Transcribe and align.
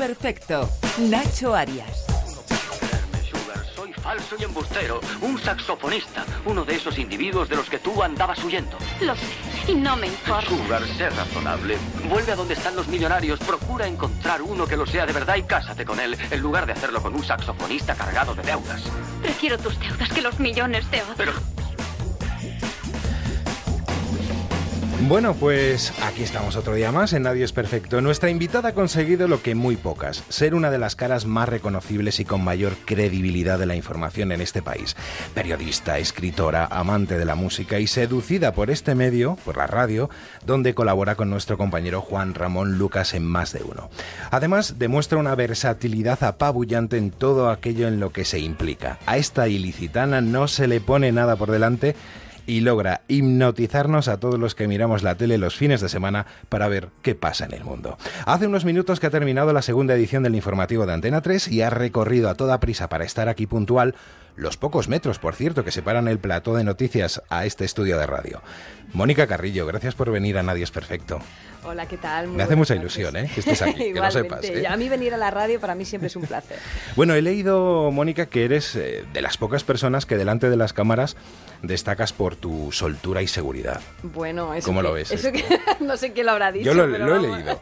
Perfecto. 0.00 0.66
Nacho 0.98 1.54
Arias. 1.54 2.06
Soy 3.74 3.92
falso 3.92 4.34
y 4.38 4.44
embustero, 4.44 4.98
un 5.20 5.38
saxofonista, 5.38 6.24
uno 6.46 6.64
de 6.64 6.76
esos 6.76 6.98
individuos 6.98 7.50
de 7.50 7.56
los 7.56 7.68
que 7.68 7.78
tú 7.80 8.02
andabas 8.02 8.42
huyendo. 8.42 8.78
Lo 9.02 9.14
sé, 9.14 9.26
y 9.68 9.74
no 9.74 9.96
me 9.96 10.06
importa. 10.06 10.48
Sugar, 10.48 10.86
sé 10.96 11.10
razonable. 11.10 11.76
Vuelve 12.08 12.32
a 12.32 12.36
donde 12.36 12.54
están 12.54 12.76
los 12.76 12.88
millonarios, 12.88 13.40
procura 13.40 13.86
encontrar 13.86 14.40
uno 14.40 14.66
que 14.66 14.78
lo 14.78 14.86
sea 14.86 15.04
de 15.04 15.12
verdad 15.12 15.36
y 15.36 15.42
cásate 15.42 15.84
con 15.84 16.00
él, 16.00 16.16
en 16.30 16.40
lugar 16.40 16.64
de 16.64 16.72
hacerlo 16.72 17.02
con 17.02 17.14
un 17.14 17.22
saxofonista 17.22 17.94
cargado 17.94 18.34
de 18.34 18.42
deudas. 18.42 18.82
Prefiero 19.20 19.58
tus 19.58 19.78
deudas 19.78 20.08
que 20.08 20.22
los 20.22 20.40
millones 20.40 20.90
de 20.90 21.02
otros. 21.02 21.16
Pero 21.18 21.32
Bueno, 25.08 25.34
pues 25.34 25.92
aquí 26.02 26.22
estamos 26.22 26.56
otro 26.56 26.74
día 26.74 26.92
más 26.92 27.14
en 27.14 27.22
Nadie 27.22 27.42
es 27.42 27.52
Perfecto. 27.52 28.00
Nuestra 28.00 28.28
invitada 28.30 28.68
ha 28.68 28.74
conseguido 28.74 29.28
lo 29.28 29.42
que 29.42 29.54
muy 29.54 29.76
pocas, 29.76 30.22
ser 30.28 30.54
una 30.54 30.70
de 30.70 30.78
las 30.78 30.94
caras 30.94 31.24
más 31.24 31.48
reconocibles 31.48 32.20
y 32.20 32.24
con 32.24 32.44
mayor 32.44 32.74
credibilidad 32.84 33.58
de 33.58 33.66
la 33.66 33.74
información 33.74 34.30
en 34.30 34.40
este 34.40 34.62
país. 34.62 34.96
Periodista, 35.34 35.98
escritora, 35.98 36.66
amante 36.66 37.18
de 37.18 37.24
la 37.24 37.34
música 37.34 37.80
y 37.80 37.86
seducida 37.86 38.52
por 38.52 38.70
este 38.70 38.94
medio, 38.94 39.36
por 39.44 39.56
la 39.56 39.66
radio, 39.66 40.10
donde 40.44 40.74
colabora 40.74 41.14
con 41.16 41.30
nuestro 41.30 41.56
compañero 41.56 42.02
Juan 42.02 42.34
Ramón 42.34 42.78
Lucas 42.78 43.14
en 43.14 43.24
más 43.24 43.52
de 43.52 43.62
uno. 43.62 43.90
Además, 44.30 44.78
demuestra 44.78 45.18
una 45.18 45.34
versatilidad 45.34 46.22
apabullante 46.22 46.98
en 46.98 47.10
todo 47.10 47.50
aquello 47.50 47.88
en 47.88 48.00
lo 48.00 48.12
que 48.12 48.24
se 48.24 48.38
implica. 48.38 48.98
A 49.06 49.16
esta 49.16 49.48
ilicitana 49.48 50.20
no 50.20 50.46
se 50.46 50.68
le 50.68 50.80
pone 50.80 51.10
nada 51.10 51.36
por 51.36 51.50
delante 51.50 51.96
y 52.46 52.60
logra 52.60 53.02
hipnotizarnos 53.08 54.08
a 54.08 54.18
todos 54.18 54.38
los 54.38 54.54
que 54.54 54.68
miramos 54.68 55.02
la 55.02 55.14
tele 55.14 55.38
los 55.38 55.56
fines 55.56 55.80
de 55.80 55.88
semana 55.88 56.26
para 56.48 56.68
ver 56.68 56.88
qué 57.02 57.14
pasa 57.14 57.44
en 57.44 57.54
el 57.54 57.64
mundo. 57.64 57.98
Hace 58.26 58.46
unos 58.46 58.64
minutos 58.64 59.00
que 59.00 59.06
ha 59.06 59.10
terminado 59.10 59.52
la 59.52 59.62
segunda 59.62 59.94
edición 59.94 60.22
del 60.22 60.34
informativo 60.34 60.86
de 60.86 60.92
Antena 60.92 61.20
3 61.20 61.48
y 61.48 61.62
ha 61.62 61.70
recorrido 61.70 62.28
a 62.28 62.34
toda 62.34 62.60
prisa 62.60 62.88
para 62.88 63.04
estar 63.04 63.28
aquí 63.28 63.46
puntual 63.46 63.94
los 64.36 64.56
pocos 64.56 64.88
metros, 64.88 65.18
por 65.18 65.34
cierto, 65.34 65.64
que 65.64 65.72
separan 65.72 66.08
el 66.08 66.18
plató 66.18 66.54
de 66.54 66.64
noticias 66.64 67.22
a 67.28 67.44
este 67.44 67.64
estudio 67.64 67.98
de 67.98 68.06
radio. 68.06 68.40
Mónica 68.92 69.26
Carrillo, 69.26 69.66
gracias 69.66 69.94
por 69.94 70.10
venir 70.10 70.36
a 70.38 70.42
Nadie 70.42 70.64
es 70.64 70.70
Perfecto. 70.70 71.20
Hola, 71.62 71.86
¿qué 71.86 71.96
tal? 71.96 72.28
Me 72.28 72.42
hace 72.42 72.56
mucha 72.56 72.74
ilusión 72.74 73.16
¿eh? 73.16 73.30
que 73.32 73.40
estés 73.40 73.62
aquí, 73.62 73.92
que 73.92 74.00
lo 74.00 74.10
sepas. 74.10 74.42
¿eh? 74.44 74.66
A 74.66 74.76
mí 74.76 74.88
venir 74.88 75.14
a 75.14 75.16
la 75.16 75.30
radio 75.30 75.60
para 75.60 75.74
mí 75.74 75.84
siempre 75.84 76.08
es 76.08 76.16
un 76.16 76.22
placer. 76.22 76.58
bueno, 76.96 77.14
he 77.14 77.22
leído, 77.22 77.90
Mónica, 77.92 78.26
que 78.26 78.44
eres 78.44 78.74
eh, 78.76 79.04
de 79.12 79.22
las 79.22 79.36
pocas 79.36 79.62
personas 79.62 80.06
que 80.06 80.16
delante 80.16 80.50
de 80.50 80.56
las 80.56 80.72
cámaras 80.72 81.16
destacas 81.62 82.12
por 82.12 82.34
tu 82.34 82.72
soltura 82.72 83.22
y 83.22 83.28
seguridad. 83.28 83.80
Bueno, 84.02 84.54
eso 84.54 84.66
¿Cómo 84.66 84.80
que, 84.80 84.88
lo 84.88 84.92
ves? 84.94 85.12
Eso 85.12 85.30
que, 85.30 85.44
no 85.80 85.96
sé 85.96 86.12
quién 86.12 86.26
lo 86.26 86.32
habrá 86.32 86.50
dicho. 86.50 86.66
Yo 86.66 86.74
lo, 86.74 86.90
pero 86.90 87.06
lo 87.06 87.16
he 87.16 87.20
leído. 87.20 87.60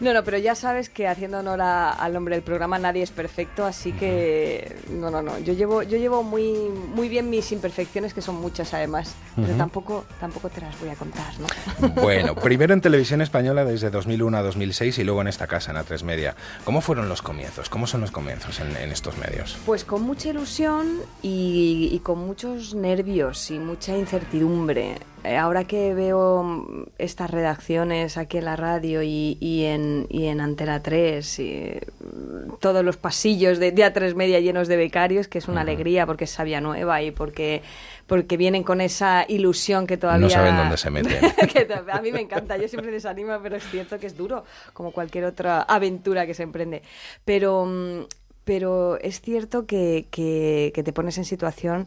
No, 0.00 0.12
no, 0.12 0.24
pero 0.24 0.38
ya 0.38 0.54
sabes 0.54 0.88
que 0.88 1.06
haciendo 1.08 1.38
honor 1.38 1.60
a- 1.60 1.90
al 1.90 2.12
nombre 2.12 2.34
del 2.34 2.42
programa 2.44 2.78
nadie 2.78 3.02
es 3.02 3.10
perfecto, 3.10 3.64
así 3.64 3.92
que 3.92 4.76
no, 4.90 5.10
no, 5.10 5.22
no. 5.22 5.38
Yo 5.38 5.52
llevo, 5.52 5.82
yo 5.82 5.96
llevo 5.98 6.22
muy, 6.22 6.52
muy 6.94 7.08
bien 7.08 7.30
mis 7.30 7.50
imperfecciones, 7.52 8.12
que 8.14 8.20
son 8.22 8.36
muchas 8.36 8.72
además, 8.74 9.14
pero 9.36 9.54
tampoco, 9.54 10.04
tampoco 10.20 10.48
te 10.50 10.60
las 10.60 10.78
voy 10.80 10.88
a 10.90 10.94
contar, 10.94 11.32
¿no? 11.40 11.46
Bueno, 12.02 12.34
primero 12.34 12.74
en 12.74 12.80
televisión 12.80 13.20
española 13.20 13.64
desde 13.64 13.90
2001 13.90 14.36
a 14.38 14.42
2006 14.42 14.98
y 14.98 15.04
luego 15.04 15.20
en 15.20 15.28
esta 15.28 15.46
casa, 15.46 15.70
en 15.70 15.76
A3 15.78 16.02
Media. 16.02 16.34
¿Cómo 16.64 16.80
fueron 16.80 17.08
los 17.08 17.22
comienzos? 17.22 17.68
¿Cómo 17.68 17.86
son 17.86 18.00
los 18.00 18.10
comienzos 18.10 18.60
en, 18.60 18.76
en 18.76 18.90
estos 18.92 19.16
medios? 19.18 19.56
Pues 19.66 19.84
con 19.84 20.02
mucha 20.02 20.28
ilusión 20.30 20.98
y, 21.22 21.88
y 21.92 21.98
con 22.00 22.18
muchos 22.18 22.74
nervios 22.74 23.50
y 23.50 23.58
mucha 23.58 23.96
incertidumbre. 23.96 24.96
Eh, 25.24 25.36
Ahora 25.36 25.64
que 25.64 25.94
veo 25.94 26.42
mm, 26.42 26.84
estas 26.98 27.30
redacciones 27.30 28.16
aquí 28.18 28.38
en 28.38 28.44
la 28.44 28.56
radio 28.56 29.02
y, 29.02 29.36
y 29.40 29.64
en, 29.64 30.06
y 30.10 30.26
en 30.26 30.40
Antena 30.40 30.82
3, 30.82 31.38
y, 31.40 31.72
mm, 32.00 32.56
todos 32.60 32.84
los 32.84 32.96
pasillos 32.96 33.58
de, 33.58 33.72
de 33.72 33.82
A3 33.84 34.14
Media 34.14 34.40
llenos 34.40 34.68
de 34.68 34.76
becarios, 34.76 35.26
que 35.28 35.38
es 35.38 35.48
una 35.48 35.62
alegría 35.62 36.06
porque 36.06 36.24
es 36.24 36.30
sabia 36.30 36.60
nueva 36.60 37.02
y 37.02 37.10
porque, 37.10 37.62
porque 38.06 38.36
vienen 38.36 38.62
con 38.62 38.80
esa 38.80 39.24
ilusión 39.28 39.86
que 39.86 39.96
todavía... 39.96 40.26
No 40.26 40.30
saben 40.30 40.56
dónde 40.56 40.76
se 40.76 40.90
meten. 40.90 41.20
que 41.52 41.66
a 41.92 42.00
mí 42.02 42.12
me 42.12 42.20
encanta, 42.20 42.56
yo 42.56 42.68
siempre 42.68 42.92
les 42.92 43.06
animo, 43.06 43.32
pero 43.42 43.56
es 43.56 43.64
cierto 43.70 43.98
que 43.98 44.06
es 44.06 44.16
duro, 44.16 44.44
como 44.72 44.92
cualquier 44.92 45.24
otra 45.24 45.62
aventura 45.62 46.26
que 46.26 46.34
se 46.34 46.42
emprende. 46.42 46.82
Pero, 47.24 47.64
mm, 47.66 48.00
pero 48.44 48.98
es 49.00 49.22
cierto 49.22 49.64
que, 49.64 50.06
que- 50.10 50.70
que 50.74 50.82
te 50.82 50.92
pones 50.92 51.16
en 51.16 51.24
situación 51.24 51.86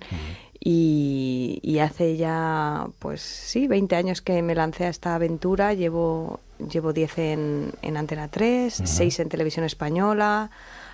y, 0.60 1.60
y 1.62 1.80
hace 1.80 2.18
ya, 2.18 2.88
pues 3.00 3.22
sí, 3.22 3.68
20 3.68 3.96
años 3.96 4.22
que 4.22 4.42
me 4.42 4.56
lancé 4.56 4.86
a 4.86 4.90
esta 4.90 5.16
aventura, 5.16 5.74
llevo, 5.74 6.40
llevo 6.72 6.94
10 6.94 7.18
en, 7.20 7.74
en 7.82 7.98
Antena 7.98 8.28
3, 8.28 8.82
6 8.84 9.20
en 9.20 9.30
Televisión 9.30 9.66
Española, 9.66 10.50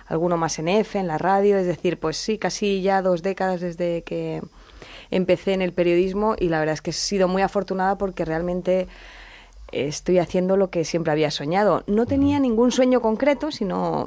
alguno 0.06 0.36
más 0.36 0.58
en 0.58 0.68
EFE, 0.68 0.98
en 0.98 1.06
la 1.06 1.18
radio, 1.18 1.56
es 1.56 1.66
decir, 1.66 1.98
pues 1.98 2.16
sí, 2.16 2.38
casi 2.38 2.82
ya 2.82 3.02
dos 3.02 3.22
décadas 3.22 3.60
desde 3.60 4.02
que 4.02 4.42
empecé 5.10 5.52
en 5.54 5.62
el 5.62 5.72
periodismo 5.72 6.36
y 6.38 6.48
la 6.48 6.58
verdad 6.58 6.74
es 6.74 6.82
que 6.82 6.90
he 6.90 6.94
sido 6.94 7.28
muy 7.28 7.42
afortunada 7.42 7.96
porque 7.96 8.24
realmente 8.24 8.88
estoy 9.72 10.18
haciendo 10.18 10.56
lo 10.56 10.70
que 10.70 10.84
siempre 10.84 11.12
había 11.12 11.30
soñado. 11.30 11.84
No 11.86 12.06
tenía 12.06 12.38
ningún 12.38 12.70
sueño 12.70 13.00
concreto, 13.00 13.50
sino 13.50 14.04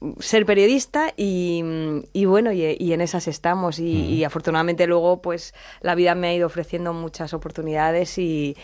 mm, 0.00 0.12
ser 0.20 0.46
periodista 0.46 1.12
y, 1.16 1.62
mm, 1.64 1.98
y 2.12 2.24
bueno, 2.24 2.52
y, 2.52 2.76
y 2.78 2.92
en 2.92 3.00
esas 3.00 3.28
estamos. 3.28 3.78
Y, 3.78 4.06
y 4.06 4.24
afortunadamente 4.24 4.86
luego, 4.86 5.20
pues 5.22 5.54
la 5.80 5.94
vida 5.94 6.14
me 6.14 6.28
ha 6.28 6.34
ido 6.34 6.46
ofreciendo 6.46 6.92
muchas 6.92 7.34
oportunidades 7.34 8.18
y, 8.18 8.56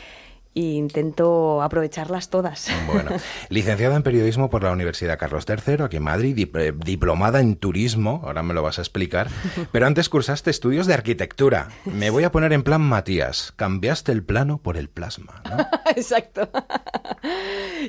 intento 0.74 1.62
aprovecharlas 1.62 2.30
todas. 2.30 2.68
Bueno, 2.86 3.10
licenciada 3.48 3.96
en 3.96 4.02
periodismo 4.02 4.50
por 4.50 4.62
la 4.64 4.72
Universidad 4.72 5.18
Carlos 5.18 5.44
III, 5.48 5.84
aquí 5.84 5.96
en 5.98 6.02
Madrid, 6.02 6.36
dip- 6.36 6.58
eh, 6.60 6.72
diplomada 6.76 7.40
en 7.40 7.56
turismo, 7.56 8.22
ahora 8.24 8.42
me 8.42 8.54
lo 8.54 8.62
vas 8.62 8.78
a 8.78 8.82
explicar, 8.82 9.28
pero 9.72 9.86
antes 9.86 10.08
cursaste 10.08 10.50
estudios 10.50 10.86
de 10.86 10.94
arquitectura. 10.94 11.68
Me 11.84 12.10
voy 12.10 12.24
a 12.24 12.32
poner 12.32 12.52
en 12.52 12.62
plan 12.62 12.80
Matías, 12.80 13.52
cambiaste 13.56 14.12
el 14.12 14.22
plano 14.24 14.58
por 14.58 14.76
el 14.76 14.88
plasma, 14.88 15.42
¿no? 15.48 15.66
Exacto. 15.96 16.48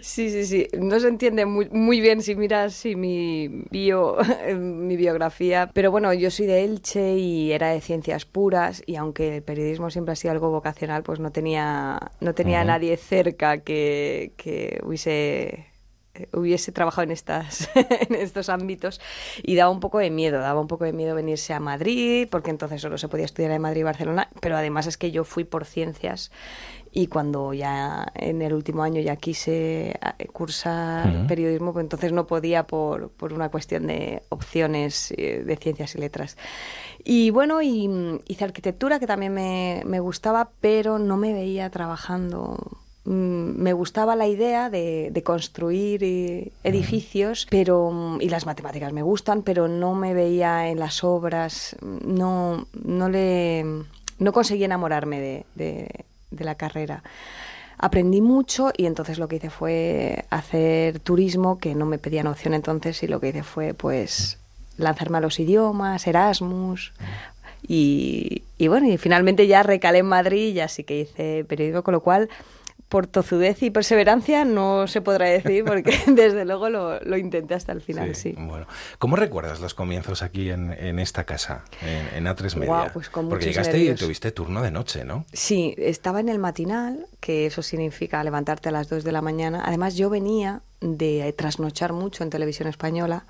Sí, 0.02 0.30
sí, 0.30 0.46
sí. 0.46 0.68
No 0.78 1.00
se 1.00 1.08
entiende 1.08 1.46
muy, 1.46 1.70
muy 1.70 2.00
bien 2.02 2.22
si 2.22 2.36
miras 2.36 2.74
si 2.74 2.96
mi, 2.96 3.66
bio, 3.70 4.18
mi 4.58 4.96
biografía. 4.96 5.70
Pero 5.74 5.92
bueno, 5.92 6.14
yo 6.14 6.32
soy 6.32 6.46
de 6.46 6.64
Elche 6.64 7.16
y 7.18 7.52
era 7.52 7.70
de 7.70 7.82
ciencias 7.82 8.26
puras 8.26 8.82
y 8.86 8.96
aunque 8.96 9.38
el 9.38 9.44
periodismo 9.44 9.90
siempre 9.90 10.14
ha 10.14 10.16
sido 10.16 10.32
algo 10.32 10.50
vocacional, 10.52 11.04
pues 11.04 11.20
no 11.20 11.32
tenía, 11.32 12.00
no 12.20 12.34
tenía 12.34 12.59
a 12.60 12.66
nadie 12.66 12.98
cerca 12.98 13.60
que, 13.60 14.34
que 14.38 14.80
hubiese 14.84 15.70
hubiese 16.34 16.72
trabajado 16.72 17.04
en 17.04 17.12
estas 17.12 17.70
en 17.76 18.16
estos 18.16 18.50
ámbitos. 18.50 19.00
Y 19.44 19.56
daba 19.56 19.70
un 19.70 19.80
poco 19.80 20.00
de 20.00 20.10
miedo, 20.10 20.40
daba 20.40 20.60
un 20.60 20.68
poco 20.68 20.86
de 20.86 20.94
miedo 20.94 21.16
venirse 21.16 21.54
a 21.54 21.60
Madrid, 21.60 22.28
porque 22.30 22.50
entonces 22.50 22.82
solo 22.82 22.98
se 22.98 23.08
podía 23.08 23.26
estudiar 23.26 23.52
en 23.52 23.62
Madrid 23.62 23.82
y 23.82 23.84
Barcelona, 23.84 24.30
pero 24.42 24.58
además 24.58 24.88
es 24.88 24.98
que 24.98 25.12
yo 25.12 25.24
fui 25.24 25.44
por 25.44 25.66
ciencias 25.66 26.32
y 26.92 27.08
cuando 27.08 27.54
ya 27.54 28.12
en 28.16 28.42
el 28.42 28.54
último 28.54 28.82
año 28.82 29.00
ya 29.00 29.16
quise 29.16 29.92
eh, 29.92 30.28
cursar 30.34 31.28
periodismo, 31.28 31.72
pues 31.72 31.84
entonces 31.84 32.12
no 32.12 32.26
podía 32.26 32.66
por, 32.66 33.12
por 33.12 33.34
una 33.34 33.50
cuestión 33.50 33.88
de 33.88 34.24
opciones 34.30 35.14
eh, 35.18 35.44
de 35.46 35.56
ciencias 35.58 35.94
y 35.96 36.00
letras. 36.00 36.38
Y 37.04 37.30
bueno, 37.32 37.62
y, 37.62 37.88
mm, 37.88 38.20
hice 38.28 38.44
arquitectura, 38.46 39.00
que 39.00 39.08
también 39.08 39.34
me, 39.34 39.84
me 39.86 40.00
gustaba, 40.00 40.50
pero 40.62 41.00
no 41.00 41.18
me 41.18 41.34
veía 41.34 41.70
trabajando 41.70 42.58
Mm, 43.06 43.56
me 43.62 43.72
gustaba 43.74 44.16
la 44.16 44.28
idea 44.28 44.70
de, 44.70 45.10
de 45.12 45.24
construir 45.24 46.04
eh, 46.04 46.52
edificios, 46.64 47.48
pero 47.50 47.90
mm, 47.92 48.22
y 48.22 48.30
las 48.30 48.46
matemáticas 48.46 48.92
me 48.94 49.02
gustan, 49.02 49.42
pero 49.42 49.68
no 49.70 49.96
me 49.96 50.14
veía 50.14 50.68
en 50.70 50.80
las 50.80 51.04
obras, 51.04 51.76
no, 51.82 52.68
no 52.84 53.10
le, 53.10 53.64
no 54.20 54.34
conseguí 54.34 54.66
enamorarme 54.66 55.20
de, 55.22 55.46
de- 55.56 56.06
de 56.30 56.44
la 56.46 56.56
carrera. 56.56 57.04
Aprendí 57.78 58.22
mucho 58.22 58.72
y 58.76 58.86
entonces 58.86 59.18
lo 59.18 59.28
que 59.30 59.38
hice 59.38 59.50
fue 59.50 60.26
hacer 60.30 61.00
turismo, 61.00 61.58
que 61.58 61.76
no 61.76 61.86
me 61.86 61.98
pedían 62.00 62.28
opción 62.28 62.54
entonces, 62.54 63.02
y 63.02 63.08
lo 63.08 63.22
que 63.22 63.30
hice 63.30 63.44
fue 63.44 63.74
pues 63.74 64.39
lanzarme 64.80 65.18
a 65.20 65.22
los 65.22 65.40
idiomas, 65.40 66.08
Erasmus, 66.08 66.94
y, 67.68 68.44
y 68.58 68.68
bueno, 68.68 68.88
y 68.88 68.98
finalmente 68.98 69.46
ya 69.48 69.64
recalé 69.64 70.00
en 70.00 70.06
Madrid 70.08 70.48
y 70.50 70.54
ya 70.54 70.68
sí 70.68 70.84
que 70.84 71.02
hice 71.02 71.46
periodismo, 71.48 71.84
con 71.84 71.94
lo 71.94 72.02
cual 72.02 72.30
por 72.88 73.06
tozudez 73.06 73.62
y 73.62 73.70
perseverancia 73.70 74.46
no 74.46 74.88
se 74.88 75.02
podrá 75.02 75.28
decir 75.28 75.64
porque 75.64 75.96
desde 76.08 76.44
luego 76.44 76.70
lo, 76.72 77.00
lo 77.02 77.18
intenté 77.18 77.54
hasta 77.54 77.72
el 77.72 77.82
final, 77.82 78.16
sí. 78.16 78.34
Bueno, 78.36 78.66
¿cómo 78.98 79.16
recuerdas 79.16 79.60
los 79.60 79.76
comienzos 79.76 80.24
aquí 80.24 80.50
en, 80.50 80.72
en 80.72 80.98
esta 80.98 81.24
casa, 81.24 81.66
en, 81.84 82.26
en 82.26 82.36
A3 82.36 82.56
Media? 82.56 82.66
Guau, 82.68 82.90
pues 82.92 83.10
con 83.12 83.30
Porque 83.30 83.46
llegaste 83.46 83.74
nervios. 83.78 84.02
y 84.02 84.06
tuviste 84.06 84.32
turno 84.32 84.64
de 84.64 84.72
noche, 84.72 85.06
¿no? 85.06 85.26
Sí, 85.32 85.76
estaba 85.78 86.20
en 86.20 86.30
el 86.30 86.40
matinal, 86.40 87.06
que 87.20 87.46
eso 87.46 87.62
significa 87.62 88.24
levantarte 88.24 88.70
a 88.70 88.72
las 88.72 88.90
2 88.90 89.04
de 89.04 89.12
la 89.12 89.22
mañana. 89.22 89.62
Además, 89.64 89.96
yo 89.96 90.10
venía 90.10 90.62
de 90.82 91.32
trasnochar 91.38 91.94
mucho 91.94 92.24
en 92.24 92.32
televisión 92.32 92.68
española 92.68 93.26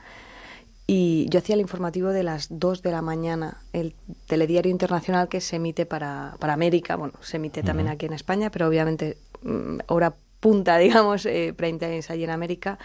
y 0.91 1.27
yo 1.29 1.37
hacía 1.37 1.53
el 1.53 1.61
informativo 1.61 2.09
de 2.09 2.23
las 2.23 2.47
2 2.49 2.81
de 2.81 2.89
la 2.89 3.03
mañana, 3.03 3.61
el 3.73 3.93
telediario 4.25 4.71
internacional 4.71 5.29
que 5.29 5.39
se 5.39 5.57
emite 5.57 5.85
para, 5.85 6.35
para 6.39 6.53
América. 6.53 6.95
Bueno, 6.95 7.13
se 7.21 7.37
emite 7.37 7.61
también 7.61 7.89
aquí 7.89 8.07
en 8.07 8.13
España, 8.13 8.49
pero 8.49 8.67
obviamente 8.67 9.15
mm, 9.43 9.81
hora 9.85 10.15
punta, 10.39 10.77
digamos, 10.79 11.27
eh, 11.27 11.53
prime 11.55 12.01
allí 12.09 12.23
en 12.23 12.31
América, 12.31 12.79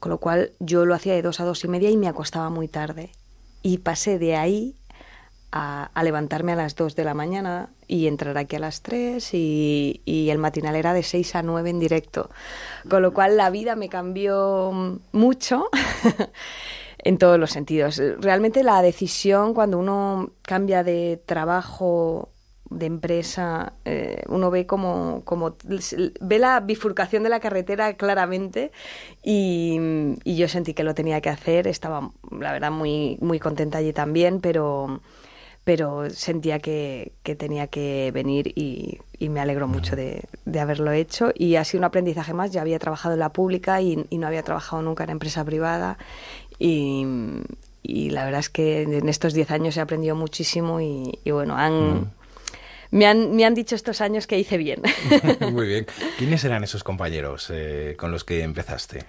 con 0.00 0.10
lo 0.10 0.18
cual 0.18 0.52
yo 0.60 0.84
lo 0.84 0.94
hacía 0.94 1.14
de 1.14 1.22
dos 1.22 1.40
a 1.40 1.44
dos 1.44 1.64
y 1.64 1.68
media 1.68 1.88
y 1.88 1.96
me 1.96 2.08
acostaba 2.08 2.50
muy 2.50 2.68
tarde. 2.68 3.10
Y 3.62 3.78
pasé 3.78 4.18
de 4.18 4.36
ahí 4.36 4.74
a, 5.50 5.90
levantarme 6.04 6.52
a 6.52 6.56
las 6.56 6.76
dos 6.76 6.94
de 6.94 7.04
la 7.04 7.14
mañana 7.14 7.70
y 7.88 8.06
entrar 8.06 8.36
aquí 8.36 8.56
a 8.56 8.58
las 8.58 8.82
tres 8.82 9.32
y, 9.32 10.02
y, 10.04 10.28
el 10.28 10.36
matinal 10.36 10.76
era 10.76 10.92
de 10.92 11.02
seis 11.02 11.34
a 11.34 11.42
nueve 11.42 11.70
en 11.70 11.80
directo. 11.80 12.28
Con 12.90 13.00
lo 13.00 13.14
cual 13.14 13.38
la 13.38 13.48
vida 13.48 13.76
me 13.76 13.88
cambió 13.88 15.00
mucho. 15.12 15.70
en 16.98 17.18
todos 17.18 17.38
los 17.38 17.50
sentidos. 17.50 18.00
Realmente 18.18 18.62
la 18.62 18.82
decisión 18.82 19.54
cuando 19.54 19.78
uno 19.78 20.30
cambia 20.42 20.82
de 20.82 21.20
trabajo 21.24 22.30
de 22.70 22.86
empresa, 22.86 23.74
eh, 23.84 24.22
uno 24.28 24.50
ve 24.50 24.66
como, 24.66 25.22
como 25.24 25.56
ve 26.20 26.38
la 26.38 26.60
bifurcación 26.60 27.22
de 27.22 27.28
la 27.28 27.40
carretera 27.40 27.94
claramente 27.94 28.72
y, 29.22 29.78
yo 30.24 30.48
sentí 30.48 30.74
que 30.74 30.84
lo 30.84 30.94
tenía 30.94 31.20
que 31.20 31.30
hacer, 31.30 31.66
estaba 31.66 32.10
la 32.30 32.52
verdad 32.52 32.70
muy, 32.70 33.18
muy 33.20 33.38
contenta 33.38 33.78
allí 33.78 33.92
también, 33.92 34.40
pero, 34.40 35.00
pero 35.64 36.10
sentía 36.10 36.58
que, 36.58 37.12
tenía 37.38 37.68
que 37.68 38.10
venir 38.12 38.52
y, 38.54 38.98
me 39.28 39.40
alegro 39.40 39.66
mucho 39.66 39.96
de, 39.96 40.22
haberlo 40.60 40.92
hecho. 40.92 41.30
Y 41.34 41.56
ha 41.56 41.64
sido 41.64 41.80
un 41.80 41.84
aprendizaje 41.84 42.34
más, 42.34 42.52
ya 42.52 42.60
había 42.60 42.78
trabajado 42.78 43.14
en 43.14 43.20
la 43.20 43.32
pública 43.32 43.80
y, 43.80 44.04
y 44.10 44.18
no 44.18 44.26
había 44.26 44.42
trabajado 44.42 44.82
nunca 44.82 45.04
en 45.04 45.10
empresa 45.10 45.44
privada 45.44 45.96
y, 46.58 47.04
y 47.82 48.10
la 48.10 48.24
verdad 48.24 48.40
es 48.40 48.50
que 48.50 48.82
en 48.82 49.08
estos 49.08 49.32
10 49.32 49.50
años 49.50 49.76
he 49.76 49.80
aprendido 49.80 50.16
muchísimo 50.16 50.80
y, 50.80 51.18
bueno, 51.30 51.56
han, 51.56 52.00
mm. 52.00 52.10
me, 52.90 53.06
han, 53.06 53.36
me 53.36 53.44
han 53.44 53.54
dicho 53.54 53.74
estos 53.74 54.00
años 54.00 54.26
que 54.26 54.38
hice 54.38 54.56
bien. 54.56 54.82
Muy 55.52 55.68
bien. 55.68 55.86
¿Quiénes 56.18 56.44
eran 56.44 56.64
esos 56.64 56.82
compañeros 56.82 57.50
eh, 57.52 57.94
con 57.98 58.10
los 58.10 58.24
que 58.24 58.42
empezaste? 58.42 59.04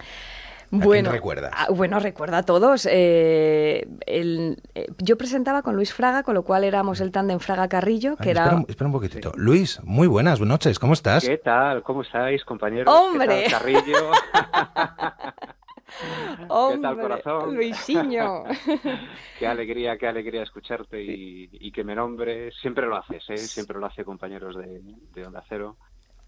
bueno, 0.70 1.10
recuerdas? 1.10 1.50
Ah, 1.56 1.68
bueno, 1.70 1.98
recuerdo 1.98 2.36
a 2.36 2.42
todos. 2.42 2.86
Eh, 2.90 3.88
el, 4.06 4.60
eh, 4.74 4.86
yo 4.98 5.16
presentaba 5.16 5.62
con 5.62 5.74
Luis 5.74 5.92
Fraga, 5.92 6.22
con 6.22 6.34
lo 6.34 6.42
cual 6.42 6.62
éramos 6.62 7.00
el 7.00 7.10
tándem 7.10 7.38
Fraga-Carrillo, 7.38 8.16
que 8.16 8.30
era... 8.30 8.62
Espera, 8.68 8.86
un 8.86 8.92
poquitito. 8.92 9.32
Luis, 9.36 9.80
muy 9.82 10.06
buenas 10.06 10.40
noches, 10.40 10.78
¿cómo 10.78 10.92
estás? 10.92 11.24
¿Qué 11.24 11.38
tal? 11.38 11.82
¿Cómo 11.82 12.02
estáis, 12.02 12.44
compañeros? 12.44 12.94
¡Hombre! 12.94 13.46
Carrillo? 13.50 14.12
¿Qué 15.88 16.78
tal, 16.82 17.00
corazón? 17.00 17.54
Luisinho. 17.54 18.44
qué 19.38 19.46
alegría, 19.46 19.96
qué 19.96 20.06
alegría 20.06 20.42
escucharte 20.42 21.02
y, 21.02 21.72
que 21.72 21.84
me 21.84 21.94
nombre. 21.94 22.52
Siempre 22.52 22.86
lo 22.86 22.96
haces, 22.96 23.24
¿eh? 23.30 23.38
Siempre 23.38 23.78
lo 23.78 23.86
hace 23.86 24.04
compañeros 24.04 24.56
de, 24.56 24.80
de 25.14 25.26
Onda 25.26 25.42
Cero. 25.48 25.76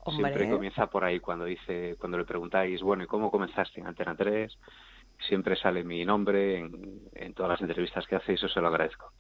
Siempre 0.07 0.49
comienza 0.49 0.87
por 0.87 1.05
ahí 1.05 1.21
cuando 1.21 1.45
dice, 1.45 1.97
cuando 1.99 2.17
le 2.17 2.25
preguntáis, 2.25 2.81
bueno, 2.83 3.05
¿y 3.05 3.07
cómo 3.07 3.31
comenzaste 3.31 3.81
en 3.81 3.87
Antena 3.87 4.17
3? 4.17 4.59
Siempre 5.27 5.57
sale 5.57 5.85
mi 5.85 6.05
nombre 6.05 6.59
en, 6.59 7.35
todas 7.35 7.53
las 7.53 7.61
entrevistas 7.61 8.07
que 8.07 8.17
hace 8.17 8.33
y 8.33 8.35
eso 8.35 8.49
se 8.49 8.61
lo 8.61 8.69
agradezco. 8.69 9.13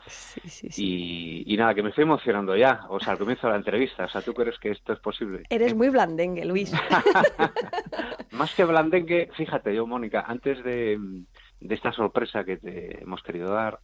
Y, 0.76 1.55
nada, 1.56 1.75
que 1.75 1.82
me 1.82 1.91
estoy 1.91 2.02
emocionando 2.02 2.56
ya, 2.56 2.87
o 2.88 2.99
sea, 2.99 3.12
al 3.12 3.19
comienzo 3.19 3.47
de 3.47 3.52
la 3.52 3.58
entrevista, 3.58 4.05
o 4.05 4.08
sea, 4.08 4.23
¿tú 4.23 4.35
crees 4.35 4.58
que 4.58 4.70
esto 4.70 4.93
es 4.93 5.00
posible? 5.00 5.44
Eres 5.49 5.75
muy 5.75 5.88
blandengue, 5.88 6.44
Luis. 6.44 6.73
Más 8.32 8.55
que 8.55 8.64
blandengue, 8.64 9.31
fíjate, 9.37 9.75
yo, 9.75 9.87
Mónica, 9.87 10.25
antes 10.26 10.62
de, 10.64 10.99
esta 11.61 11.93
sorpresa 11.93 12.44
que 12.44 12.56
te 12.56 13.02
hemos 13.02 13.23
querido 13.23 13.52
dar, 13.52 13.81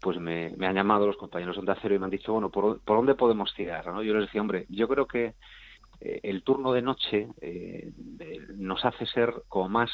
pues 0.00 0.18
me, 0.18 0.54
han 0.60 0.74
llamado 0.74 1.06
los 1.06 1.16
compañeros 1.16 1.56
de 1.56 1.60
Onda 1.60 1.76
Cero 1.80 1.94
y 1.94 1.98
me 1.98 2.06
han 2.06 2.10
dicho, 2.10 2.32
bueno, 2.32 2.50
¿por, 2.50 2.82
dónde 2.84 3.14
podemos 3.14 3.52
tirar? 3.54 3.86
¿no? 3.86 4.02
Yo 4.02 4.14
les 4.14 4.26
decía, 4.26 4.40
hombre, 4.40 4.66
yo 4.68 4.88
creo 4.88 5.06
que 5.06 5.34
eh, 6.00 6.20
el 6.22 6.42
turno 6.42 6.72
de 6.72 6.82
noche 6.82 7.28
eh, 7.40 7.92
nos 8.56 8.84
hace 8.84 9.04
ser 9.06 9.34
como 9.48 9.68
más 9.68 9.90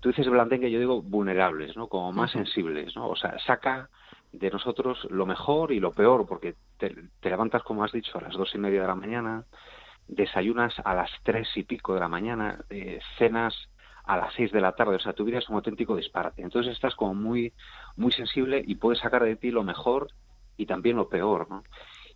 tú 0.00 0.10
dices 0.10 0.28
blandengue, 0.28 0.70
yo 0.70 0.78
digo 0.78 1.02
vulnerables, 1.02 1.76
¿no? 1.76 1.88
Como 1.88 2.12
más 2.12 2.32
sensibles, 2.32 2.94
¿no? 2.96 3.08
O 3.08 3.16
sea, 3.16 3.38
saca 3.46 3.88
de 4.32 4.50
nosotros 4.50 5.06
lo 5.10 5.26
mejor 5.26 5.72
y 5.72 5.80
lo 5.80 5.92
peor, 5.92 6.26
porque 6.26 6.54
te, 6.78 6.94
levantas, 7.22 7.62
como 7.62 7.84
has 7.84 7.92
dicho, 7.92 8.18
a 8.18 8.22
las 8.22 8.34
dos 8.34 8.54
y 8.54 8.58
media 8.58 8.82
de 8.82 8.86
la 8.86 8.94
mañana, 8.94 9.44
desayunas 10.08 10.74
a 10.84 10.94
las 10.94 11.10
tres 11.22 11.48
y 11.56 11.64
pico 11.64 11.94
de 11.94 12.00
la 12.00 12.08
mañana, 12.08 12.64
eh, 12.70 13.00
cenas 13.18 13.54
a 14.04 14.16
las 14.16 14.34
seis 14.34 14.52
de 14.52 14.60
la 14.60 14.72
tarde, 14.72 14.96
o 14.96 15.00
sea, 15.00 15.14
tu 15.14 15.24
vida 15.24 15.38
es 15.38 15.48
un 15.48 15.56
auténtico 15.56 15.96
disparate. 15.96 16.42
Entonces 16.42 16.72
estás 16.72 16.94
como 16.94 17.14
muy, 17.14 17.52
muy 17.96 18.12
sensible 18.12 18.62
y 18.64 18.76
puedes 18.76 19.00
sacar 19.00 19.24
de 19.24 19.36
ti 19.36 19.50
lo 19.50 19.64
mejor 19.64 20.08
y 20.56 20.66
también 20.66 20.96
lo 20.96 21.08
peor, 21.08 21.48
¿no? 21.50 21.64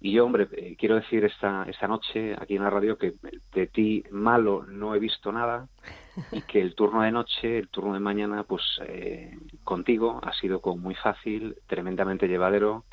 Y 0.02 0.12
yo, 0.12 0.24
hombre, 0.24 0.48
eh, 0.52 0.76
quiero 0.78 0.94
decir 0.94 1.24
esta, 1.26 1.64
esta 1.68 1.86
noche 1.86 2.34
aquí 2.40 2.56
en 2.56 2.64
la 2.64 2.70
radio 2.70 2.96
que 2.96 3.14
de 3.52 3.66
ti 3.66 4.02
malo 4.10 4.64
no 4.66 4.94
he 4.94 4.98
visto 4.98 5.30
nada 5.30 5.68
y 6.32 6.40
que 6.42 6.60
el 6.60 6.74
turno 6.74 7.02
de 7.02 7.12
noche, 7.12 7.58
el 7.58 7.68
turno 7.68 7.92
de 7.92 8.00
mañana, 8.00 8.44
pues 8.44 8.62
eh, 8.86 9.36
contigo 9.62 10.18
ha 10.22 10.32
sido 10.32 10.60
como 10.60 10.78
muy 10.78 10.94
fácil, 10.94 11.56
tremendamente 11.66 12.28
llevadero. 12.28 12.84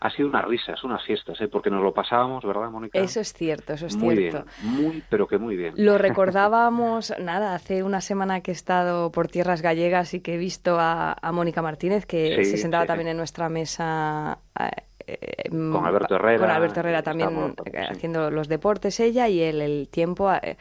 Ha 0.00 0.10
sido 0.10 0.28
una 0.28 0.42
risa, 0.42 0.72
es 0.72 0.84
unas 0.84 1.02
fiestas, 1.04 1.40
¿eh? 1.40 1.48
porque 1.48 1.70
nos 1.70 1.82
lo 1.82 1.94
pasábamos, 1.94 2.44
¿verdad, 2.44 2.68
Mónica? 2.70 2.98
Eso 2.98 3.20
es 3.20 3.32
cierto, 3.32 3.74
eso 3.74 3.86
es 3.86 3.96
muy 3.96 4.16
cierto. 4.16 4.44
Bien, 4.60 4.74
muy, 4.74 5.02
pero 5.08 5.26
que 5.26 5.38
muy 5.38 5.56
bien. 5.56 5.74
Lo 5.76 5.96
recordábamos, 5.96 7.14
nada, 7.20 7.54
hace 7.54 7.82
una 7.82 8.00
semana 8.00 8.40
que 8.40 8.50
he 8.50 8.54
estado 8.54 9.12
por 9.12 9.28
tierras 9.28 9.62
gallegas 9.62 10.12
y 10.12 10.20
que 10.20 10.34
he 10.34 10.38
visto 10.38 10.76
a, 10.78 11.16
Mónica 11.32 11.62
Martínez, 11.62 12.04
que 12.04 12.44
se 12.44 12.56
sentaba 12.56 12.86
también 12.86 13.08
en 13.08 13.16
nuestra 13.16 13.48
mesa 13.48 14.38
eh, 15.06 15.48
con 15.50 15.84
Alberto 15.84 16.16
Herrera. 16.16 16.38
Con 16.38 16.50
Alberto 16.50 16.80
Herrera 16.80 17.02
también 17.02 17.54
haciendo 17.90 18.30
los 18.30 18.48
deportes, 18.48 19.00
ella 19.00 19.28
y 19.28 19.40
él 19.40 19.60
el 19.60 19.88
tiempo. 19.88 20.32
Eh, 20.32 20.56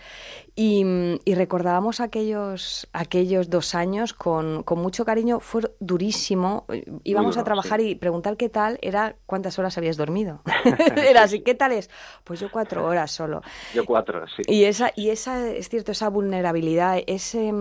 y, 0.56 1.34
recordábamos 1.34 2.00
aquellos, 2.00 2.88
aquellos 2.94 3.50
dos 3.50 3.76
años 3.76 4.14
con, 4.14 4.64
con 4.64 4.80
mucho 4.80 5.06
cariño. 5.06 5.40
Fue 5.40 5.62
durísimo. 5.80 6.66
Íbamos 7.04 7.38
a 7.38 7.44
trabajar 7.44 7.82
y 7.82 7.96
preguntar 7.96 8.38
qué 8.38 8.50
tal 8.50 8.78
era 8.82 9.16
cuántas 9.26 9.58
horas 9.60 9.78
habías 9.78 9.98
dormido. 9.98 10.42
era 11.08 11.24
así, 11.24 11.42
¿qué 11.42 11.56
tal 11.56 11.72
es? 11.72 11.90
Pues 12.24 12.40
yo 12.40 12.52
cuatro 12.52 12.86
horas 12.86 13.12
solo. 13.12 13.42
Yo 13.74 13.86
cuatro, 13.86 14.26
sí. 14.28 14.44
Y 14.48 14.66
esa, 14.66 14.92
y 14.96 15.10
esa 15.10 15.50
es 15.50 15.70
cierto, 15.70 15.92
esa 15.92 16.10
vulnerabilidad, 16.10 17.00
ese 17.08 17.52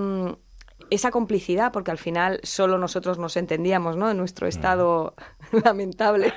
esa 0.92 1.10
complicidad, 1.10 1.72
porque 1.72 1.90
al 1.90 1.96
final 1.96 2.38
solo 2.42 2.76
nosotros 2.76 3.18
nos 3.18 3.38
entendíamos, 3.38 3.96
¿no? 3.96 4.10
En 4.10 4.18
nuestro 4.18 4.46
estado 4.46 5.14
lamentable. 5.64 6.34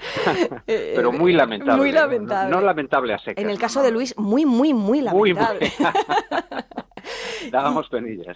Pero 0.66 1.12
muy 1.12 1.32
lamentable. 1.32 1.80
Muy 1.80 1.92
lamentable. 1.92 2.50
No, 2.50 2.60
lamentable 2.60 3.14
a 3.14 3.18
secas. 3.18 3.42
En 3.42 3.50
el 3.50 3.58
caso 3.58 3.82
de 3.82 3.92
Luis, 3.92 4.16
muy, 4.18 4.44
muy, 4.44 4.74
muy 4.74 5.00
lamentable. 5.00 5.72
Dábamos 7.50 7.88
penillas. 7.88 8.34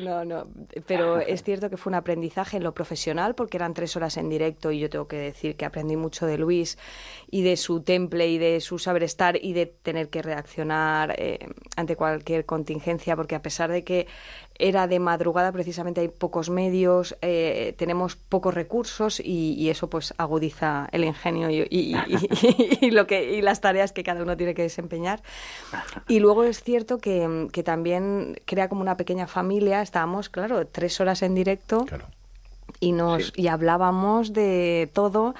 no, 0.00 0.24
no. 0.24 0.46
Pero 0.86 1.18
es 1.18 1.42
cierto 1.42 1.68
que 1.68 1.76
fue 1.76 1.90
un 1.90 1.96
aprendizaje 1.96 2.56
en 2.56 2.62
lo 2.62 2.72
profesional, 2.72 3.34
porque 3.34 3.56
eran 3.56 3.74
tres 3.74 3.96
horas 3.96 4.16
en 4.16 4.28
directo 4.28 4.70
y 4.70 4.78
yo 4.78 4.88
tengo 4.88 5.08
que 5.08 5.16
decir 5.16 5.56
que 5.56 5.64
aprendí 5.64 5.96
mucho 5.96 6.24
de 6.26 6.38
Luis 6.38 6.78
y 7.30 7.42
de 7.42 7.56
su 7.56 7.82
temple 7.82 8.28
y 8.28 8.38
de 8.38 8.60
su 8.60 8.78
saber 8.78 9.02
estar 9.02 9.36
y 9.42 9.52
de 9.52 9.66
tener 9.66 10.08
que 10.08 10.22
reaccionar 10.22 11.14
eh, 11.18 11.48
ante 11.76 11.96
cualquier 11.96 12.46
contingencia, 12.46 13.16
porque 13.16 13.34
a 13.34 13.42
pesar 13.42 13.70
de 13.70 13.84
que 13.84 14.06
era 14.58 14.86
de 14.86 14.98
madrugada, 15.00 15.50
precisamente 15.52 16.00
hay 16.00 16.08
pocos 16.08 16.48
medios, 16.48 17.16
eh, 17.22 17.74
tenemos 17.76 18.16
pocos 18.16 18.54
recursos 18.54 19.20
y, 19.20 19.68
eso 19.68 19.88
pues 19.88 20.14
agudiza 20.18 20.88
el 20.92 21.04
ingenio 21.04 21.48
y, 21.70 22.90
lo 22.90 23.06
que, 23.06 23.34
y 23.34 23.42
las 23.42 23.60
tareas 23.60 23.92
que 23.92 24.04
cada 24.04 24.22
uno 24.22 24.36
tiene 24.36 24.54
que 24.54 24.62
desempeñar. 24.62 25.22
Y 26.08 26.20
luego 26.20 26.44
es 26.44 26.62
cierto 26.62 26.98
que, 26.98 27.48
también 27.64 28.40
crea 28.44 28.68
como 28.68 28.82
una 28.82 28.96
pequeña 28.96 29.26
familia, 29.26 29.82
estábamos, 29.82 30.28
claro, 30.28 30.66
tres 30.66 31.00
horas 31.00 31.22
en 31.22 31.34
directo 31.34 31.86
y, 32.78 32.92
nos, 32.92 33.32
y 33.36 33.48
hablábamos 33.48 34.32
de 34.32 34.90
todo 34.92 35.34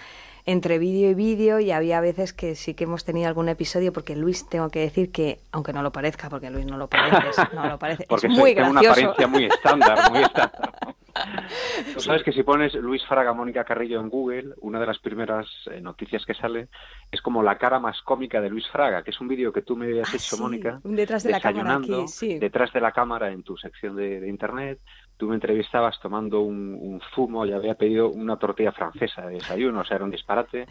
entre 0.46 0.78
vídeo 0.78 1.10
y 1.10 1.14
vídeo 1.14 1.60
y 1.60 1.70
había 1.70 2.00
veces 2.00 2.32
que 2.32 2.54
sí 2.54 2.74
que 2.74 2.84
hemos 2.84 3.04
tenido 3.04 3.28
algún 3.28 3.48
episodio 3.48 3.92
porque 3.92 4.14
Luis 4.14 4.48
tengo 4.48 4.68
que 4.68 4.80
decir 4.80 5.10
que 5.10 5.40
aunque 5.52 5.72
no 5.72 5.82
lo 5.82 5.90
parezca 5.90 6.28
porque 6.28 6.50
Luis 6.50 6.66
no 6.66 6.76
lo 6.76 6.88
parece 6.88 7.42
no 7.54 7.66
lo 7.66 7.78
parece 7.78 8.06
porque 8.08 8.26
es 8.26 8.32
muy 8.32 8.52
gracioso 8.52 8.80
una 8.80 8.90
apariencia 8.90 9.26
muy 9.26 9.44
estándar 9.46 10.12
muy 10.12 10.22
estándar. 10.22 10.72
Tú 11.92 12.00
sabes 12.00 12.22
que 12.22 12.32
si 12.32 12.42
pones 12.42 12.74
Luis 12.74 13.04
Fraga 13.06 13.32
Mónica 13.32 13.64
Carrillo 13.64 14.00
en 14.00 14.08
Google, 14.08 14.54
una 14.60 14.80
de 14.80 14.86
las 14.86 14.98
primeras 14.98 15.46
eh, 15.70 15.80
noticias 15.80 16.24
que 16.26 16.34
sale 16.34 16.68
es 17.10 17.20
como 17.20 17.42
la 17.42 17.56
cara 17.56 17.78
más 17.78 18.00
cómica 18.02 18.40
de 18.40 18.50
Luis 18.50 18.66
Fraga, 18.68 19.02
que 19.02 19.10
es 19.10 19.20
un 19.20 19.28
vídeo 19.28 19.52
que 19.52 19.62
tú 19.62 19.76
me 19.76 19.86
habías 19.86 20.12
ah, 20.12 20.16
hecho, 20.16 20.36
Mónica, 20.38 20.80
detrás 20.82 21.22
de 21.22 21.30
la 21.30 21.40
cámara 21.40 21.76
aquí, 21.76 22.38
detrás 22.38 22.72
de 22.72 22.80
la 22.80 22.92
cámara 22.92 23.30
en 23.30 23.42
tu 23.42 23.56
sección 23.56 23.94
de, 23.96 24.28
internet, 24.28 24.80
tú 25.16 25.28
me 25.28 25.36
entrevistabas 25.36 25.98
tomando 26.00 26.40
un, 26.40 26.76
un, 26.80 27.00
fumo 27.14 27.46
y 27.46 27.52
había 27.52 27.74
pedido 27.74 28.10
una 28.10 28.36
tortilla 28.36 28.72
francesa 28.72 29.26
de 29.26 29.34
desayuno, 29.34 29.80
o 29.80 29.84
sea, 29.84 29.96
era 29.96 30.04
un 30.04 30.10
disparate. 30.10 30.66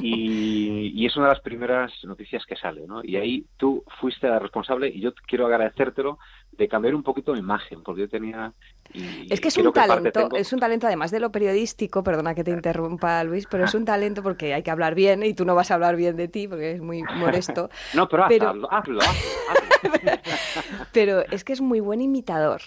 Y, 0.00 0.92
y, 0.94 1.06
es 1.06 1.16
una 1.16 1.26
de 1.26 1.32
las 1.34 1.42
primeras 1.42 1.92
noticias 2.04 2.44
que 2.46 2.56
sale, 2.56 2.86
¿no? 2.86 3.02
Y 3.04 3.16
ahí 3.16 3.46
tú 3.56 3.84
fuiste 4.00 4.28
la 4.28 4.38
responsable 4.38 4.88
y 4.88 5.00
yo 5.00 5.14
quiero 5.26 5.46
agradecértelo 5.46 6.18
de 6.52 6.68
cambiar 6.68 6.94
un 6.94 7.02
poquito 7.02 7.32
la 7.32 7.38
imagen, 7.38 7.82
porque 7.82 8.02
yo 8.02 8.08
tenía... 8.08 8.52
Y 8.94 9.32
es 9.32 9.40
que 9.40 9.48
es 9.48 9.56
un 9.58 9.72
talento, 9.72 10.28
es 10.34 10.52
un 10.52 10.60
talento 10.60 10.86
además 10.86 11.10
de 11.10 11.20
lo 11.20 11.30
periodístico, 11.30 12.02
perdona 12.02 12.34
que 12.34 12.44
te 12.44 12.50
interrumpa 12.50 13.22
Luis, 13.24 13.46
pero 13.50 13.64
es 13.64 13.74
un 13.74 13.84
talento 13.84 14.22
porque 14.22 14.54
hay 14.54 14.62
que 14.62 14.70
hablar 14.70 14.94
bien 14.94 15.22
y 15.22 15.34
tú 15.34 15.44
no 15.44 15.54
vas 15.54 15.70
a 15.70 15.74
hablar 15.74 15.96
bien 15.96 16.16
de 16.16 16.28
ti 16.28 16.48
porque 16.48 16.72
es 16.72 16.80
muy 16.80 17.02
modesto. 17.02 17.68
no, 17.94 18.08
pero, 18.08 18.24
pero... 18.28 18.48
hazlo, 18.50 18.72
hazlo, 18.72 19.00
hazlo. 19.00 20.12
pero 20.92 21.20
es 21.30 21.44
que 21.44 21.52
es 21.52 21.60
muy 21.60 21.80
buen 21.80 22.00
imitador. 22.00 22.62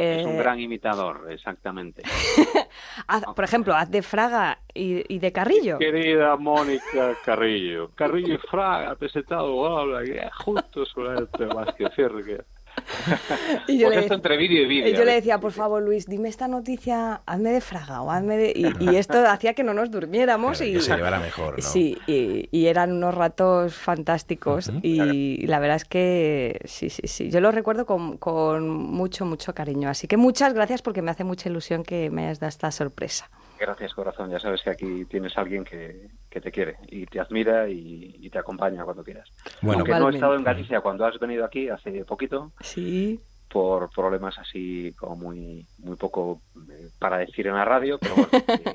Es 0.00 0.24
un 0.24 0.38
gran 0.38 0.58
imitador, 0.58 1.26
exactamente. 1.30 2.02
por 3.36 3.44
ejemplo, 3.44 3.74
haz 3.74 3.90
de 3.90 4.02
Fraga 4.02 4.58
y, 4.72 5.14
y, 5.14 5.18
de 5.18 5.30
Carrillo. 5.30 5.78
Querida 5.78 6.36
Mónica 6.36 7.14
Carrillo, 7.24 7.90
Carrillo 7.94 8.34
y 8.34 8.38
Fraga, 8.38 8.94
presentado, 8.94 9.78
habla, 9.78 10.00
justo 10.44 10.86
sobre 10.86 11.22
este 11.24 11.46
más 11.46 11.74
que 11.74 11.88
cierre 11.90 12.24
que 12.24 12.40
y 13.68 13.78
yo, 13.78 13.90
le, 13.90 14.06
entre 14.06 14.36
vídeo 14.36 14.62
y, 14.62 14.66
vídeo, 14.66 14.88
y 14.88 14.92
yo 14.92 15.04
le 15.04 15.12
decía, 15.12 15.38
por 15.38 15.52
favor, 15.52 15.82
Luis, 15.82 16.06
dime 16.06 16.28
esta 16.28 16.48
noticia, 16.48 17.22
hazme 17.26 17.50
de 17.50 17.60
fraga 17.60 18.02
o 18.02 18.10
hazme 18.10 18.36
de... 18.36 18.74
Y, 18.80 18.96
esto 18.96 19.18
hacía 19.28 19.54
que 19.54 19.62
no 19.62 19.74
nos 19.74 19.90
durmiéramos 19.90 20.58
Claro, 20.58 20.70
y... 20.70 20.74
que 20.74 20.80
se 20.80 20.96
llevara 20.96 21.18
mejor, 21.18 21.56
¿no? 21.56 21.62
Sí, 21.62 21.96
y, 22.06 22.48
y 22.50 22.66
eran 22.66 22.92
unos 22.92 23.14
ratos 23.14 23.74
fantásticos 23.74 24.68
Ujú. 24.68 24.80
y 24.82 25.46
la 25.46 25.58
verdad 25.58 25.76
es 25.76 25.84
que 25.84 26.60
sí, 26.64 26.90
sí, 26.90 27.02
sí. 27.06 27.30
Yo 27.30 27.40
lo 27.40 27.50
recuerdo 27.50 27.86
con, 27.86 28.16
con 28.18 28.68
mucho, 28.68 29.24
mucho 29.24 29.54
cariño. 29.54 29.88
Así 29.88 30.06
que 30.06 30.16
muchas 30.16 30.54
gracias 30.54 30.82
porque 30.82 31.02
me 31.02 31.10
hace 31.10 31.24
mucha 31.24 31.48
ilusión 31.48 31.82
que 31.82 32.10
me 32.10 32.24
hayas 32.24 32.40
dado 32.40 32.48
esta 32.48 32.70
sorpresa. 32.70 33.30
Gracias, 33.60 33.92
corazón. 33.92 34.30
Ya 34.30 34.40
sabes 34.40 34.62
que 34.62 34.70
aquí 34.70 35.04
tienes 35.04 35.36
a 35.36 35.42
alguien 35.42 35.64
que, 35.64 36.08
que 36.30 36.40
te 36.40 36.50
quiere 36.50 36.76
y 36.88 37.04
te 37.04 37.20
admira 37.20 37.68
y, 37.68 38.16
y 38.18 38.30
te 38.30 38.38
acompaña 38.38 38.84
cuando 38.84 39.04
quieras. 39.04 39.28
Bueno, 39.60 39.80
Aunque 39.80 39.92
no 40.00 40.08
he 40.10 40.14
estado 40.14 40.34
en 40.34 40.44
Galicia 40.44 40.80
cuando 40.80 41.04
has 41.04 41.18
venido 41.18 41.44
aquí 41.44 41.68
hace 41.68 42.04
poquito 42.06 42.52
Sí. 42.60 43.20
por 43.50 43.90
problemas 43.90 44.38
así 44.38 44.94
como 44.98 45.16
muy 45.16 45.66
muy 45.78 45.96
poco 45.96 46.40
eh, 46.70 46.88
para 46.98 47.18
decir 47.18 47.48
en 47.48 47.54
la 47.54 47.64
radio, 47.66 47.98
pero 47.98 48.14
bueno, 48.14 48.30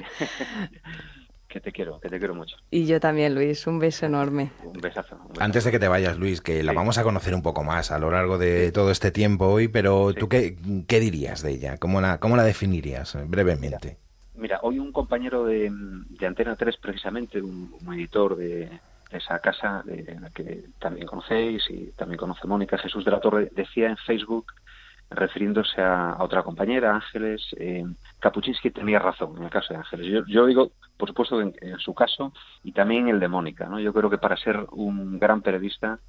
que, 1.47 1.59
te 1.61 1.71
quiero, 1.71 1.99
que 1.99 2.09
te 2.09 2.19
quiero 2.19 2.35
mucho. 2.35 2.57
Y 2.69 2.85
yo 2.85 2.99
también, 2.99 3.33
Luis. 3.33 3.65
Un 3.65 3.79
beso 3.79 4.05
enorme. 4.05 4.51
Un 4.65 4.73
besazo. 4.81 5.15
un 5.15 5.29
besazo. 5.29 5.41
Antes 5.43 5.63
de 5.63 5.71
que 5.71 5.79
te 5.79 5.87
vayas, 5.87 6.17
Luis, 6.19 6.41
que 6.41 6.61
la 6.61 6.73
Sí. 6.73 6.75
vamos 6.75 6.97
a 6.99 7.03
conocer 7.03 7.33
un 7.33 7.41
poco 7.41 7.63
más 7.63 7.89
a 7.91 7.97
lo 7.97 8.11
largo 8.11 8.37
de 8.37 8.71
todo 8.71 8.91
este 8.91 9.09
tiempo 9.11 9.47
hoy, 9.47 9.67
pero 9.67 10.11
Sí. 10.11 10.19
¿tú 10.19 10.29
qué, 10.29 10.57
qué 10.87 10.99
dirías 10.99 11.41
de 11.41 11.51
ella? 11.53 11.77
¿Cómo 11.77 12.01
la, 12.01 12.19
cómo 12.19 12.35
la 12.35 12.43
definirías 12.43 13.17
brevemente? 13.27 13.97
Mira, 14.37 14.59
hoy 14.63 14.79
un 14.79 14.91
compañero 14.91 15.45
de, 15.45 15.71
Antena 16.25 16.55
3, 16.55 16.77
precisamente, 16.77 17.41
un, 17.41 17.71
editor 17.93 18.35
de, 18.35 18.79
esa 19.11 19.39
casa, 19.39 19.81
de 19.85 20.19
la 20.19 20.29
que 20.29 20.65
también 20.79 21.07
conocéis 21.07 21.63
y 21.69 21.91
también 21.91 22.17
conoce 22.17 22.47
Mónica, 22.47 22.77
Jesús 22.77 23.05
de 23.05 23.11
la 23.11 23.21
Torre, 23.21 23.49
decía 23.53 23.89
en 23.89 23.97
Facebook, 23.97 24.47
refiriéndose 25.09 25.81
a, 25.81 26.17
otra 26.19 26.43
compañera, 26.43 26.95
Ángeles, 26.95 27.41
eh, 27.57 27.85
Kapuczynski 28.19 28.71
tenía 28.71 28.99
razón 28.99 29.37
en 29.37 29.43
el 29.43 29.49
caso 29.49 29.73
de 29.73 29.79
Ángeles. 29.79 30.07
Yo, 30.07 30.25
yo 30.27 30.45
digo, 30.45 30.71
por 30.97 31.09
supuesto, 31.09 31.41
en, 31.41 31.53
en 31.61 31.79
su 31.79 31.93
caso 31.93 32.33
y 32.63 32.71
también 32.71 33.07
el 33.07 33.19
de 33.19 33.27
Mónica. 33.27 33.67
¿no? 33.67 33.79
Yo 33.79 33.93
creo 33.93 34.09
que 34.09 34.17
para 34.17 34.37
ser 34.37 34.65
un 34.71 35.19
gran 35.19 35.41
periodista 35.41 35.99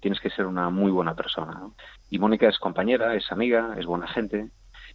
tienes 0.00 0.20
que 0.20 0.30
ser 0.30 0.46
una 0.46 0.70
muy 0.70 0.92
buena 0.92 1.14
persona. 1.14 1.52
¿no? 1.54 1.74
Y 2.10 2.18
Mónica 2.18 2.48
es 2.48 2.58
compañera, 2.58 3.14
es 3.14 3.30
amiga, 3.32 3.74
es 3.78 3.86
buena 3.86 4.06
gente, 4.06 4.50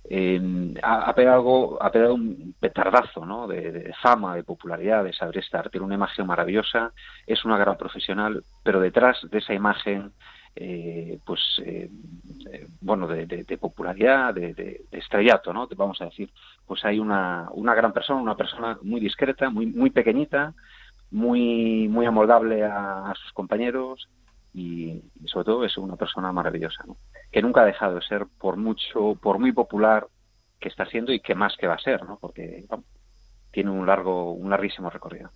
eh, 0.05 0.73
ha, 0.81 1.13
pegado, 1.13 1.81
ha 1.81 1.91
pegado 1.91 2.15
un 2.15 2.55
petardazo 2.59 3.25
¿no? 3.25 3.47
de, 3.47 3.93
fama, 4.01 4.35
de 4.35 4.43
popularidad, 4.43 5.03
de 5.03 5.13
saber 5.13 5.37
estar. 5.37 5.69
Tiene 5.69 5.85
una 5.85 5.95
imagen 5.95 6.25
maravillosa, 6.25 6.91
es 7.27 7.43
una 7.45 7.57
gran 7.57 7.77
profesional, 7.77 8.43
pero 8.63 8.79
detrás 8.79 9.17
de 9.29 9.37
esa 9.37 9.53
imagen, 9.53 10.11
eh, 10.55 11.19
pues, 11.25 11.39
eh, 11.63 11.89
eh, 12.51 12.67
bueno, 12.81 13.07
de, 13.07 13.25
de- 13.25 13.57
popularidad, 13.57 14.33
de, 14.33 14.85
estrellato, 14.91 15.53
¿no? 15.53 15.67
Vamos 15.75 16.01
a 16.01 16.05
decir, 16.05 16.31
pues 16.65 16.83
hay 16.85 16.99
una, 16.99 17.49
una 17.51 17.75
gran 17.75 17.93
persona, 17.93 18.21
una 18.21 18.35
persona 18.35 18.77
muy 18.81 18.99
discreta, 18.99 19.49
muy, 19.49 19.67
muy 19.67 19.89
pequeñita, 19.89 20.53
muy, 21.11 21.87
muy 21.87 22.05
amoldable 22.05 22.63
a 22.63 23.13
sus 23.15 23.31
compañeros 23.33 24.07
y, 24.53 25.03
y 25.21 25.27
sobre 25.27 25.45
todo 25.45 25.65
es 25.65 25.77
una 25.77 25.95
persona 25.95 26.31
maravillosa, 26.31 26.83
¿no? 26.87 26.97
que 27.31 27.41
nunca 27.41 27.61
ha 27.61 27.65
dejado 27.65 27.95
de 27.95 28.01
ser 28.01 28.25
por 28.39 28.57
mucho, 28.57 29.15
por 29.21 29.39
muy 29.39 29.51
popular 29.51 30.07
que 30.59 30.69
está 30.69 30.85
siendo 30.85 31.11
y 31.11 31.19
que 31.19 31.35
más 31.35 31.55
que 31.57 31.67
va 31.67 31.75
a 31.75 31.79
ser, 31.79 32.03
¿no? 32.03 32.17
Porque 32.19 32.65
tiene 33.51 33.71
un 33.71 33.85
largo, 33.85 34.33
un 34.33 34.49
larguísimo 34.49 34.89
recorrido. 34.89 35.31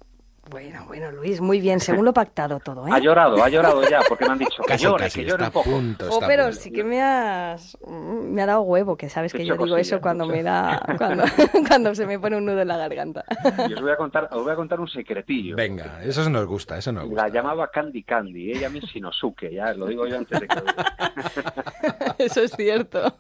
Bueno, 0.50 0.84
bueno, 0.88 1.10
Luis, 1.12 1.40
muy 1.40 1.62
bien. 1.62 1.80
Según 1.80 2.04
lo 2.04 2.14
pactado 2.14 2.60
todo, 2.60 2.86
¿eh? 2.86 2.92
Ha 2.92 3.00
llorado, 3.00 3.42
ha 3.42 3.48
llorado 3.48 3.82
ya, 3.90 4.02
porque 4.08 4.26
me 4.26 4.34
han 4.34 4.40
dicho 4.40 4.62
que 4.64 4.78
llore, 4.78 5.10
que 5.10 5.24
llore 5.24 5.46
un 5.46 5.52
poco. 5.52 5.70
a 5.70 5.74
punto. 5.74 6.08
Oh, 6.12 6.20
pero 6.20 6.44
punto. 6.46 6.60
sí 6.60 6.72
que 6.72 6.84
me 6.84 7.02
has 7.02 7.78
me 7.88 8.42
ha 8.42 8.46
dado 8.46 8.62
huevo, 8.62 8.98
que 8.98 9.08
sabes 9.08 9.32
que 9.32 9.46
yo 9.46 9.56
digo 9.56 9.78
eso 9.78 10.02
cuando 10.02 10.26
me 10.26 10.44
da 10.44 10.82
cuando, 10.98 11.24
cuando 11.68 11.96
se 11.96 12.06
me 12.06 12.20
pone 12.20 12.36
un 12.36 12.46
nudo 12.46 12.62
en 12.62 12.68
la 12.68 12.78
garganta. 12.78 13.24
Y 13.70 13.74
os 13.74 13.82
voy 13.82 13.92
a 13.92 13.96
contar, 13.96 14.28
os 14.32 14.44
voy 14.44 14.52
a 14.52 14.56
contar 14.56 14.82
un 14.82 14.88
secretillo. 14.88 15.56
Venga, 15.56 16.04
eso 16.04 16.30
nos 16.30 16.46
gusta, 16.46 16.78
eso 16.78 16.92
nos 16.92 17.06
gusta. 17.06 17.24
La 17.24 17.30
llamaba 17.30 17.70
Candy 17.72 18.04
Candy, 18.04 18.52
ella 18.52 18.70
misma 18.70 18.90
Shinosuke, 18.90 19.50
ya 19.54 19.74
lo 19.74 19.86
digo 19.86 20.06
yo 20.08 20.18
antes 20.18 20.42
de 20.42 20.48
que 20.48 20.56
lo 20.56 20.62
diga. 20.62 20.96
Eso 22.18 22.42
es 22.42 22.52
cierto. 22.52 23.16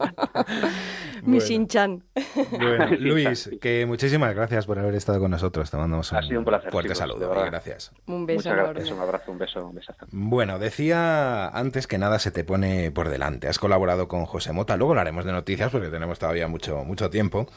Mi 1.23 1.37
Bueno. 1.37 1.45
Shin-chan. 1.45 2.03
Bueno, 2.51 2.87
Luis, 2.99 3.49
que 3.61 3.85
muchísimas 3.85 4.33
gracias 4.35 4.65
por 4.65 4.79
haber 4.79 4.95
estado 4.95 5.19
con 5.19 5.31
nosotros. 5.31 5.69
Te 5.69 5.77
mandamos 5.77 6.11
un, 6.11 6.17
Ha 6.17 6.21
sido 6.23 6.39
un 6.39 6.45
placer, 6.45 6.71
fuerte 6.71 6.89
chicos, 6.93 6.97
saludo 6.97 7.29
gracias. 7.45 7.91
Un 8.07 8.25
beso 8.25 8.37
Muchas 8.39 8.53
enorme. 8.53 8.73
gracias, 8.73 8.95
un 8.95 9.01
abrazo, 9.01 9.31
un 9.31 9.37
beso, 9.37 9.65
un 9.67 9.75
besazo. 9.75 10.05
Bueno, 10.11 10.59
decía 10.59 11.47
antes 11.49 11.87
que 11.87 11.97
nada 11.97 12.19
se 12.19 12.31
te 12.31 12.43
pone 12.43 12.91
por 12.91 13.09
delante. 13.09 13.47
Has 13.47 13.59
colaborado 13.59 14.07
con 14.07 14.25
José 14.25 14.51
Mota, 14.53 14.77
luego 14.77 14.93
hablaremos 14.93 15.25
de 15.25 15.31
noticias 15.31 15.71
porque 15.71 15.89
tenemos 15.89 16.19
todavía 16.19 16.47
mucho, 16.47 16.83
mucho 16.83 17.09
tiempo. 17.09 17.47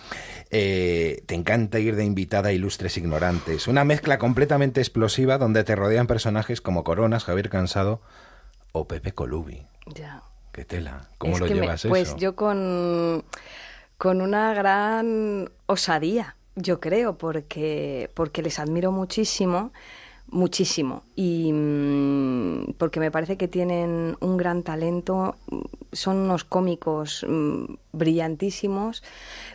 Eh, 0.50 1.22
te 1.26 1.34
encanta 1.34 1.78
ir 1.78 1.96
de 1.96 2.04
invitada 2.04 2.50
a 2.50 2.52
ilustres 2.52 2.96
ignorantes. 2.98 3.66
Una 3.68 3.84
mezcla 3.84 4.18
completamente 4.18 4.80
explosiva 4.80 5.38
donde 5.38 5.64
te 5.64 5.74
rodean 5.74 6.06
personajes 6.06 6.60
como 6.60 6.84
Coronas, 6.84 7.24
Javier 7.24 7.48
Cansado 7.50 8.00
o 8.72 8.86
Pepe 8.86 9.12
Colubi. 9.12 9.66
Ya. 9.86 10.22
¿Qué 10.52 10.64
tela? 10.64 11.08
¿Cómo 11.18 11.34
Es 11.34 11.40
lo 11.40 11.46
me- 11.48 11.54
llevas 11.54 11.84
Pues 11.86 12.08
eso? 12.08 12.16
yo 12.16 12.34
con, 12.34 13.24
con 13.98 14.20
una 14.20 14.54
gran 14.54 15.50
osadía, 15.66 16.36
yo 16.54 16.80
creo, 16.80 17.18
porque, 17.18 18.10
porque 18.14 18.42
les 18.42 18.58
admiro 18.58 18.92
muchísimo, 18.92 19.72
muchísimo. 20.28 21.02
Y 21.14 21.52
mm, 21.52 22.74
porque 22.78 23.00
me 23.00 23.10
parece 23.10 23.36
que 23.36 23.48
tienen 23.48 24.16
un 24.20 24.36
gran 24.36 24.62
talento, 24.62 25.36
mm, 25.50 25.60
son 25.92 26.16
unos 26.16 26.44
cómicos 26.44 27.24
mm, 27.28 27.64
brillantísimos, 27.92 29.02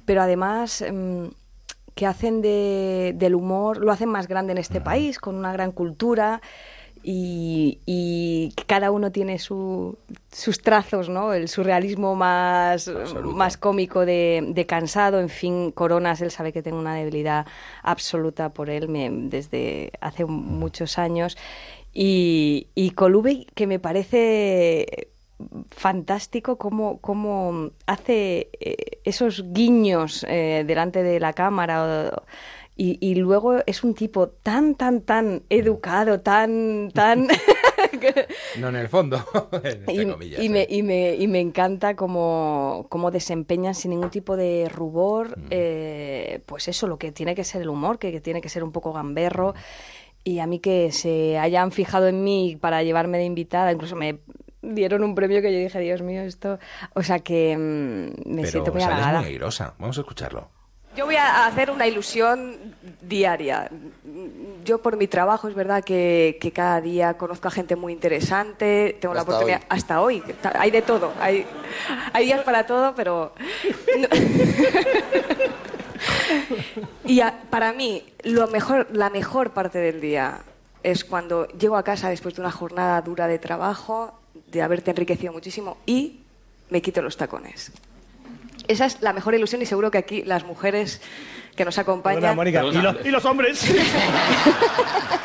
pero 0.06 0.22
además... 0.22 0.84
mm, 0.90 1.26
que 1.94 2.06
hacen 2.06 2.42
de, 2.42 3.14
del 3.18 3.36
humor, 3.36 3.80
lo 3.84 3.92
hacen 3.92 4.08
más 4.08 4.30
grande 4.30 4.54
en 4.54 4.58
este 4.58 4.80
país, 4.80 5.20
con 5.20 5.36
una 5.36 5.52
gran 5.52 5.74
cultura 5.74 6.42
y, 7.04 8.54
cada 8.68 8.92
uno 8.92 9.12
tiene 9.12 9.38
su, 9.40 9.98
sus 10.32 10.62
trazos, 10.62 11.10
¿no? 11.10 11.34
El 11.34 11.48
surrealismo 11.48 12.16
más, 12.16 12.88
Absoluto. 12.88 13.36
más 13.36 13.58
cómico 13.58 14.06
de, 14.06 14.44
de 14.48 14.66
cansado, 14.66 15.20
en 15.20 15.30
fin, 15.30 15.72
Coronas, 15.72 16.22
él 16.22 16.32
sabe 16.32 16.54
que 16.54 16.62
tengo 16.64 16.80
una 16.80 16.96
debilidad 16.96 17.46
absoluta 17.84 18.50
por 18.50 18.70
él 18.70 18.88
me- 18.88 19.10
desde 19.12 19.92
hace 20.02 20.26
muchos 20.26 20.98
años 20.98 21.38
y, 21.94 22.68
y 22.76 22.92
Colubi, 22.92 23.48
que 23.56 23.68
me 23.68 23.80
parece 23.80 25.10
fantástico 25.70 26.58
cómo, 26.58 27.00
cómo 27.00 27.72
hace 27.88 28.50
eh, 28.60 29.00
esos 29.04 29.44
guiños 29.52 30.24
eh, 30.30 30.64
delante 30.68 31.04
de 31.04 31.20
la 31.20 31.34
cámara 31.34 32.12
o- 32.16 32.24
y, 32.84 32.98
y 33.00 33.14
luego 33.14 33.58
es 33.68 33.84
un 33.84 33.94
tipo 33.94 34.30
tan, 34.30 34.74
tan, 34.74 35.02
tan 35.02 35.44
educado, 35.50 36.22
tan, 36.22 36.90
tan... 36.94 37.28
No 38.58 38.70
en 38.70 38.76
el 38.76 38.90
fondo, 38.90 39.24
entre 39.64 39.94
y, 39.94 40.08
comillas, 40.08 40.40
y 40.42 40.46
eh. 40.48 40.50
me, 40.50 40.66
y, 40.68 40.82
me, 40.82 41.16
y 41.16 41.28
me 41.28 41.40
encanta 41.40 41.96
cómo, 41.96 42.88
cómo 42.90 43.12
desempeñan 43.12 43.76
sin 43.76 43.92
ningún 43.92 44.10
tipo 44.10 44.36
de 44.36 44.68
rubor, 44.74 45.38
Mm. 45.38 45.48
eh, 45.52 46.42
pues 46.46 46.68
eso, 46.68 46.88
lo 46.88 46.98
que 46.98 47.12
tiene 47.12 47.36
que 47.36 47.44
ser 47.44 47.62
el 47.62 47.70
humor, 47.70 48.00
que, 48.00 48.12
que 48.12 48.20
tiene 48.22 48.42
que 48.42 48.50
ser 48.50 48.64
un 48.64 48.72
poco 48.72 48.94
gamberro. 48.94 49.54
Y 50.24 50.40
a 50.40 50.48
mí 50.48 50.60
que 50.60 50.92
se 50.92 51.38
hayan 51.38 51.72
fijado 51.72 52.08
en 52.08 52.24
mí 52.24 52.58
para 52.60 52.82
llevarme 52.84 53.18
de 53.20 53.26
invitada, 53.26 53.72
incluso 53.72 53.96
me 53.96 54.20
dieron 54.64 55.04
un 55.04 55.14
premio 55.16 55.42
que 55.42 55.52
yo 55.54 55.60
dije, 55.60 55.80
Dios 55.80 56.02
mío, 56.02 56.22
esto... 56.22 56.58
O 56.96 57.04
sea 57.04 57.20
que 57.20 57.56
mm, 57.58 58.30
me 58.30 58.42
Pero 58.42 58.48
siento 58.52 58.74
muy 58.74 58.82
halagada. 58.84 59.20
muy 59.22 59.30
airosa. 59.30 59.74
Vamos 59.80 59.98
a 59.98 60.02
escucharlo. 60.02 60.50
Yo 60.96 61.06
voy 61.06 61.16
a 61.16 61.46
hacer 61.46 61.72
una 61.72 61.88
ilusión 61.88 62.58
diaria. 63.02 63.70
yo 64.66 64.82
por 64.82 64.98
mi 64.98 65.08
trabajo 65.08 65.48
es 65.48 65.56
verdad 65.56 65.84
que, 65.84 66.38
que 66.42 66.52
cada 66.52 66.82
día 66.82 67.14
conozco 67.16 67.48
a 67.48 67.52
gente 67.52 67.76
muy 67.76 67.94
interesante, 67.94 68.98
tengo 69.00 69.14
la 69.14 69.22
Hasta 69.22 69.32
oportunidad, 69.32 69.62
hoy. 69.62 69.66
hasta 69.70 70.02
hoy, 70.02 70.24
hay 70.60 70.72
de 70.72 70.82
todo, 70.82 71.14
hay, 71.20 71.46
hay 72.14 72.26
días 72.26 72.44
para 72.44 72.66
todo, 72.68 72.94
pero... 72.96 73.34
no- 74.00 74.08
y 77.06 77.22
a- 77.22 77.42
para 77.50 77.74
mí, 77.74 78.04
lo 78.24 78.48
mejor, 78.48 78.88
la 78.92 79.10
mejor 79.10 79.52
parte 79.52 79.80
del 79.80 80.02
día 80.02 80.40
es 80.84 81.04
cuando 81.06 81.48
llego 81.50 81.78
a 81.78 81.84
casa 81.84 82.10
después 82.10 82.36
de 82.36 82.42
una 82.42 82.52
jornada 82.52 83.02
dura 83.02 83.28
de 83.28 83.40
trabajo, 83.40 84.14
de 84.48 84.62
haberte 84.62 84.92
enriquecido 84.92 85.32
muchísimo 85.34 85.78
y 85.86 86.22
me 86.70 86.82
quito 86.82 87.02
los 87.02 87.18
tacones. 87.18 87.72
Esa 88.68 88.86
es 88.86 89.02
la 89.02 89.14
mejor 89.14 89.34
ilusión 89.36 89.62
y 89.62 89.66
seguro 89.66 89.92
que 89.92 89.98
aquí 89.98 90.24
las 90.24 90.44
mujeres 90.46 91.02
que 91.56 91.66
nos 91.66 91.78
acompañan... 91.78 92.22
Perdona, 92.22 92.36
Mónica. 92.36 92.64
¿Y 92.64 92.82
los, 92.82 93.06
y 93.06 93.10
los 93.10 93.26
hombres? 93.26 93.60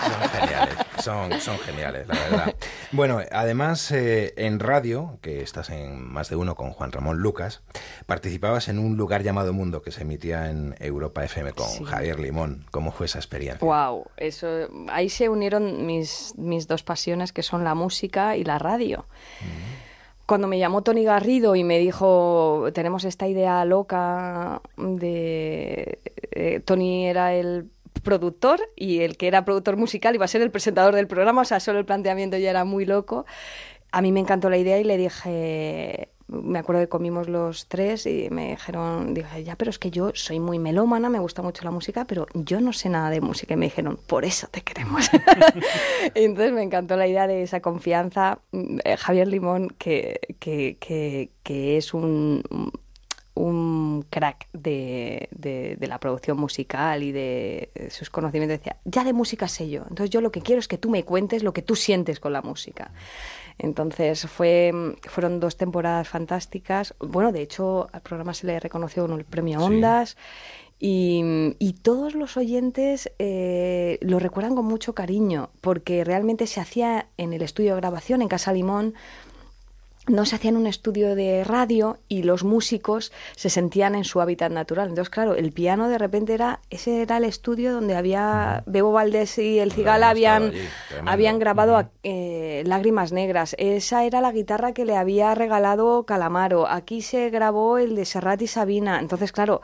Son 0.07 0.29
geniales, 0.31 0.77
son, 1.03 1.41
son 1.41 1.59
geniales, 1.59 2.07
la 2.09 2.15
verdad. 2.15 2.55
Bueno, 2.93 3.21
además 3.33 3.91
eh, 3.91 4.35
en 4.37 4.61
radio, 4.61 5.19
que 5.21 5.43
estás 5.43 5.71
en 5.71 6.01
más 6.13 6.29
de 6.29 6.37
uno 6.37 6.55
con 6.55 6.71
Juan 6.71 6.93
Ramón 6.93 7.19
Lucas, 7.19 7.63
participabas 8.07 8.69
en 8.69 8.79
un 8.79 8.97
lugar 8.97 9.23
llamado 9.23 9.53
Mundo 9.53 9.83
que 9.83 9.91
se 9.91 10.03
emitía 10.03 10.49
en 10.51 10.75
Europa 10.79 11.25
FM 11.25 11.53
con 11.53 11.69
Sí. 11.69 11.85
Javier 11.85 12.21
Limón. 12.21 12.67
¿Cómo 12.71 12.93
fue 12.93 13.07
esa 13.07 13.19
experiencia? 13.19 13.67
Wow, 13.67 14.07
eso, 14.17 14.69
ahí 14.89 15.09
se 15.09 15.29
unieron 15.29 15.87
mis, 15.87 16.35
mis 16.37 16.69
dos 16.69 16.83
pasiones 16.83 17.33
que 17.33 17.43
son 17.43 17.65
la 17.65 17.75
música 17.75 18.37
y 18.37 18.45
la 18.45 18.59
radio. 18.59 19.07
Cuando 20.27 20.49
me 20.49 20.59
llamó 20.59 20.83
Tony 20.83 21.05
Garrido 21.05 21.55
y 21.55 21.63
me 21.63 21.79
dijo, 21.79 22.67
tenemos 22.75 23.05
esta 23.05 23.29
idea 23.29 23.65
loca 23.65 24.61
de... 24.77 26.01
eh, 26.33 26.61
Tony 26.65 27.07
era 27.07 27.33
el 27.35 27.71
productor 28.03 28.61
y 28.75 29.01
el 29.01 29.17
que 29.17 29.29
era 29.29 29.45
productor 29.45 29.77
musical 29.77 30.15
iba 30.15 30.25
a 30.25 30.29
ser 30.29 30.43
el 30.43 30.51
presentador 30.51 30.95
del 30.95 31.07
programa, 31.07 31.43
o 31.43 31.45
sea, 31.45 31.61
solo 31.61 31.79
el 31.79 31.85
planteamiento 31.85 32.37
ya 32.39 32.51
era 32.51 32.65
muy 32.65 32.85
loco. 32.85 33.25
A 33.93 34.03
mí 34.03 34.11
me 34.13 34.21
encantó 34.21 34.51
la 34.51 34.59
idea 34.59 34.79
y 34.81 34.85
le 34.85 34.97
dije, 34.97 36.09
me 36.29 36.59
acuerdo 36.59 36.83
que 36.83 36.89
comimos 36.89 37.29
los 37.29 37.67
tres 37.67 38.05
y 38.07 38.29
me 38.31 38.51
dijeron, 38.51 39.15
dije, 39.15 39.45
ya, 39.45 39.55
pero 39.57 39.71
es 39.71 39.79
que 39.79 39.91
yo 39.91 40.11
soy 40.15 40.41
muy 40.41 40.59
melómana, 40.59 41.09
me 41.09 41.21
gusta 41.21 41.41
mucho 41.43 41.63
la 41.65 41.71
música, 41.71 42.05
pero 42.05 42.27
yo 42.35 42.61
no 42.61 42.73
sé 42.73 42.89
nada 42.89 43.11
de 43.11 43.21
música. 43.21 43.55
Y 43.55 43.57
me 43.57 43.67
dijeron, 43.67 43.99
por 44.09 44.25
eso 44.25 44.49
te 44.51 44.61
queremos. 44.63 45.09
Entonces 46.15 46.53
me 46.53 46.63
encantó 46.63 46.97
la 46.97 47.07
idea 47.07 47.27
de 47.27 47.43
esa 47.43 47.61
confianza. 47.61 48.41
Eh, 48.53 48.97
Javier 48.97 49.29
Limón, 49.29 49.69
que, 49.79 50.21
que, 50.41 50.77
que, 50.81 51.31
que 51.43 51.77
es 51.77 51.95
un, 51.95 52.43
un 53.35 54.05
crack 54.11 54.49
de, 54.53 55.29
de- 55.31 55.77
de 55.79 55.87
la 55.87 56.01
producción 56.01 56.39
musical 56.39 57.03
y 57.03 57.13
de 57.13 57.71
sus 57.91 58.09
conocimientos, 58.11 58.59
decía, 58.59 58.77
ya 58.85 59.05
de 59.05 59.13
música 59.13 59.47
sé 59.47 59.69
yo. 59.69 59.83
Entonces 59.83 60.11
yo 60.11 60.21
lo 60.21 60.33
que 60.33 60.41
quiero 60.41 60.59
es 60.59 60.69
que 60.69 60.79
tú 60.79 60.91
me 60.91 61.05
cuentes 61.05 61.43
lo 61.43 61.53
que 61.53 61.63
tú 61.63 61.77
sientes 61.77 62.19
con 62.19 62.33
la 62.33 62.43
música. 62.43 62.91
Entonces 63.59 64.27
fue, 64.27 64.73
fueron 65.03 65.41
dos 65.41 65.57
temporadas 65.57 66.09
fantásticas. 66.09 66.95
Bueno, 66.99 67.33
de 67.33 67.43
hecho 67.43 67.89
al 67.93 68.03
programa 68.03 68.35
se 68.35 68.47
le 68.47 68.61
reconoció 68.61 69.07
con 69.07 69.19
el 69.19 69.25
premio 69.25 69.61
Sí. 69.61 69.65
Ondas. 69.65 70.17
Y, 70.79 71.23
y 71.59 71.73
todos 71.73 72.15
los 72.15 72.37
oyentes 72.37 73.11
eh, 73.19 73.99
lo 74.03 74.19
recuerdan 74.19 74.55
con 74.55 74.67
mucho 74.67 74.95
cariño, 74.95 75.49
porque 75.63 76.05
realmente 76.05 76.47
se 76.47 76.61
hacía 76.61 77.07
en 77.17 77.33
el 77.33 77.41
estudio 77.41 77.75
de 77.75 77.81
grabación, 77.81 78.21
en 78.21 78.29
Casa 78.29 78.53
Limón, 78.53 78.93
no 80.07 80.25
se 80.25 80.37
hacía 80.37 80.51
en 80.51 80.57
un 80.57 80.67
estudio 80.67 81.15
de 81.15 81.43
radio 81.45 81.99
y 82.09 82.23
los 82.23 82.45
músicos 82.45 83.13
se 83.35 83.51
sentían 83.51 83.95
en 83.95 84.05
su 84.05 84.21
hábitat 84.21 84.53
natural. 84.53 84.89
Entonces, 84.89 85.11
claro, 85.11 85.35
el 85.35 85.53
piano 85.53 85.89
de 85.89 85.99
repente 85.99 86.33
era, 86.35 86.61
ese 86.71 87.03
era 87.03 87.17
el 87.17 87.25
estudio 87.25 87.73
donde 87.73 87.97
había 87.97 88.63
Bebo 88.67 88.93
Valdés 88.93 89.37
y 89.39 89.59
el 89.59 89.73
Cigala 89.73 90.11
Habían 90.11 90.53
habían, 91.05 91.35
allí, 91.35 91.41
grabado 91.41 91.77
a- 91.77 91.91
eh, 92.05 92.63
Lágrimas 92.67 93.13
Negras. 93.13 93.57
Esa 93.59 94.05
era 94.05 94.21
la 94.21 94.33
guitarra 94.33 94.73
que 94.73 94.85
le 94.85 94.97
había 94.97 95.35
regalado 95.35 96.05
Calamaro. 96.05 96.69
Aquí 96.69 97.03
se 97.03 97.31
grabó 97.31 97.79
el 97.79 97.97
de 97.97 98.05
Serrat 98.05 98.41
y 98.43 98.47
Sabina. 98.47 99.01
Entonces, 99.01 99.33
claro, 99.33 99.61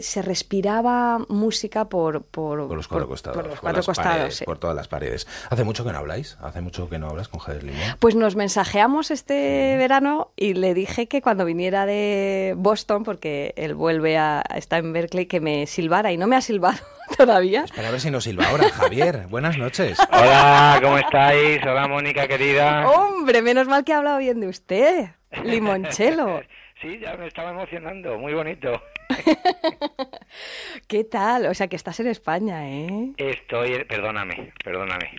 se 0.00 0.22
respiraba 0.22 1.18
música 1.28 1.88
por, 1.88 2.22
por, 2.24 2.66
Por 2.68 2.76
los 2.76 2.88
cuatro 2.88 3.08
costados. 3.08 3.36
por 3.36 3.46
los 3.46 3.54
por 3.54 3.60
cuatro 3.60 3.78
las 3.78 3.86
costados, 3.86 4.12
paredes, 4.12 4.36
sí. 4.36 4.44
por 4.44 4.58
todas 4.58 4.76
las 4.76 4.88
paredes. 4.88 5.26
¿Hace 5.50 5.64
mucho 5.64 5.84
que 5.84 5.92
no 5.92 5.98
habláis? 5.98 6.36
¿Hace 6.42 6.60
mucho 6.60 6.88
que 6.88 6.98
no 6.98 7.08
hablas 7.08 7.28
con 7.28 7.40
Javier 7.40 7.64
Limón? 7.64 7.80
Pues 7.98 8.14
nos 8.14 8.36
mensajeamos 8.36 9.10
este 9.10 9.76
verano 9.78 10.32
y 10.36 10.54
le 10.54 10.74
dije 10.74 11.08
que 11.08 11.22
cuando 11.22 11.44
viniera 11.44 11.86
de 11.86 12.54
Boston, 12.56 13.04
porque 13.04 13.54
él 13.56 13.74
vuelve 13.74 14.18
a 14.18 14.42
está 14.54 14.78
en 14.78 14.92
Berkeley, 14.92 15.26
que 15.26 15.40
me 15.40 15.66
silbara 15.66 16.12
y 16.12 16.16
no 16.16 16.26
me 16.26 16.36
ha 16.36 16.40
silbado 16.40 16.78
todavía. 17.16 17.64
Espera 17.64 17.88
a 17.88 17.90
ver 17.90 18.00
si 18.00 18.10
nos 18.10 18.24
silba 18.24 18.46
ahora. 18.48 18.68
Javier, 18.70 19.26
buenas 19.30 19.58
noches. 19.58 19.98
Hola, 20.12 20.78
¿cómo 20.82 20.98
estáis? 20.98 21.60
Hola, 21.62 21.86
Mónica, 21.88 22.26
querida. 22.26 22.88
Hombre, 22.88 23.42
menos 23.42 23.66
mal 23.68 23.84
que 23.84 23.92
ha 23.92 23.98
hablado 23.98 24.18
bien 24.18 24.40
de 24.40 24.48
usted, 24.48 25.08
limonchelo. 25.44 26.40
Sí, 26.82 26.98
ya 27.00 27.14
me 27.16 27.28
estaba 27.28 27.50
emocionando, 27.50 28.18
muy 28.18 28.34
bonito. 28.34 28.82
¿Qué 30.88 31.04
tal? 31.04 31.46
O 31.46 31.54
sea, 31.54 31.68
que 31.68 31.76
estás 31.76 31.98
en 32.00 32.06
España, 32.08 32.68
¿eh? 32.68 33.12
Estoy, 33.16 33.84
perdóname, 33.84 34.52
perdóname. 34.64 35.10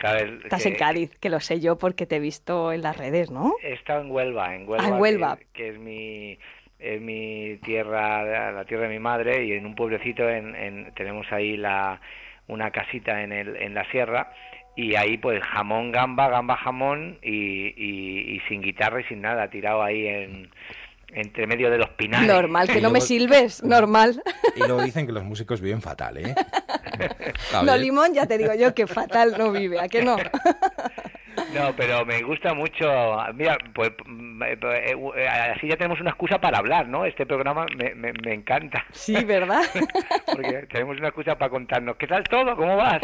Sabes 0.00 0.30
Estás 0.44 0.62
que 0.62 0.68
en 0.70 0.74
Cádiz, 0.76 1.10
que 1.18 1.28
lo 1.30 1.40
sé 1.40 1.60
yo 1.60 1.76
porque 1.76 2.06
te 2.06 2.16
he 2.16 2.20
visto 2.20 2.72
en 2.72 2.82
las 2.82 2.96
redes, 2.96 3.30
¿no? 3.30 3.54
He 3.62 3.72
estado 3.72 4.00
en 4.02 4.10
Huelva, 4.10 4.54
en 4.54 4.68
Huelva, 4.68 4.84
Ah, 4.86 4.88
en 4.88 5.00
Huelva. 5.00 5.36
Que, 5.36 5.46
que 5.52 5.68
es 5.70 5.78
mi 5.78 6.38
es 6.78 6.98
mi 7.00 7.58
tierra, 7.62 8.52
la 8.52 8.64
tierra 8.64 8.84
de 8.84 8.88
mi 8.88 8.98
madre 8.98 9.44
y 9.44 9.52
en 9.52 9.66
un 9.66 9.74
pueblecito 9.74 10.26
en, 10.28 10.54
en- 10.56 10.94
tenemos 10.94 11.30
ahí 11.30 11.56
la 11.58 12.00
una 12.46 12.70
casita 12.70 13.22
en 13.22 13.32
el 13.32 13.56
en 13.56 13.74
la 13.74 13.84
sierra 13.90 14.32
y 14.76 14.94
ahí 14.94 15.18
pues 15.18 15.42
jamón 15.42 15.92
gamba, 15.92 16.30
gamba 16.30 16.56
jamón 16.56 17.18
y, 17.22 17.66
y, 17.76 18.34
y 18.36 18.40
sin 18.48 18.62
guitarra 18.62 19.00
y 19.02 19.04
sin 19.04 19.20
nada, 19.20 19.50
tirado 19.50 19.82
ahí 19.82 20.06
en 20.06 20.50
entre 21.12 21.46
medio 21.46 21.70
de 21.70 21.78
los 21.78 21.90
pinares. 21.90 22.28
Normal, 22.28 22.68
que 22.68 22.78
Y 22.78 22.82
no 22.82 22.90
me 22.90 23.00
silbes, 23.00 23.62
normal. 23.62 24.22
Y 24.56 24.60
luego 24.60 24.82
dicen 24.82 25.06
que 25.06 25.12
los 25.12 25.24
músicos 25.24 25.60
viven 25.60 25.82
fatal, 25.82 26.18
¿eh? 26.18 26.34
No, 27.52 27.58
Javier. 27.58 27.80
Limón, 27.80 28.14
ya 28.14 28.26
te 28.26 28.36
digo 28.36 28.52
yo 28.54 28.74
que 28.74 28.86
fatal 28.86 29.34
no 29.38 29.52
vive, 29.52 29.80
¿a 29.80 29.88
qué 29.88 30.02
no? 30.02 30.16
No, 31.54 31.74
pero 31.76 32.04
me 32.04 32.22
gusta 32.22 32.54
mucho. 32.54 32.86
Mira, 33.34 33.56
pues 33.74 33.90
mm, 34.06 34.42
eh, 34.42 34.58
eh, 34.62 34.96
eh, 35.16 35.28
así 35.28 35.68
ya 35.68 35.76
tenemos 35.76 36.00
una 36.00 36.10
excusa 36.10 36.38
para 36.38 36.58
hablar, 36.58 36.86
¿no? 36.88 37.04
Este 37.04 37.26
programa 37.26 37.66
me, 37.76 37.94
me, 37.94 38.12
me 38.12 38.34
encanta. 38.34 38.84
Sí, 38.92 39.24
¿verdad? 39.24 39.62
Porque 40.26 40.66
tenemos 40.70 40.98
una 40.98 41.08
excusa 41.08 41.36
para 41.36 41.50
contarnos. 41.50 41.96
¿Qué 41.96 42.06
tal 42.06 42.24
todo? 42.24 42.54
¿Cómo 42.56 42.76
vas? 42.76 43.02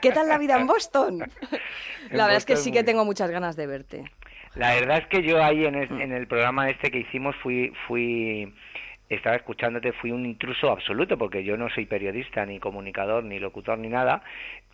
¿Qué 0.00 0.10
tal 0.12 0.28
la 0.28 0.38
vida 0.38 0.56
en 0.56 0.66
Boston? 0.66 1.18
La 2.10 2.24
verdad 2.24 2.36
es 2.36 2.44
que 2.44 2.56
sí 2.56 2.70
muy 2.70 2.78
que 2.78 2.84
tengo 2.84 3.04
muchas 3.04 3.30
ganas 3.30 3.56
de 3.56 3.66
verte. 3.66 4.04
La 4.54 4.74
verdad 4.74 4.98
es 4.98 5.06
que 5.06 5.22
yo 5.22 5.42
ahí 5.42 5.64
en, 5.64 5.74
es- 5.76 5.90
Mm. 5.90 6.00
en 6.00 6.12
el 6.12 6.26
programa 6.26 6.68
este 6.70 6.90
que 6.90 6.98
hicimos 6.98 7.34
fui, 7.36 7.72
fui, 7.86 8.52
estaba 9.08 9.36
escuchándote, 9.36 9.92
fui 9.92 10.10
un 10.12 10.26
intruso 10.26 10.70
absoluto 10.70 11.16
porque 11.18 11.42
yo 11.44 11.56
no 11.56 11.68
soy 11.70 11.86
periodista, 11.86 12.44
ni 12.46 12.58
comunicador, 12.58 13.24
ni 13.24 13.38
locutor, 13.38 13.78
ni 13.78 13.88
nada. 13.88 14.22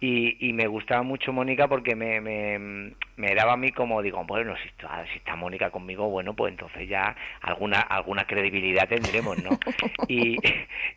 Y, 0.00 0.48
y 0.48 0.52
me 0.52 0.68
gustaba 0.68 1.02
mucho 1.02 1.32
Mónica 1.32 1.66
porque 1.66 1.96
me, 1.96 2.20
me, 2.20 2.92
me 3.16 3.34
daba 3.34 3.54
a 3.54 3.56
mí 3.56 3.72
como, 3.72 4.00
digo, 4.00 4.22
bueno, 4.24 4.54
si 4.62 4.68
está, 4.68 5.04
si 5.12 5.18
está 5.18 5.34
Mónica 5.34 5.70
conmigo, 5.70 6.08
bueno, 6.08 6.34
pues 6.34 6.52
entonces 6.52 6.88
ya 6.88 7.16
alguna, 7.42 7.80
alguna 7.80 8.24
credibilidad 8.24 8.88
tendremos, 8.88 9.38
¿no? 9.38 9.58
Y, 10.08 10.40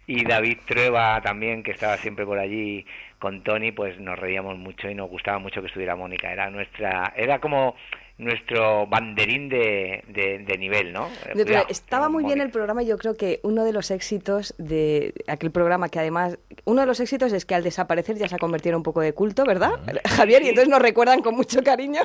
y 0.08 0.24
David 0.24 0.60
Trueba 0.66 1.20
también, 1.22 1.64
que 1.64 1.72
estaba 1.72 1.98
siempre 1.98 2.26
por 2.26 2.38
allí 2.40 2.86
con 3.20 3.42
Tony, 3.44 3.72
pues 3.72 4.00
nos 4.00 4.18
reíamos 4.18 4.58
mucho 4.58 4.90
y 4.90 4.96
nos 4.96 5.10
gustaba 5.10 5.38
mucho 5.40 5.62
que 5.62 5.68
estuviera 5.68 5.96
Mónica. 5.96 6.32
Era 6.32 6.50
nuestra, 6.50 7.12
era 7.18 7.40
como 7.40 7.76
nuestro 8.22 8.86
banderín 8.86 9.50
de, 9.50 10.04
de, 10.08 10.40
de 10.40 10.58
nivel, 10.58 10.94
¿no? 10.94 11.10
Cuidado, 11.34 11.66
estaba 11.70 12.08
muy 12.08 12.24
bien 12.24 12.40
el 12.40 12.52
programa. 12.52 12.84
Yo 12.84 12.98
creo 12.98 13.16
que 13.16 13.40
uno 13.44 13.64
de 13.64 13.74
los 13.74 13.90
éxitos 13.90 14.54
de 14.60 15.14
aquel 15.28 15.50
programa, 15.50 15.90
que 15.90 16.00
además, 16.00 16.38
uno 16.66 16.82
de 16.82 16.88
los 16.88 17.00
éxitos 17.00 17.34
es 17.34 17.46
que 17.46 17.56
al 17.56 17.64
desaparecer 17.64 18.18
ya 18.18 18.28
se 18.28 18.36
ha 18.36 18.38
convertido 18.38 18.74
en 18.74 18.78
un 18.78 18.84
poco 18.84 19.02
de 19.02 19.14
culto, 19.14 19.44
¿verdad? 19.44 19.72
Javier, 20.06 20.44
y 20.44 20.50
entonces 20.50 20.70
nos 20.70 20.82
recuerdan 20.82 21.22
con 21.22 21.36
mucho 21.36 21.64
cariño. 21.64 22.02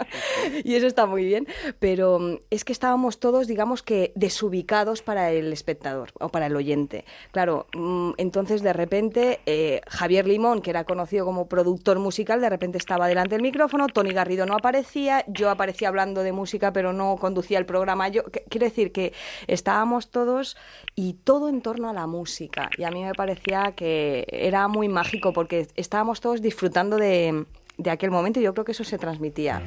y 0.64 0.74
eso 0.74 0.86
está 0.86 1.04
muy 1.04 1.24
bien. 1.24 1.46
Pero 1.78 2.18
mm, 2.18 2.36
es 2.48 2.64
que 2.64 2.72
estábamos 2.72 3.20
todos, 3.20 3.46
digamos 3.46 3.82
que, 3.82 4.12
desubicados 4.14 5.02
para 5.02 5.30
el 5.30 5.52
espectador 5.52 6.10
o 6.18 6.30
para 6.30 6.46
el 6.46 6.56
oyente. 6.56 7.04
Claro, 7.32 7.66
mm, 7.74 8.12
entonces 8.16 8.62
de 8.62 8.72
repente 8.72 9.40
eh, 9.44 9.82
Javier 9.86 10.26
Limón, 10.26 10.62
que 10.62 10.70
era 10.70 10.84
conocido 10.84 11.26
como 11.26 11.48
productor 11.48 11.98
musical, 11.98 12.40
de 12.40 12.48
repente 12.48 12.78
estaba 12.78 13.08
delante 13.08 13.34
del 13.34 13.42
micrófono, 13.42 13.88
Tony 13.88 14.12
Garrido 14.12 14.46
no 14.46 14.54
aparecía, 14.54 15.24
yo 15.28 15.49
aparecía 15.50 15.88
hablando 15.88 16.22
de 16.22 16.32
música, 16.32 16.72
pero 16.72 16.92
no 16.92 17.16
conducía 17.16 17.58
el 17.58 17.66
programa. 17.66 18.08
Yo, 18.08 18.22
quiero 18.48 18.66
decir 18.66 18.92
que 18.92 19.12
estábamos 19.46 20.10
todos 20.10 20.56
y 20.94 21.14
todo 21.24 21.48
en 21.48 21.62
torno 21.62 21.88
a 21.88 21.92
la 21.92 22.06
música. 22.06 22.70
Y 22.76 22.84
a 22.84 22.90
mí 22.90 23.02
me 23.02 23.14
parecía 23.14 23.72
que 23.76 24.26
era 24.30 24.68
muy 24.68 24.88
mágico 24.88 25.32
porque 25.32 25.66
estábamos 25.76 26.20
todos 26.20 26.42
disfrutando 26.42 26.96
de, 26.96 27.44
de 27.78 27.90
aquel 27.90 28.10
momento 28.10 28.40
y 28.40 28.42
yo 28.42 28.52
creo 28.52 28.64
que 28.64 28.72
eso 28.72 28.84
se 28.84 28.98
transmitía. 28.98 29.62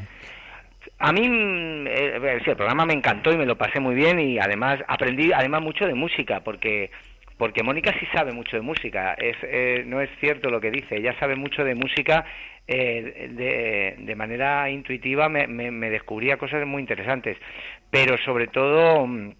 A 0.99 1.11
mí, 1.11 1.27
mm, 1.27 1.87
eh, 1.87 2.41
el 2.45 2.55
programa 2.55 2.85
me 2.85 2.93
encantó 2.93 3.31
y 3.31 3.37
me 3.37 3.45
lo 3.45 3.57
pasé 3.57 3.79
muy 3.79 3.95
bien 3.95 4.19
y 4.19 4.39
además 4.39 4.79
aprendí 4.87 5.31
además 5.33 5.61
mucho 5.61 5.85
de 5.85 5.93
música 5.93 6.41
porque 6.41 6.91
porque 7.43 7.61
Mónica 7.61 7.93
sí 7.99 8.05
sabe 8.13 8.31
mucho 8.31 8.55
de 8.55 8.61
música, 8.61 9.15
es, 9.15 9.35
eh, 9.43 9.83
no 9.85 9.99
es 9.99 10.09
cierto 10.21 10.49
lo 10.49 10.61
que 10.61 10.71
dice, 10.71 10.95
ella 10.95 11.13
sabe 11.19 11.35
mucho 11.35 11.65
de 11.65 11.75
música, 11.75 12.23
eh, 12.65 13.97
de, 13.99 14.15
manera 14.15 14.69
intuitiva 14.69 15.27
me, 15.27 15.45
me, 15.47 15.89
descubría 15.89 16.37
cosas 16.37 16.65
muy 16.65 16.79
interesantes, 16.79 17.35
pero 17.91 18.17
sobre 18.19 18.47
todo 18.47 19.05
mm, 19.05 19.31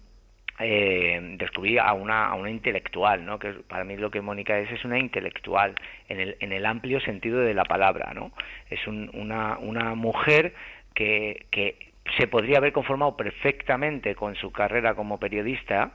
eh, 0.58 1.18
descubrí 1.38 1.78
a 1.78 1.94
una, 1.94 2.26
a 2.26 2.34
una 2.34 2.50
intelectual, 2.50 3.24
¿no? 3.24 3.38
que 3.38 3.54
para 3.66 3.84
mí 3.84 3.96
lo 3.96 4.10
que 4.10 4.20
Mónica 4.20 4.58
es 4.58 4.70
es 4.70 4.84
una 4.84 4.98
intelectual 4.98 5.74
en 6.10 6.20
el, 6.20 6.36
en 6.40 6.52
el 6.52 6.66
amplio 6.66 7.00
sentido 7.00 7.38
de 7.40 7.54
la 7.54 7.64
palabra, 7.64 8.12
¿no? 8.12 8.32
es 8.68 8.86
un, 8.86 9.10
una, 9.14 9.56
una 9.56 9.94
mujer 9.94 10.52
que, 10.94 11.46
que 11.50 11.94
se 12.18 12.26
podría 12.26 12.58
haber 12.58 12.74
conformado 12.74 13.16
perfectamente 13.16 14.14
con 14.14 14.34
su 14.36 14.52
carrera 14.52 14.94
como 14.94 15.18
periodista, 15.18 15.92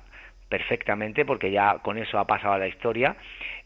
perfectamente, 0.49 1.25
porque 1.25 1.51
ya 1.51 1.79
con 1.79 1.97
eso 1.97 2.19
ha 2.19 2.27
pasado 2.27 2.55
a 2.55 2.57
la 2.57 2.67
historia, 2.67 3.15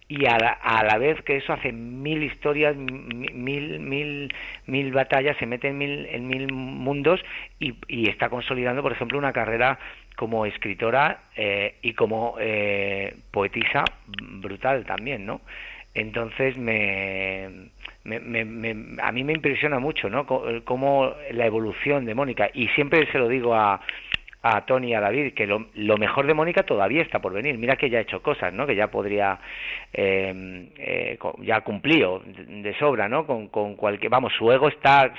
y 0.07 0.25
a 0.25 0.37
la, 0.37 0.49
a 0.49 0.83
la 0.83 0.97
vez 0.97 1.21
que 1.23 1.37
eso 1.37 1.53
hace 1.53 1.71
mil 1.71 2.23
historias, 2.23 2.75
mil, 2.75 3.79
mil, 3.79 4.33
mil 4.67 4.91
batallas, 4.91 5.37
se 5.37 5.45
mete 5.45 5.69
en 5.69 5.77
mil, 5.77 6.05
en 6.07 6.27
mil 6.27 6.51
mundos 6.51 7.23
y, 7.59 7.75
y 7.87 8.09
está 8.09 8.29
consolidando, 8.29 8.81
por 8.81 8.91
ejemplo, 8.91 9.17
una 9.17 9.33
carrera 9.33 9.79
como 10.15 10.45
escritora 10.45 11.23
eh, 11.35 11.77
y 11.81 11.93
como 11.93 12.35
eh, 12.39 13.15
poetisa 13.31 13.83
brutal 14.07 14.85
también, 14.85 15.25
¿no? 15.25 15.41
Entonces 15.95 16.57
me, 16.57 17.69
me, 18.03 18.19
me, 18.19 19.01
a 19.01 19.11
mí 19.11 19.23
me 19.23 19.33
impresiona 19.33 19.79
mucho, 19.79 20.09
¿no? 20.09 20.25
Cómo 20.25 21.13
la 21.31 21.45
evolución 21.45 22.05
de 22.05 22.15
Mónica 22.15 22.49
y 22.53 22.67
siempre 22.69 23.09
se 23.11 23.19
lo 23.19 23.27
digo 23.27 23.55
a, 23.55 23.79
a 24.45 24.65
Tony 24.65 24.89
y 24.89 24.93
a 24.93 24.99
David 24.99 25.33
que 25.33 25.47
lo, 25.47 25.67
lo, 25.73 25.97
mejor 25.97 26.27
de 26.27 26.33
Mónica 26.33 26.63
todavía 26.63 27.01
está 27.01 27.19
por 27.19 27.31
venir. 27.31 27.57
Mira 27.57 27.77
que 27.77 27.89
ya 27.89 27.99
ha 27.99 28.01
hecho 28.01 28.21
cosas, 28.21 28.53
¿no? 28.53 28.67
Que 28.67 28.75
ya 28.75 28.87
podría, 28.87 29.39
eh, 29.93 30.67
eh, 30.77 31.17
ya 31.39 31.61
cumplió 31.61 32.21
de 32.25 32.77
sobra, 32.77 33.07
¿no? 33.07 33.25
Con, 33.25 33.47
con 33.47 33.75
cualquier, 33.75 34.11
vamos, 34.11 34.33
su 34.37 34.51
ego 34.51 34.67
está 34.67 35.13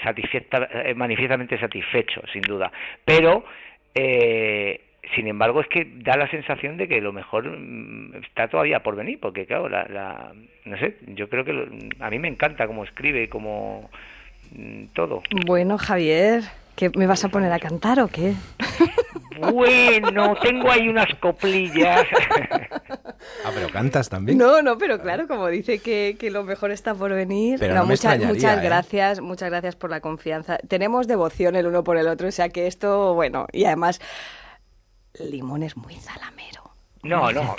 eh, 0.84 0.94
manifiestamente 0.94 1.58
satisfecho, 1.58 2.20
sin 2.30 2.42
duda. 2.42 2.70
Pero, 3.02 3.46
eh, 3.94 4.82
sin 5.14 5.26
embargo, 5.26 5.62
es 5.62 5.68
que 5.68 5.86
da 5.96 6.18
la 6.18 6.28
sensación 6.28 6.76
de 6.76 6.86
que 6.86 7.00
lo 7.00 7.14
mejor 7.14 7.48
mm, 7.48 8.16
está 8.16 8.48
todavía 8.48 8.82
por 8.82 8.94
venir, 8.94 9.18
porque 9.20 9.46
claro, 9.46 9.70
la, 9.70 9.84
la 9.84 10.32
no 10.66 10.76
sé, 10.76 10.96
yo 11.14 11.30
creo 11.30 11.46
que 11.46 11.54
lo, 11.54 11.66
a 12.00 12.10
mí 12.10 12.18
me 12.18 12.28
encanta 12.28 12.66
cómo 12.66 12.84
escribe 12.84 13.30
cómo 13.30 13.88
mm, 14.54 14.84
todo. 14.92 15.22
Bueno, 15.46 15.78
Javier, 15.78 16.42
¿qué 16.76 16.90
me 16.94 17.06
vas 17.06 17.24
a 17.24 17.28
poner 17.28 17.52
a 17.52 17.58
cantar 17.58 18.00
o 18.00 18.08
qué? 18.08 18.34
Bueno, 19.52 20.36
tengo 20.42 20.70
ahí 20.70 20.88
unas 20.88 21.12
coplillas. 21.20 22.06
Ah, 23.44 23.50
pero 23.54 23.68
cantas 23.68 24.08
también. 24.08 24.38
No, 24.38 24.62
no, 24.62 24.78
pero 24.78 25.00
claro, 25.00 25.26
como 25.26 25.48
dice 25.48 25.78
que, 25.78 26.16
que 26.18 26.30
lo 26.30 26.44
mejor 26.44 26.70
está 26.70 26.94
por 26.94 27.12
venir. 27.12 27.58
Pero 27.58 27.74
no, 27.74 27.80
no 27.80 27.86
muchas, 27.86 28.18
muchas 28.20 28.58
¿eh? 28.58 28.60
gracias, 28.62 29.20
muchas 29.20 29.50
gracias 29.50 29.76
por 29.76 29.90
la 29.90 30.00
confianza. 30.00 30.58
Tenemos 30.68 31.06
devoción 31.06 31.56
el 31.56 31.66
uno 31.66 31.82
por 31.84 31.96
el 31.96 32.06
otro, 32.06 32.28
o 32.28 32.32
sea 32.32 32.48
que 32.48 32.66
esto, 32.66 33.14
bueno, 33.14 33.46
y 33.52 33.64
además, 33.64 34.00
Limón 35.18 35.62
es 35.62 35.76
muy 35.76 35.94
zalamero. 35.94 36.74
No, 37.02 37.30
no. 37.32 37.54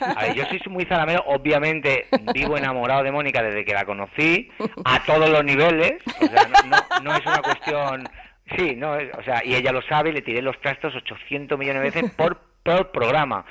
A 0.00 0.22
ver, 0.22 0.34
yo 0.34 0.44
soy 0.46 0.60
muy 0.70 0.84
zalamero, 0.86 1.22
obviamente 1.26 2.06
vivo 2.32 2.56
enamorado 2.56 3.02
de 3.02 3.12
Mónica 3.12 3.42
desde 3.42 3.64
que 3.64 3.74
la 3.74 3.84
conocí, 3.84 4.50
a 4.84 5.04
todos 5.04 5.28
los 5.28 5.44
niveles, 5.44 6.02
o 6.20 6.26
sea, 6.26 6.48
no, 6.48 6.68
no, 6.68 7.00
no 7.02 7.16
es 7.16 7.26
una 7.26 7.42
cuestión 7.42 8.08
Sí, 8.56 8.74
no, 8.76 8.92
o 8.92 9.22
sea, 9.22 9.42
y 9.44 9.54
ella 9.54 9.72
lo 9.72 9.82
sabe, 9.82 10.12
le 10.12 10.22
tiré 10.22 10.42
los 10.42 10.60
trastos 10.60 10.94
800 10.94 11.58
millones 11.58 11.82
de 11.82 11.90
veces 11.90 12.10
por, 12.16 12.40
por 12.62 12.90
programa. 12.90 13.44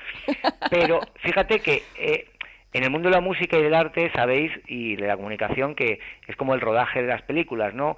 Pero 0.70 1.02
fíjate 1.22 1.60
que 1.60 1.84
eh, 1.98 2.26
en 2.74 2.84
el 2.84 2.90
mundo 2.90 3.10
de 3.10 3.16
la 3.16 3.22
música 3.22 3.58
y 3.58 3.64
del 3.64 3.74
arte 3.74 4.12
sabéis, 4.16 4.52
y 4.66 4.96
de 4.96 5.08
la 5.08 5.18
comunicación, 5.18 5.76
que 5.76 6.00
es 6.28 6.36
como 6.38 6.54
el 6.54 6.62
rodaje 6.62 7.02
de 7.02 7.08
las 7.08 7.22
películas, 7.24 7.74
¿no? 7.74 7.98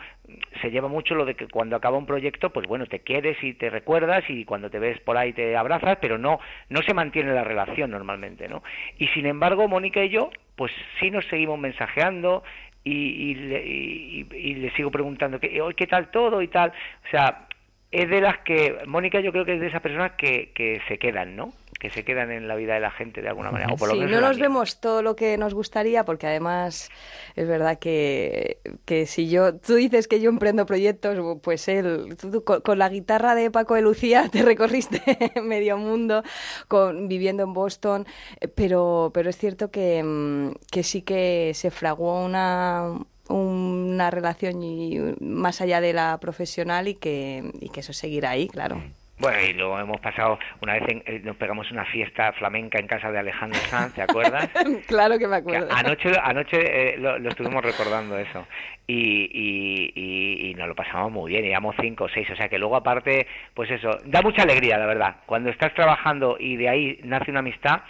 Se 0.61 0.71
lleva 0.71 0.87
mucho 0.87 1.13
lo 1.13 1.25
de 1.25 1.35
que 1.35 1.47
cuando 1.47 1.75
acaba 1.75 1.97
un 1.97 2.07
proyecto, 2.07 2.51
pues 2.51 2.67
bueno, 2.67 2.87
te 2.87 3.01
quieres 3.01 3.37
y 3.43 3.53
te 3.53 3.69
recuerdas 3.69 4.23
y 4.29 4.45
cuando 4.45 4.71
te 4.71 4.79
ves 4.79 4.99
por 5.01 5.17
ahí 5.17 5.31
te 5.33 5.55
abrazas, 5.55 5.97
pero 6.01 6.17
no, 6.17 6.39
no 6.69 6.81
se 6.81 6.93
mantiene 6.95 7.33
la 7.33 7.43
relación 7.43 7.91
normalmente, 7.91 8.47
¿no? 8.47 8.63
Y 8.97 9.07
sin 9.09 9.27
embargo, 9.27 9.67
Mónica 9.67 10.03
y 10.03 10.09
yo, 10.09 10.31
pues 10.55 10.71
sí 10.99 11.11
nos 11.11 11.25
seguimos 11.27 11.59
mensajeando, 11.59 12.43
y, 12.83 12.91
y, 12.91 13.35
le, 13.35 13.65
y, 13.65 14.27
y, 14.33 14.55
le 14.55 14.71
sigo 14.71 14.91
preguntando 14.91 15.39
¿qué, 15.39 15.61
qué 15.75 15.87
tal 15.87 16.11
todo 16.11 16.41
y 16.41 16.47
tal. 16.47 16.71
O 16.71 17.09
sea, 17.09 17.47
es 17.91 18.09
de 18.09 18.21
las 18.21 18.39
que, 18.39 18.79
Mónica 18.87 19.19
yo 19.19 19.31
creo 19.31 19.45
que 19.45 19.53
es 19.55 19.61
de 19.61 19.67
esas 19.67 19.81
personas 19.81 20.13
que, 20.13 20.51
que 20.53 20.81
se 20.87 20.97
quedan, 20.97 21.35
¿no? 21.35 21.53
Que 21.83 21.89
se 21.89 22.05
quedan 22.05 22.31
en 22.31 22.47
la 22.47 22.55
vida 22.55 22.75
de 22.75 22.79
la 22.79 22.91
gente 22.91 23.21
de 23.21 23.27
alguna 23.27 23.51
manera. 23.51 23.73
O 23.73 23.75
por 23.75 23.91
sí, 23.91 23.99
no 23.99 24.21
nos 24.21 24.39
vemos 24.39 24.79
todo 24.79 25.01
lo 25.01 25.17
que 25.17 25.37
nos 25.37 25.53
gustaría, 25.53 26.05
porque 26.05 26.27
además 26.27 26.89
es 27.35 27.45
verdad 27.45 27.77
que, 27.77 28.59
que 28.85 29.05
si 29.05 29.27
yo, 29.27 29.55
tú 29.55 29.75
dices 29.75 30.07
que 30.07 30.21
yo 30.21 30.29
emprendo 30.29 30.65
proyectos, 30.65 31.19
pues 31.41 31.67
él, 31.67 32.15
tú, 32.17 32.41
con, 32.45 32.61
con, 32.61 32.79
la 32.79 32.87
guitarra 32.87 33.35
de 33.35 33.51
Paco 33.51 33.75
de 33.75 33.81
Lucía 33.81 34.29
te 34.31 34.43
recorriste 34.43 35.01
medio 35.43 35.77
mundo 35.77 36.23
con, 36.69 37.09
viviendo 37.09 37.43
en 37.43 37.51
Boston, 37.51 38.07
pero, 38.55 39.11
pero 39.13 39.29
es 39.29 39.37
cierto 39.37 39.69
que, 39.69 40.53
que 40.71 40.83
sí 40.83 41.01
que 41.01 41.51
se 41.53 41.69
fraguó 41.69 42.23
una, 42.23 42.93
una 43.27 44.09
relación 44.09 44.63
y 44.63 45.01
más 45.19 45.59
allá 45.59 45.81
de 45.81 45.91
la 45.91 46.17
profesional 46.21 46.87
y 46.87 46.95
que, 46.95 47.51
y 47.59 47.67
que 47.67 47.81
eso 47.81 47.91
seguirá 47.91 48.29
ahí, 48.29 48.47
claro. 48.47 48.81
Bueno, 49.19 49.37
y 49.47 49.53
luego 49.53 49.79
hemos 49.79 50.01
pasado, 50.01 50.39
una 50.61 50.73
vez 50.73 50.83
en, 50.87 51.03
eh, 51.05 51.21
nos 51.23 51.35
pegamos 51.37 51.69
una 51.71 51.85
fiesta 51.85 52.33
flamenca 52.33 52.79
en 52.79 52.87
casa 52.87 53.11
de 53.11 53.19
Alejandro 53.19 53.59
Sanz, 53.59 53.93
¿te 53.93 54.01
acuerdas? 54.01 54.49
claro 54.87 55.19
que 55.19 55.27
me 55.27 55.35
acuerdo. 55.37 55.67
Que 55.67 55.73
anoche 55.73 56.11
anoche 56.21 56.57
eh, 56.59 56.97
lo, 56.97 57.19
lo, 57.19 57.29
estuvimos 57.29 57.63
recordando 57.63 58.17
eso. 58.17 58.47
Y, 58.87 59.29
y, 59.31 59.93
y, 59.95 60.49
y, 60.49 60.53
nos 60.55 60.67
lo 60.67 60.75
pasamos 60.75 61.11
muy 61.11 61.31
bien, 61.31 61.45
íbamos 61.45 61.75
cinco 61.79 62.05
o 62.05 62.09
seis, 62.09 62.27
o 62.31 62.35
sea 62.35 62.49
que 62.49 62.57
luego 62.57 62.75
aparte, 62.75 63.27
pues 63.53 63.69
eso, 63.71 63.91
da 64.05 64.21
mucha 64.21 64.41
alegría, 64.41 64.77
la 64.77 64.87
verdad. 64.87 65.15
Cuando 65.25 65.51
estás 65.51 65.73
trabajando 65.73 66.35
y 66.39 66.57
de 66.57 66.69
ahí 66.69 66.99
nace 67.03 67.29
una 67.31 67.39
amistad, 67.39 67.83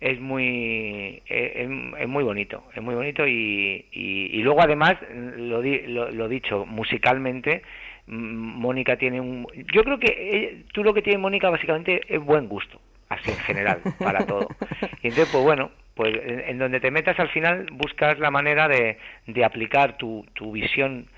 es 0.00 0.20
muy 0.20 1.22
es, 1.26 1.70
es, 1.98 2.08
muy 2.08 2.22
bonito 2.22 2.64
es 2.74 2.82
muy 2.82 2.94
bonito 2.94 3.26
y, 3.26 3.86
y, 3.92 4.26
y 4.30 4.42
luego 4.42 4.60
además 4.60 4.96
lo, 5.10 5.62
di, 5.62 5.86
lo, 5.86 6.10
lo 6.10 6.28
dicho 6.28 6.66
musicalmente 6.66 7.62
Mónica 8.06 8.96
tiene 8.96 9.20
un 9.20 9.46
yo 9.72 9.82
creo 9.82 9.98
que 9.98 10.14
ella, 10.18 10.62
tú 10.72 10.84
lo 10.84 10.94
que 10.94 11.02
tiene 11.02 11.18
Mónica 11.18 11.50
básicamente 11.50 12.00
es 12.08 12.22
buen 12.22 12.48
gusto 12.48 12.80
así 13.08 13.30
en 13.30 13.38
general 13.38 13.80
para 13.98 14.24
todo 14.26 14.48
y 15.02 15.08
entonces 15.08 15.28
pues 15.32 15.44
bueno 15.44 15.70
pues 15.94 16.14
en, 16.14 16.40
en, 16.40 16.58
donde 16.58 16.78
te 16.78 16.90
metas 16.90 17.18
al 17.18 17.28
final 17.30 17.66
buscas 17.72 18.18
la 18.18 18.30
manera 18.30 18.68
de, 18.68 18.98
de 19.26 19.44
aplicar 19.44 19.96
tu, 19.96 20.26
tu 20.34 20.52
visión 20.52 21.08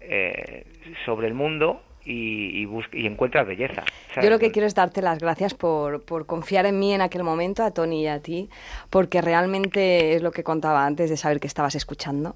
eh, 0.00 0.64
sobre 1.04 1.28
el 1.28 1.34
mundo 1.34 1.82
y, 2.04 2.64
y, 2.64 2.68
y 2.92 3.06
encuentras 3.06 3.46
belleza. 3.46 3.84
¿sabes? 4.14 4.24
Yo 4.24 4.30
lo 4.30 4.38
que 4.38 4.50
quiero 4.50 4.66
es 4.66 4.74
darte 4.74 5.02
las 5.02 5.18
gracias 5.18 5.54
por, 5.54 6.04
por, 6.04 6.26
confiar 6.26 6.66
en 6.66 6.78
mí 6.78 6.94
en 6.94 7.02
aquel 7.02 7.22
momento, 7.22 7.62
a 7.62 7.72
Tony 7.72 8.04
y 8.04 8.06
a 8.06 8.20
ti, 8.20 8.48
porque 8.90 9.20
realmente 9.20 10.14
es 10.14 10.22
lo 10.22 10.30
que 10.30 10.42
contaba 10.42 10.86
antes 10.86 11.10
de 11.10 11.16
saber 11.16 11.40
que 11.40 11.46
estabas 11.46 11.74
escuchando. 11.74 12.34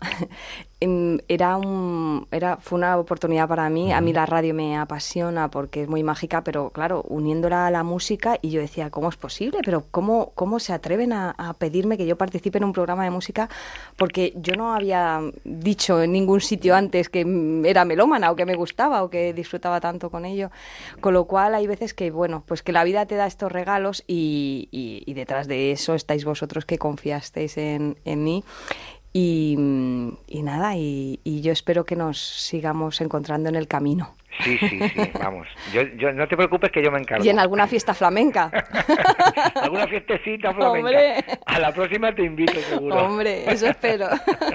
Era 1.28 1.56
un, 1.56 2.26
era, 2.30 2.56
fue 2.56 2.78
una 2.78 2.96
oportunidad 2.98 3.48
para 3.48 3.68
mí. 3.68 3.92
A 3.92 4.00
mí 4.00 4.12
la 4.12 4.26
radio 4.26 4.54
me 4.54 4.76
apasiona 4.76 5.50
porque 5.50 5.82
es 5.82 5.88
muy 5.88 6.02
mágica, 6.02 6.42
pero 6.44 6.70
claro, 6.70 7.02
uniéndola 7.08 7.66
a 7.66 7.70
la 7.70 7.82
música 7.82 8.38
y 8.42 8.50
yo 8.50 8.60
decía, 8.60 8.90
¿cómo 8.90 9.08
es 9.08 9.16
posible? 9.16 9.60
Pero 9.64 9.84
¿cómo, 9.90 10.32
cómo 10.34 10.58
se 10.58 10.72
atreven 10.72 11.12
a, 11.12 11.30
a 11.38 11.54
pedirme 11.54 11.96
que 11.96 12.06
yo 12.06 12.16
participe 12.16 12.58
en 12.58 12.64
un 12.64 12.72
programa 12.72 13.04
de 13.04 13.10
música? 13.10 13.48
Porque 13.96 14.32
yo 14.36 14.54
no 14.54 14.74
había 14.74 15.20
dicho 15.44 16.02
en 16.02 16.12
ningún 16.12 16.40
sitio 16.40 16.74
antes 16.74 17.08
que 17.08 17.20
era 17.64 17.84
melómana 17.84 18.30
o 18.30 18.36
que 18.36 18.46
me 18.46 18.54
gustaba 18.54 19.02
o 19.02 19.10
que 19.10 19.32
disfrutaba 19.32 19.80
tanto 19.80 20.10
con 20.10 20.24
ello. 20.24 20.50
Con 21.00 21.14
lo 21.14 21.24
cual 21.24 21.54
hay 21.54 21.66
veces 21.66 21.94
que, 21.94 22.10
bueno, 22.10 22.42
pues 22.46 22.62
que 22.62 22.72
la 22.72 22.84
vida 22.84 23.06
te 23.06 23.16
da 23.16 23.26
estos 23.26 23.52
regalos 23.52 24.04
y, 24.06 24.68
y, 24.70 25.02
y 25.06 25.14
detrás 25.14 25.48
de 25.48 25.72
eso 25.72 25.94
estáis 25.94 26.24
vosotros 26.24 26.64
que 26.64 26.78
confiasteis 26.78 27.56
en, 27.58 27.96
en 28.04 28.24
mí. 28.24 28.44
Y, 29.12 29.56
y, 30.26 30.42
nada, 30.42 30.74
y, 30.76 31.20
y, 31.22 31.42
yo 31.42 31.52
espero 31.52 31.84
que 31.84 31.96
nos 31.96 32.18
sigamos 32.18 33.00
encontrando 33.02 33.50
en 33.50 33.56
el 33.56 33.68
camino. 33.68 34.16
Sí, 34.40 34.56
sí, 34.58 34.80
sí, 34.80 35.12
vamos. 35.20 35.46
Yo, 35.72 35.82
yo, 35.98 36.12
no 36.12 36.26
te 36.26 36.36
preocupes 36.36 36.70
que 36.72 36.82
yo 36.82 36.90
me 36.90 36.98
encargo. 36.98 37.24
Y 37.24 37.28
en 37.28 37.38
alguna 37.38 37.66
fiesta 37.66 37.92
flamenca. 37.92 38.50
alguna 39.54 39.86
fiestecita 39.86 40.54
flamenca. 40.54 40.88
Hombre. 40.88 41.24
A 41.44 41.58
la 41.58 41.72
próxima 41.72 42.14
te 42.14 42.24
invito, 42.24 42.54
seguro. 42.54 43.04
Hombre, 43.04 43.44
eso 43.50 43.66
espero. 43.66 44.08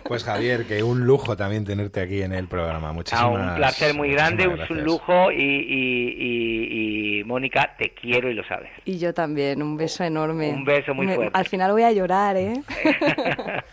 Pues 0.03 0.23
Javier, 0.23 0.65
que 0.65 0.81
un 0.81 1.05
lujo 1.05 1.37
también 1.37 1.63
tenerte 1.63 2.01
aquí 2.01 2.21
en 2.23 2.33
el 2.33 2.47
programa. 2.47 2.91
Muchísimas 2.91 3.23
ah, 3.23 3.51
Un 3.51 3.55
placer 3.55 3.93
muy 3.93 4.11
grande, 4.11 4.47
un 4.47 4.83
lujo 4.83 5.31
y, 5.31 5.43
y, 5.43 6.15
y, 6.17 7.19
y, 7.19 7.23
Mónica, 7.23 7.75
te 7.77 7.93
quiero 7.93 8.31
y 8.31 8.33
lo 8.33 8.43
sabes. 8.45 8.71
Y 8.85 8.97
yo 8.97 9.13
también, 9.13 9.61
un 9.61 9.77
beso 9.77 10.03
enorme. 10.03 10.49
Un 10.49 10.65
beso 10.65 10.95
muy 10.95 11.05
fuerte. 11.05 11.25
Me, 11.25 11.39
al 11.39 11.45
final 11.45 11.71
voy 11.71 11.83
a 11.83 11.91
llorar, 11.91 12.35
¿eh? 12.35 12.53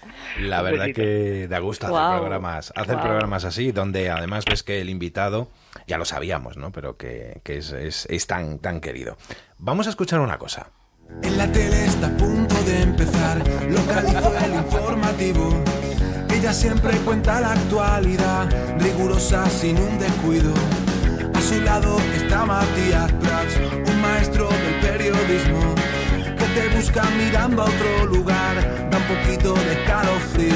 La 0.41 0.63
verdad 0.63 0.87
que 0.95 1.47
da 1.49 1.59
gusto 1.59 1.87
hacer 1.87 1.99
wow. 1.99 2.21
programas, 2.21 2.73
hacer 2.77 2.97
wow. 2.97 3.05
programas 3.05 3.45
así, 3.45 3.73
donde 3.73 4.11
además 4.11 4.45
ves 4.45 4.63
que 4.63 4.81
el 4.81 4.91
invitado, 4.91 5.49
ya 5.87 5.99
lo 5.99 6.05
sabíamos, 6.05 6.57
¿no? 6.57 6.73
Pero 6.73 6.97
que, 6.97 7.41
que 7.45 7.59
es, 7.59 7.73
es, 7.73 8.07
es 8.11 8.27
tan, 8.27 8.59
tan 8.59 8.81
querido. 8.81 9.17
Vamos 9.59 9.87
a 9.87 9.91
escuchar 9.91 10.21
una 10.21 10.39
cosa. 10.39 10.69
En 11.23 11.37
la 11.39 11.51
tele 11.51 11.85
está 11.85 12.07
a 12.07 12.17
punto 12.17 12.55
de 12.65 12.83
empezar, 12.83 13.39
localizó 13.71 14.33
el 14.45 14.55
informativo. 14.55 15.63
Ella 16.31 16.53
siempre 16.53 16.97
cuenta 16.99 17.41
la 17.41 17.53
actualidad, 17.53 18.49
rigurosa 18.81 19.49
sin 19.49 19.79
un 19.79 19.99
descuido. 19.99 20.53
A 21.33 21.41
su 21.41 21.61
lado 21.61 21.97
está 22.17 22.45
Matías 22.45 23.13
Prats, 23.13 23.57
un 23.87 24.01
maestro 24.01 24.49
del 24.49 24.81
periodismo, 24.81 25.75
te 26.55 26.69
busca 26.77 27.03
mirando 27.17 27.63
a 27.63 27.67
otro 27.67 28.07
lugar, 28.07 28.89
da 28.91 28.99
un 28.99 29.05
poquito 29.05 29.55
de 29.55 29.73
escalofrío. 29.73 30.55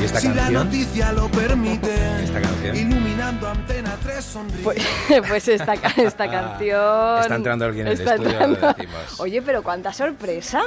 ¿Y 0.00 0.04
esta 0.06 0.20
si 0.20 0.28
la 0.28 0.34
canción? 0.34 0.64
noticia 0.64 1.12
lo 1.12 1.28
permite, 1.30 1.94
¿Esta 2.24 2.40
canción? 2.42 2.76
iluminando 2.76 3.48
Antena 3.48 3.96
3 4.02 4.24
sonríe. 4.24 4.62
Pues, 4.62 4.78
pues 5.28 5.48
esta, 5.48 5.74
esta 5.96 6.30
canción. 6.30 7.20
Está 7.20 7.36
entrando 7.36 7.64
alguien 7.64 7.86
en 7.86 7.92
el 7.92 8.00
estudio, 8.00 8.28
entrando- 8.30 8.60
lo 8.60 8.66
decimos. 8.74 9.20
Oye, 9.20 9.40
pero 9.40 9.62
cuánta 9.62 9.92
sorpresa. 9.92 10.60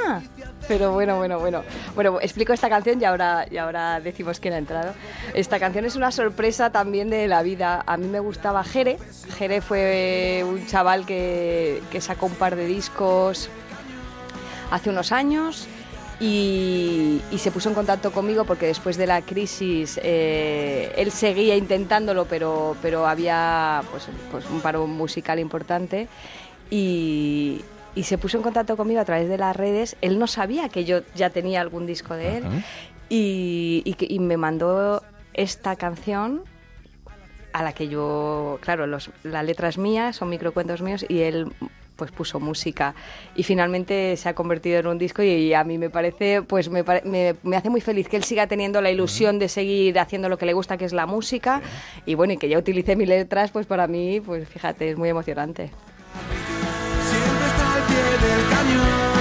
Pero 0.67 0.91
bueno, 0.93 1.17
bueno, 1.17 1.39
bueno. 1.39 1.63
Bueno, 1.93 2.19
explico 2.21 2.53
esta 2.53 2.69
canción 2.69 2.99
y 3.01 3.05
ahora, 3.05 3.45
y 3.51 3.57
ahora 3.57 3.99
decimos 3.99 4.39
quién 4.39 4.53
ha 4.55 4.57
entrado. 4.57 4.93
Esta 5.33 5.59
canción 5.59 5.85
es 5.85 5.95
una 5.95 6.11
sorpresa 6.11 6.71
también 6.71 7.09
de 7.09 7.27
la 7.27 7.43
vida. 7.43 7.83
A 7.85 7.97
mí 7.97 8.07
me 8.07 8.19
gustaba 8.21 8.63
Jere. 8.63 8.97
Jere 9.37 9.61
fue 9.61 10.43
un 10.47 10.65
chaval 10.65 11.05
que, 11.05 11.81
que 11.91 12.01
sacó 12.01 12.25
un 12.25 12.35
par 12.35 12.55
de 12.55 12.65
discos 12.65 13.49
hace 14.71 14.89
unos 14.89 15.11
años 15.11 15.67
y, 16.19 17.21
y 17.31 17.37
se 17.37 17.51
puso 17.51 17.69
en 17.69 17.75
contacto 17.75 18.11
conmigo 18.11 18.45
porque 18.45 18.65
después 18.65 18.97
de 18.97 19.07
la 19.07 19.21
crisis 19.21 19.99
eh, 20.03 20.91
él 20.97 21.11
seguía 21.11 21.55
intentándolo, 21.55 22.25
pero, 22.25 22.75
pero 22.81 23.07
había 23.07 23.83
pues, 23.91 24.07
pues 24.31 24.45
un 24.49 24.61
paro 24.61 24.87
musical 24.87 25.39
importante 25.39 26.07
y, 26.69 27.61
y 27.93 28.03
se 28.03 28.17
puso 28.17 28.37
en 28.37 28.43
contacto 28.43 28.75
conmigo 28.77 28.99
a 28.99 29.05
través 29.05 29.29
de 29.29 29.37
las 29.37 29.55
redes. 29.55 29.95
Él 30.01 30.17
no 30.17 30.27
sabía 30.27 30.69
que 30.69 30.85
yo 30.85 31.01
ya 31.15 31.29
tenía 31.29 31.61
algún 31.61 31.85
disco 31.85 32.15
de 32.15 32.37
él 32.37 32.43
y 33.09 34.19
me 34.19 34.37
mandó 34.37 35.03
esta 35.33 35.75
canción 35.75 36.41
a 37.53 37.63
la 37.63 37.73
que 37.73 37.87
yo, 37.87 38.59
claro, 38.61 38.85
los, 38.85 39.09
la 39.23 39.41
letra 39.41 39.69
es 39.69 39.77
mía, 39.77 40.13
son 40.13 40.29
microcuentos 40.29 40.81
míos 40.81 41.05
y 41.07 41.21
él 41.21 41.51
pues 41.97 42.11
puso 42.11 42.39
música 42.39 42.95
y 43.35 43.43
finalmente 43.43 44.15
se 44.15 44.29
ha 44.29 44.33
convertido 44.33 44.79
en 44.79 44.87
un 44.87 44.97
disco 44.97 45.21
y, 45.23 45.53
a 45.53 45.63
mí 45.65 45.77
me 45.77 45.89
parece, 45.89 46.41
pues 46.43 46.69
me, 46.69 46.83
pare- 46.85 47.01
me, 47.03 47.35
me 47.43 47.57
hace 47.57 47.69
muy 47.69 47.81
feliz 47.81 48.07
que 48.07 48.15
él 48.15 48.23
siga 48.23 48.47
teniendo 48.47 48.79
la 48.79 48.91
ilusión 48.91 49.39
de 49.39 49.49
seguir 49.49 49.99
haciendo 49.99 50.29
lo 50.29 50.37
que 50.37 50.45
le 50.45 50.53
gusta, 50.53 50.77
que 50.77 50.85
es 50.85 50.93
la 50.93 51.05
música. 51.05 51.61
Y 52.05 52.15
bueno, 52.15 52.33
y 52.33 52.37
que 52.37 52.47
ya 52.47 52.57
utilice 52.57 52.95
mis 52.95 53.07
letras, 53.09 53.51
pues 53.51 53.65
para 53.65 53.87
mí, 53.87 54.21
pues 54.21 54.47
fíjate, 54.47 54.89
es 54.91 54.97
muy 54.97 55.09
emocionante. 55.09 55.71
Siempre 57.09 57.45
está 57.47 57.73
al 57.75 57.83
pie 57.83 58.27
del 58.27 58.49
cañón, 58.49 59.16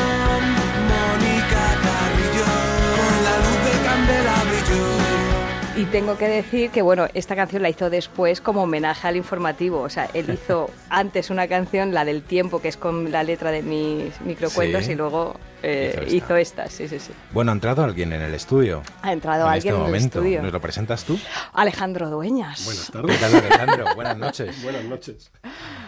Y 5.76 5.84
tengo 5.84 6.16
que 6.16 6.26
decir 6.26 6.70
que, 6.70 6.80
bueno, 6.80 7.06
esta 7.12 7.36
canción 7.36 7.60
la 7.62 7.68
hizo 7.68 7.90
después 7.90 8.40
como 8.40 8.62
homenaje 8.62 9.08
al 9.08 9.16
informativo. 9.16 9.80
O 9.82 9.90
sea, 9.90 10.08
él 10.14 10.30
hizo 10.32 10.70
antes 10.88 11.28
una 11.28 11.46
canción, 11.48 11.92
la 11.92 12.06
del 12.06 12.22
tiempo, 12.22 12.62
que 12.62 12.68
es 12.68 12.78
con 12.78 13.12
la 13.12 13.22
letra 13.22 13.50
de 13.50 13.62
mis 13.62 14.18
microcuentos, 14.22 14.86
Sí. 14.86 14.92
y 14.92 14.94
luego 14.94 15.36
eh, 15.62 15.90
Hizo 15.92 16.00
esta. 16.02 16.14
hizo 16.16 16.36
esta. 16.36 16.70
Sí, 16.70 16.88
sí, 16.88 16.98
sí. 16.98 17.12
Bueno, 17.32 17.50
ha 17.50 17.54
entrado 17.54 17.84
alguien 17.84 18.10
en 18.14 18.22
el 18.22 18.32
estudio. 18.34 18.82
Ha 19.02 19.12
entrado 19.12 19.42
en 19.46 19.52
alguien 19.52 19.74
este 19.74 19.84
en 19.86 19.94
el 19.94 19.94
estudio. 20.02 20.42
¿Nos 20.42 20.52
lo 20.52 20.60
presentas 20.60 21.04
tú? 21.04 21.18
Alejandro 21.52 22.08
Dueñas. 22.08 22.64
Buenas 22.64 22.86
¿Qué 22.86 22.92
tardes. 22.92 23.20
tal, 23.20 23.34
Alejandro? 23.36 23.94
Buenas 23.94 24.16
noches. 24.16 24.62
Buenas 24.62 24.84
noches. 24.84 25.30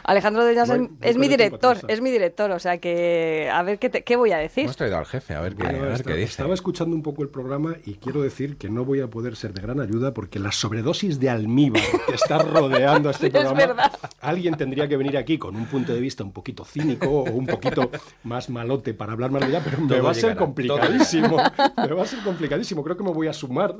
Alejandro 0.08 0.42
Dueñas 0.42 0.70
es, 0.70 0.80
es 1.02 1.16
mi 1.18 1.28
director, 1.28 1.76
es 1.86 2.00
mi 2.00 2.10
director, 2.10 2.50
o 2.50 2.58
sea 2.58 2.78
que 2.78 3.50
a 3.52 3.62
ver 3.62 3.78
qué, 3.78 3.90
te- 3.90 4.02
qué 4.04 4.16
voy 4.16 4.32
a 4.32 4.38
decir. 4.38 4.64
Hemos 4.64 4.76
traído 4.76 4.96
al 4.96 5.04
jefe, 5.06 5.34
a 5.34 5.40
ver 5.40 5.54
qué, 5.54 5.64
a 5.66 5.70
Bueno, 5.70 5.84
ver 5.84 5.92
esta- 5.92 6.10
qué 6.10 6.16
dice. 6.16 6.30
Estaba 6.30 6.54
escuchando 6.54 6.96
un 6.96 7.02
poco 7.02 7.22
el 7.22 7.28
programa 7.28 7.76
y 7.84 7.94
quiero 7.94 8.22
decir 8.22 8.56
que 8.56 8.70
no 8.70 8.84
voy 8.84 9.00
a 9.00 9.08
poder 9.08 9.36
ser 9.36 9.52
de 9.52 9.60
gran 9.60 9.80
ayuda 9.80 10.14
porque 10.14 10.38
la 10.38 10.50
sobredosis 10.50 11.20
de 11.20 11.28
almíbar 11.30 11.82
que 12.06 12.14
está 12.14 12.38
rodeando 12.38 13.10
a 13.10 13.12
este 13.12 13.26
Es 13.28 13.32
programa, 13.32 13.54
verdad. 13.58 13.92
alguien 14.20 14.56
tendría 14.56 14.88
que 14.88 14.96
venir 14.96 15.16
aquí 15.18 15.36
con 15.38 15.54
un 15.56 15.66
punto 15.66 15.92
de 15.92 16.00
vista 16.00 16.24
un 16.24 16.32
poquito 16.32 16.64
cínico 16.64 17.06
o 17.08 17.30
un 17.30 17.46
poquito 17.46 17.90
más 18.24 18.48
malote 18.48 18.94
para 18.94 19.12
hablar 19.12 19.30
más 19.30 19.42
de 19.42 19.48
ella, 19.48 19.60
pero 19.62 19.78
me 19.78 19.88
Todo 19.88 20.02
va 20.04 20.10
a 20.12 20.14
ser 20.14 20.36
complicadísimo. 20.36 21.36
Me 21.76 21.92
va 21.94 22.02
a 22.02 22.06
ser 22.06 22.20
complicadísimo. 22.20 22.82
Creo 22.82 22.96
que 22.96 23.04
me 23.04 23.12
voy 23.12 23.28
a 23.28 23.32
sumar. 23.32 23.74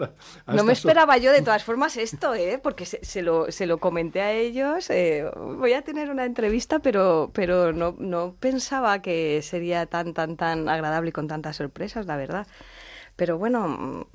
a 0.46 0.54
No 0.54 0.62
me 0.64 0.72
esperaba 0.72 1.16
yo 1.18 1.32
de 1.32 1.42
todas 1.42 1.64
formas 1.64 1.96
esto, 1.96 2.34
¿eh? 2.34 2.58
porque 2.62 2.84
se, 2.86 3.04
se 3.04 3.22
lo, 3.22 3.50
se 3.50 3.66
lo 3.66 3.78
comenté 3.78 4.20
a 4.20 4.32
ellos. 4.32 4.90
eh, 4.90 5.24
voy 5.58 5.72
a 5.72 5.82
tener 5.82 6.10
una 6.10 6.17
entrevista, 6.24 6.80
pero, 6.80 7.30
pero 7.32 7.72
no, 7.72 7.94
no 7.98 8.34
pensaba 8.38 9.00
que 9.02 9.42
sería 9.42 9.86
tan, 9.86 10.14
tan, 10.14 10.36
tan 10.36 10.68
agradable 10.68 11.10
y 11.10 11.12
con 11.12 11.28
tantas 11.28 11.56
sorpresas, 11.56 12.06
la 12.06 12.16
verdad. 12.16 12.46
Pero 13.16 13.38
bueno, 13.38 14.06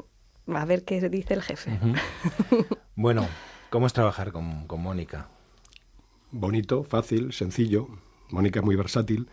mm, 0.46 0.56
a 0.56 0.66
ver 0.66 0.84
qué 0.84 1.10
dice 1.10 1.34
el 1.34 1.42
jefe. 1.42 1.80
Bueno, 2.96 3.28
¿cómo 3.72 3.88
es 3.88 3.94
trabajar 3.94 4.32
con, 4.32 4.68
con 4.68 4.80
Mónica? 4.80 5.28
bonito, 6.34 6.84
fácil, 6.84 7.32
sencillo. 7.32 7.88
Mónica 8.30 8.60
es 8.60 8.66
muy 8.66 8.76
versátil. 8.76 9.30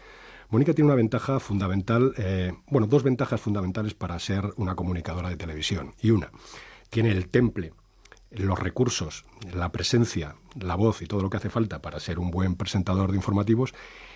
Mónica 0.50 0.74
tiene 0.74 0.86
una 0.86 0.96
ventaja 0.96 1.40
fundamental, 1.40 2.12
eh, 2.18 2.52
bueno, 2.68 2.86
dos 2.86 3.02
ventajas 3.02 3.40
fundamentales 3.40 3.94
para 3.94 4.18
ser 4.18 4.52
una 4.56 4.74
comunicadora 4.76 5.28
de 5.30 5.36
televisión. 5.36 5.94
Y 6.00 6.10
una, 6.10 6.30
tiene 6.90 7.10
el 7.10 7.28
temple, 7.28 7.72
los 8.30 8.58
recursos, 8.58 9.24
la 9.52 9.72
presencia, 9.72 10.36
la 10.58 10.76
voz 10.76 11.02
y 11.02 11.06
todo 11.06 11.22
lo 11.22 11.30
que 11.30 11.38
hace 11.38 11.50
falta 11.50 11.82
para 11.82 12.00
ser 12.00 12.18
un 12.18 12.30
buen 12.30 12.56
presentador 12.56 13.10
de 13.10 13.16
informativos. 13.16 13.74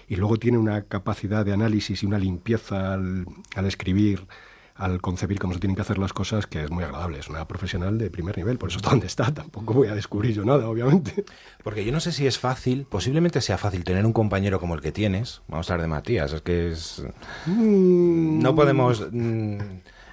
Y 0.09 0.17
luego 0.17 0.37
tiene 0.37 0.59
una 0.59 0.83
capacidad 0.83 1.45
de 1.45 1.53
análisis 1.53 2.03
y 2.03 2.07
una 2.07 2.19
limpieza 2.19 2.93
al, 2.93 3.27
al 3.57 3.67
escribir, 3.67 4.27
al 4.75 5.01
concebir 5.01 5.39
cómo 5.39 5.55
se 5.55 5.61
tienen 5.61 5.77
que 5.77 5.83
hacer 5.83 5.99
las 5.99 6.13
cosas, 6.13 6.47
que 6.47 6.65
es 6.65 6.71
muy 6.71 6.85
agradable. 6.85 7.19
Es 7.19 7.29
una 7.29 7.47
profesional 7.47 7.97
de 7.97 8.11
primer 8.11 8.37
nivel, 8.37 8.59
por 8.59 8.69
eso 8.69 8.79
está 8.79 8.91
donde 8.91 9.07
está. 9.07 9.33
Tampoco 9.33 9.73
voy 9.73 9.89
a 9.89 9.95
descubrir 9.95 10.35
yo 10.35 10.45
nada, 10.45 10.69
obviamente. 10.69 11.25
Porque 11.63 11.85
yo 11.85 11.93
no 11.93 12.01
sé 12.01 12.13
si 12.13 12.27
es 12.27 12.39
fácil, 12.39 12.87
posiblemente 12.89 13.41
sea 13.41 13.57
fácil 13.57 13.85
tener 13.85 14.05
un 14.05 14.13
compañero 14.13 14.61
como 14.61 14.75
el 14.75 14.81
que 14.81 14.93
tienes. 14.93 15.43
Vamos 15.49 15.71
a 15.71 15.75
hablar 15.75 15.89
de 15.89 15.95
Matías, 15.95 16.33
es 16.33 16.43
que 16.43 16.73
es... 16.73 17.03
No 17.47 18.55
podemos, 18.55 19.07
mm, 19.11 19.59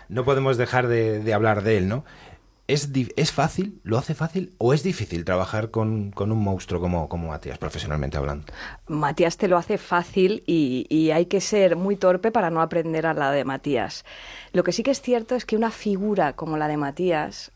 no 0.10 0.24
podemos 0.24 0.58
dejar 0.58 0.88
de, 0.88 1.20
de 1.20 1.34
hablar 1.34 1.64
de 1.64 1.78
él, 1.78 1.88
¿no? 1.88 2.06
¿Es, 2.72 2.90
¿Es 3.18 3.34
fácil? 3.34 3.82
¿Lo 3.84 3.98
hace 3.98 4.16
fácil? 4.16 4.56
¿O 4.58 4.74
es 4.74 4.82
difícil 4.82 5.26
trabajar 5.26 5.72
con, 5.72 6.12
con 6.12 6.32
un 6.32 6.42
monstruo 6.42 6.80
como, 6.80 7.10
como 7.10 7.28
Matías, 7.28 7.58
profesionalmente 7.58 8.16
hablando? 8.16 8.46
Matías 8.88 9.36
te 9.36 9.50
lo 9.50 9.58
hace 9.58 9.78
fácil 9.78 10.42
y, 10.48 10.86
y 10.88 11.12
hay 11.12 11.26
que 11.26 11.42
ser 11.42 11.76
muy 11.76 11.98
torpe 11.98 12.32
para 12.32 12.50
no 12.50 12.62
aprender 12.62 13.06
al 13.06 13.20
lado 13.20 13.34
de 13.34 13.44
Matías. 13.44 14.06
Lo 14.54 14.64
que 14.64 14.72
sí 14.72 14.84
que 14.84 14.92
es 14.92 15.02
cierto 15.02 15.36
es 15.36 15.44
que 15.44 15.58
una 15.58 15.70
figura 15.70 16.34
como 16.38 16.56
la 16.56 16.70
de 16.70 16.78
Matías 16.78 17.52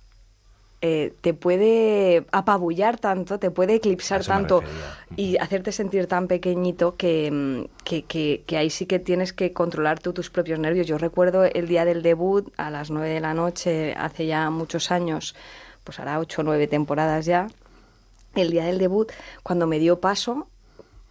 eh, 0.81 1.13
te 1.21 1.33
puede 1.33 2.25
apabullar 2.31 2.99
tanto, 2.99 3.39
te 3.39 3.49
puede 3.49 3.75
eclipsar 3.75 4.23
tanto 4.23 4.61
y 5.15 5.37
hacerte 5.37 5.71
sentir 5.71 6.07
tan 6.07 6.27
pequeñito 6.27 6.95
que, 6.95 7.31
mm, 7.31 7.83
que, 7.83 8.03
que- 8.03 8.43
que 8.45 8.57
ahí 8.57 8.69
sí 8.69 8.85
que 8.85 8.99
tienes 8.99 9.33
que 9.33 9.53
controlar 9.53 9.99
tú 9.99 10.13
tus 10.13 10.29
propios 10.29 10.59
nervios. 10.59 10.85
Yo 10.87 10.97
recuerdo 10.97 11.43
el 11.45 11.67
día 11.67 11.85
del 11.85 12.01
debut 12.03 12.51
a 12.57 12.69
las 12.69 12.91
nueve 12.91 13.09
de 13.09 13.19
la 13.21 13.33
noche, 13.33 13.93
hace 13.97 14.25
ya 14.27 14.49
muchos 14.49 14.91
años, 14.91 15.35
pues 15.83 15.99
hará 15.99 16.19
ocho 16.19 16.41
o 16.41 16.43
nueve 16.43 16.67
temporadas 16.67 17.25
ya, 17.25 17.47
el 18.35 18.51
día 18.51 18.65
del 18.65 18.77
debut, 18.77 19.11
cuando 19.43 19.65
me 19.67 19.79
dio 19.79 19.99
paso 20.01 20.49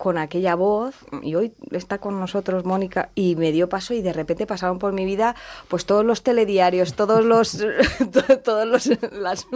con 0.04 0.18
aquella 0.18 0.54
voz, 0.54 0.94
y 1.22 1.34
hoy 1.34 1.54
está 1.70 1.96
con 1.96 2.20
nosotros 2.20 2.66
Mónica, 2.66 3.08
y 3.14 3.36
me 3.36 3.52
dio 3.52 3.70
paso 3.70 3.94
y 3.94 4.02
de 4.02 4.12
repente 4.12 4.46
pasaron 4.46 4.78
por 4.78 4.92
mi 4.92 5.06
vida 5.06 5.34
pues 5.68 5.86
todos 5.86 6.04
los 6.04 6.22
telediarios, 6.22 6.92
todos 6.92 7.24
los, 7.24 7.56
to- 8.12 8.38
todos 8.40 8.66
los, 8.68 8.86
las- 9.12 9.46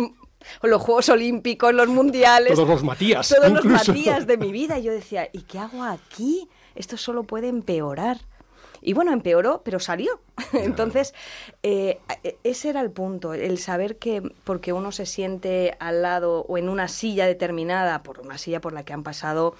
los 0.62 0.80
Juegos 0.82 1.10
Olímpicos, 1.10 1.74
los 1.74 1.88
Mundiales. 1.88 2.54
Todos 2.54 2.66
los 2.68 2.82
Matías, 2.82 3.28
Todos 3.28 3.52
los. 3.52 3.64
Matías 3.66 4.26
de 4.26 4.38
mi 4.38 4.50
vida. 4.50 4.78
Y 4.78 4.84
yo 4.84 4.92
decía, 4.92 5.28
¿y 5.34 5.42
qué 5.42 5.58
hago 5.58 5.82
aquí? 5.84 6.48
Esto 6.74 6.96
solo 6.96 7.24
puede 7.24 7.48
empeorar. 7.48 8.16
Y 8.80 8.94
bueno, 8.94 9.12
empeoró, 9.12 9.60
pero 9.64 9.80
salió. 9.80 10.20
Entonces, 10.54 11.12
eh, 11.62 11.98
ese 12.42 12.70
era 12.70 12.80
el 12.80 12.90
punto, 12.92 13.34
el 13.34 13.58
saber 13.58 13.98
que 13.98 14.22
porque 14.44 14.72
uno 14.72 14.92
se 14.92 15.04
siente 15.04 15.76
al 15.80 16.00
lado 16.00 16.46
o 16.48 16.56
en 16.56 16.68
una 16.70 16.88
silla 16.88 17.26
determinada, 17.26 18.02
por 18.02 18.20
una 18.20 18.38
silla 18.38 18.60
por 18.62 18.72
la 18.72 18.84
que 18.84 18.94
han 18.94 19.02
pasado 19.02 19.54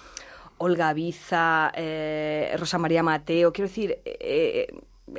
Olga 0.59 0.93
Biza, 0.93 1.71
eh, 1.75 2.55
Rosa 2.57 2.77
María 2.77 3.01
Mateo, 3.03 3.51
quiero 3.51 3.67
decir, 3.67 3.99
eh, 4.05 4.67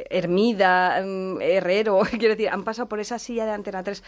Hermida, 0.09 1.03
mm, 1.05 1.41
Herrero, 1.41 2.01
quiero 2.11 2.35
decir, 2.37 2.49
han 2.49 2.63
pasado 2.65 2.89
por 2.89 3.01
esa 3.01 3.19
silla 3.19 3.45
de 3.45 3.53
Antena 3.53 3.83
3 3.83 4.03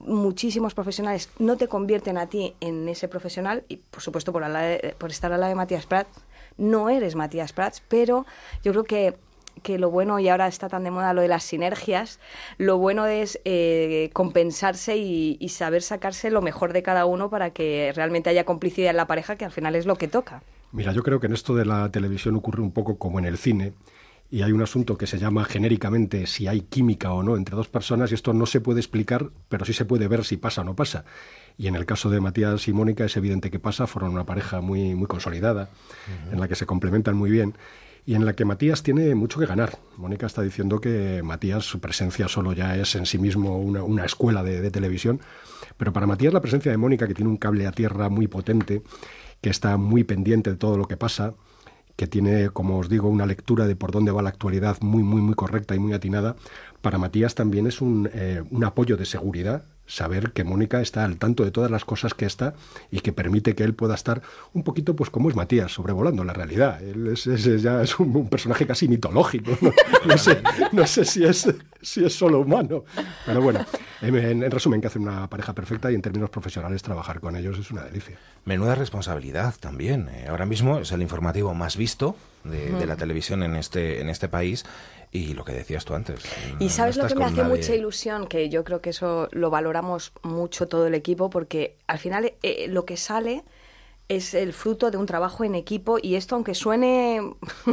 muchísimos 0.00 0.74
profesionales, 0.74 1.30
no 1.38 1.56
te 1.56 1.68
convierten 1.68 2.18
a 2.18 2.26
ti 2.28 2.54
en 2.60 2.88
ese 2.88 3.06
profesional 3.08 3.64
y 3.68 3.76
por 3.76 4.02
supuesto 4.02 4.32
por, 4.32 4.44
de- 4.50 4.94
por 4.98 5.10
estar 5.10 5.32
al 5.32 5.40
lado 5.40 5.50
de 5.50 5.54
Matías 5.56 5.86
Prats, 5.86 6.10
no 6.56 6.88
eres 6.90 7.14
Matías 7.14 7.52
Prats, 7.52 7.82
pero 7.88 8.26
yo 8.64 8.72
creo 8.72 8.84
que 8.84 9.14
que 9.62 9.76
lo 9.76 9.90
bueno, 9.90 10.20
y 10.20 10.28
ahora 10.28 10.46
está 10.46 10.68
tan 10.68 10.84
de 10.84 10.92
moda 10.92 11.12
lo 11.14 11.20
de 11.20 11.26
las 11.26 11.42
sinergias, 11.42 12.20
lo 12.58 12.78
bueno 12.78 13.06
es 13.06 13.40
eh, 13.44 14.08
compensarse 14.12 14.96
y, 14.98 15.36
y 15.40 15.48
saber 15.48 15.82
sacarse 15.82 16.30
lo 16.30 16.42
mejor 16.42 16.72
de 16.72 16.84
cada 16.84 17.06
uno 17.06 17.28
para 17.28 17.50
que 17.50 17.90
realmente 17.92 18.30
haya 18.30 18.44
complicidad 18.44 18.90
en 18.90 18.96
la 18.96 19.08
pareja, 19.08 19.34
que 19.34 19.44
al 19.44 19.50
final 19.50 19.74
es 19.74 19.84
lo 19.84 19.96
que 19.96 20.06
toca. 20.06 20.42
Mira, 20.72 20.92
yo 20.92 21.02
creo 21.02 21.18
que 21.20 21.26
en 21.26 21.32
esto 21.32 21.54
de 21.54 21.64
la 21.64 21.90
televisión 21.90 22.36
ocurre 22.36 22.62
un 22.62 22.72
poco 22.72 22.98
como 22.98 23.18
en 23.18 23.24
el 23.24 23.38
cine 23.38 23.72
y 24.30 24.42
hay 24.42 24.52
un 24.52 24.60
asunto 24.60 24.98
que 24.98 25.06
se 25.06 25.18
llama 25.18 25.44
genéricamente 25.44 26.26
si 26.26 26.46
hay 26.46 26.60
química 26.60 27.12
o 27.12 27.22
no 27.22 27.36
entre 27.36 27.56
dos 27.56 27.68
personas 27.68 28.10
y 28.10 28.14
esto 28.14 28.34
no 28.34 28.44
se 28.44 28.60
puede 28.60 28.80
explicar, 28.80 29.30
pero 29.48 29.64
sí 29.64 29.72
se 29.72 29.86
puede 29.86 30.06
ver 30.08 30.24
si 30.24 30.36
pasa 30.36 30.60
o 30.60 30.64
no 30.64 30.76
pasa. 30.76 31.04
Y 31.56 31.66
en 31.66 31.74
el 31.74 31.86
caso 31.86 32.10
de 32.10 32.20
Matías 32.20 32.68
y 32.68 32.72
Mónica 32.72 33.04
es 33.04 33.16
evidente 33.16 33.50
que 33.50 33.58
pasa, 33.58 33.86
fueron 33.86 34.12
una 34.12 34.26
pareja 34.26 34.60
muy, 34.60 34.94
muy 34.94 35.06
consolidada, 35.06 35.70
en 36.30 36.38
la 36.38 36.46
que 36.46 36.54
se 36.54 36.66
complementan 36.66 37.16
muy 37.16 37.30
bien 37.30 37.54
y 38.04 38.14
en 38.14 38.24
la 38.24 38.34
que 38.34 38.44
Matías 38.44 38.82
tiene 38.82 39.14
mucho 39.14 39.40
que 39.40 39.46
ganar. 39.46 39.78
Mónica 39.96 40.26
está 40.26 40.42
diciendo 40.42 40.80
que 40.80 41.22
Matías, 41.22 41.64
su 41.64 41.80
presencia 41.80 42.28
solo 42.28 42.52
ya 42.52 42.76
es 42.76 42.94
en 42.94 43.06
sí 43.06 43.18
mismo 43.18 43.58
una, 43.58 44.04
escuela 44.04 44.42
de, 44.42 44.60
de 44.60 44.70
televisión, 44.70 45.20
pero 45.76 45.92
para 45.92 46.06
Matías 46.06 46.32
la 46.32 46.40
presencia 46.40 46.70
de 46.70 46.76
Mónica, 46.76 47.08
que 47.08 47.14
tiene 47.14 47.30
un 47.30 47.38
cable 47.38 47.66
a 47.66 47.72
tierra 47.72 48.08
muy 48.08 48.28
potente, 48.28 48.82
que 49.40 49.50
está 49.50 49.76
muy 49.76 50.04
pendiente 50.04 50.50
de 50.50 50.56
todo 50.56 50.76
lo 50.76 50.86
que 50.86 50.96
pasa, 50.96 51.34
que 51.96 52.06
tiene, 52.06 52.50
como 52.50 52.78
os 52.78 52.88
digo, 52.88 53.08
una 53.08 53.26
lectura 53.26 53.66
de 53.66 53.76
por 53.76 53.90
dónde 53.90 54.12
va 54.12 54.22
la 54.22 54.28
actualidad 54.28 54.78
muy, 54.80 55.02
muy, 55.02 55.20
muy 55.20 55.34
correcta 55.34 55.74
y 55.74 55.78
muy 55.78 55.92
atinada, 55.92 56.36
para 56.80 56.98
Matías 56.98 57.34
también 57.34 57.66
es 57.66 57.80
un, 57.80 58.08
eh, 58.12 58.42
un 58.50 58.64
apoyo 58.64 58.96
de 58.96 59.04
seguridad 59.04 59.64
saber 59.88 60.32
que 60.32 60.44
Mónica 60.44 60.80
está 60.80 61.04
al 61.04 61.16
tanto 61.16 61.44
de 61.44 61.50
todas 61.50 61.70
las 61.70 61.84
cosas 61.84 62.14
que 62.14 62.26
está 62.26 62.54
y 62.92 63.00
que 63.00 63.12
permite 63.12 63.54
que 63.56 63.64
él 63.64 63.74
pueda 63.74 63.94
estar 63.94 64.22
un 64.52 64.62
poquito, 64.62 64.94
pues 64.94 65.10
como 65.10 65.28
es 65.30 65.34
Matías, 65.34 65.72
sobrevolando 65.72 66.22
la 66.22 66.34
realidad. 66.34 66.80
Él 66.82 67.08
es, 67.08 67.24
ya 67.62 67.82
es 67.82 67.98
un, 67.98 68.28
personaje 68.28 68.66
casi 68.66 68.86
mitológico. 68.86 69.58
¿no? 70.06 70.18
sé, 70.18 70.42
no 70.72 70.86
sé 70.86 71.04
si, 71.04 71.24
es, 71.24 71.52
si 71.80 72.04
es 72.04 72.14
solo 72.14 72.40
humano. 72.40 72.84
Pero 73.24 73.40
bueno, 73.40 73.64
en, 74.02 74.48
resumen, 74.50 74.80
que 74.80 74.86
hacen 74.86 75.02
una 75.02 75.28
pareja 75.28 75.54
perfecta 75.54 75.90
y 75.90 75.94
en 75.94 76.02
términos 76.02 76.30
profesionales 76.30 76.82
trabajar 76.82 77.20
con 77.20 77.34
ellos 77.34 77.58
es 77.58 77.70
una 77.70 77.82
delicia. 77.82 78.18
Menuda 78.44 78.74
responsabilidad 78.74 79.54
también. 79.58 80.08
Eh. 80.10 80.26
Ahora 80.28 80.44
mismo 80.44 80.78
es 80.78 80.92
el 80.92 81.00
informativo 81.00 81.54
más 81.54 81.76
visto 81.76 82.14
de, 82.44 82.70
de 82.72 82.86
la 82.86 82.96
televisión 82.96 83.42
en 83.42 83.56
este, 83.56 84.00
en 84.00 84.10
este 84.10 84.28
país 84.28 84.64
y 85.12 85.34
lo 85.34 85.44
que 85.44 85.52
decías 85.52 85.84
tú 85.84 85.94
antes. 85.94 86.20
Y 86.58 86.68
sabes 86.68 86.96
lo 86.96 87.06
que 87.06 87.14
me 87.14 87.24
hace 87.24 87.44
mucha 87.44 87.74
ilusión, 87.74 88.26
que 88.26 88.48
yo 88.48 88.64
creo 88.64 88.80
que 88.80 88.90
eso 88.90 89.28
lo 89.32 89.50
valoramos 89.50 90.12
mucho 90.22 90.68
todo 90.68 90.86
el 90.86 90.94
equipo, 90.94 91.30
porque 91.30 91.76
al 91.86 91.98
final 91.98 92.32
eh, 92.42 92.66
lo 92.68 92.84
que 92.84 92.96
sale 92.96 93.44
es 94.08 94.32
el 94.32 94.54
fruto 94.54 94.90
de 94.90 94.96
un 94.96 95.06
trabajo 95.06 95.44
en 95.44 95.54
equipo 95.54 95.98
y 96.00 96.14
esto, 96.14 96.34
aunque 96.34 96.54
suene 96.54 97.20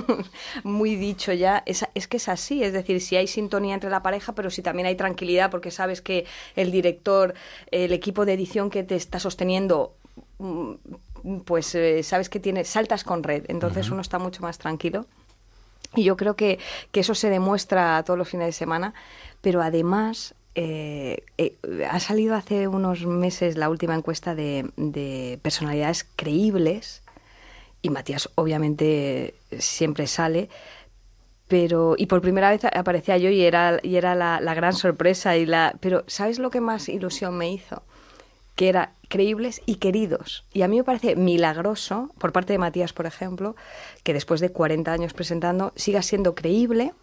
muy 0.63 0.95
dicho 0.95 1.31
ya, 1.31 1.63
es, 1.65 1.85
es, 1.93 2.07
que 2.07 2.17
es 2.17 2.27
así. 2.27 2.63
Es 2.63 2.73
decir, 2.73 2.99
si 3.01 3.15
hay 3.15 3.27
sintonía 3.27 3.73
entre 3.73 3.89
la 3.89 4.03
pareja, 4.03 4.35
pero 4.35 4.49
si 4.49 4.61
también 4.61 4.85
hay 4.85 4.95
tranquilidad 4.95 5.49
porque 5.49 5.71
sabes 5.71 6.01
que 6.01 6.25
el 6.55 6.71
director, 6.71 7.33
el 7.71 7.93
equipo 7.93 8.25
de 8.25 8.33
edición 8.33 8.69
que 8.69 8.83
te 8.83 8.95
está 8.95 9.19
sosteniendo 9.19 9.95
mm, 10.39 10.73
pues 11.45 11.73
eh, 11.73 12.03
sabes 12.03 12.29
que 12.29 12.39
tiene 12.39 12.65
saltas 12.65 13.03
con 13.03 13.23
red, 13.23 13.45
entonces 13.47 13.89
uno 13.89 14.01
está 14.01 14.19
mucho 14.19 14.41
más 14.41 14.57
tranquilo. 14.57 15.07
Y 15.95 16.03
yo 16.03 16.17
creo 16.17 16.35
que, 16.35 16.59
eso 16.93 17.15
se 17.15 17.29
demuestra 17.29 18.01
todos 18.03 18.17
los 18.17 18.29
fines 18.29 18.47
de 18.47 18.51
semana, 18.51 18.93
pero 19.41 19.61
además 19.61 20.33
eh, 20.55 21.23
eh, 21.37 21.55
ha 21.89 21.99
salido 21.99 22.35
hace 22.35 22.67
unos 22.67 23.05
meses 23.05 23.57
la 23.57 23.69
última 23.69 23.95
encuesta 23.95 24.35
de, 24.35 25.39
personalidades 25.41 26.05
creíbles. 26.15 27.01
Y 27.81 27.89
Matías 27.89 28.29
obviamente 28.35 29.35
siempre 29.59 30.07
sale, 30.07 30.49
pero 31.47 31.95
y 31.97 32.07
por 32.07 32.21
primera 32.21 32.49
vez 32.49 32.65
aparecía 32.65 33.17
yo 33.17 33.29
y 33.29 33.43
era, 33.43 33.79
y 33.83 33.97
era 33.97 34.15
la, 34.15 34.41
la 34.41 34.55
gran 34.55 34.73
sorpresa 34.73 35.37
y 35.37 35.45
la 35.45 35.75
pero 35.79 36.03
¿sabes 36.07 36.39
lo 36.39 36.49
que 36.49 36.61
más 36.61 36.89
ilusión 36.89 37.37
me 37.37 37.51
hizo? 37.51 37.83
que 38.55 38.69
era 38.69 38.93
creíbles 39.07 39.61
y 39.65 39.75
queridos. 39.75 40.45
Y 40.53 40.61
a 40.61 40.67
mí 40.67 40.77
me 40.77 40.83
parece 40.83 41.15
milagroso, 41.15 42.11
por 42.17 42.31
parte 42.31 42.53
de 42.53 42.59
Matías, 42.59 42.93
por 42.93 43.05
ejemplo, 43.05 43.55
que 44.03 44.13
después 44.13 44.41
de 44.41 44.51
40 44.51 44.91
años 44.91 45.13
presentando 45.13 45.73
siga 45.75 46.01
siendo 46.01 46.35
creíble 46.35 46.93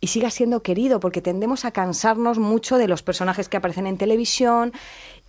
y 0.00 0.08
siga 0.08 0.30
siendo 0.30 0.62
querido, 0.62 0.98
porque 0.98 1.22
tendemos 1.22 1.64
a 1.64 1.70
cansarnos 1.70 2.38
mucho 2.38 2.76
de 2.76 2.88
los 2.88 3.04
personajes 3.04 3.48
que 3.48 3.56
aparecen 3.56 3.86
en 3.86 3.98
televisión 3.98 4.72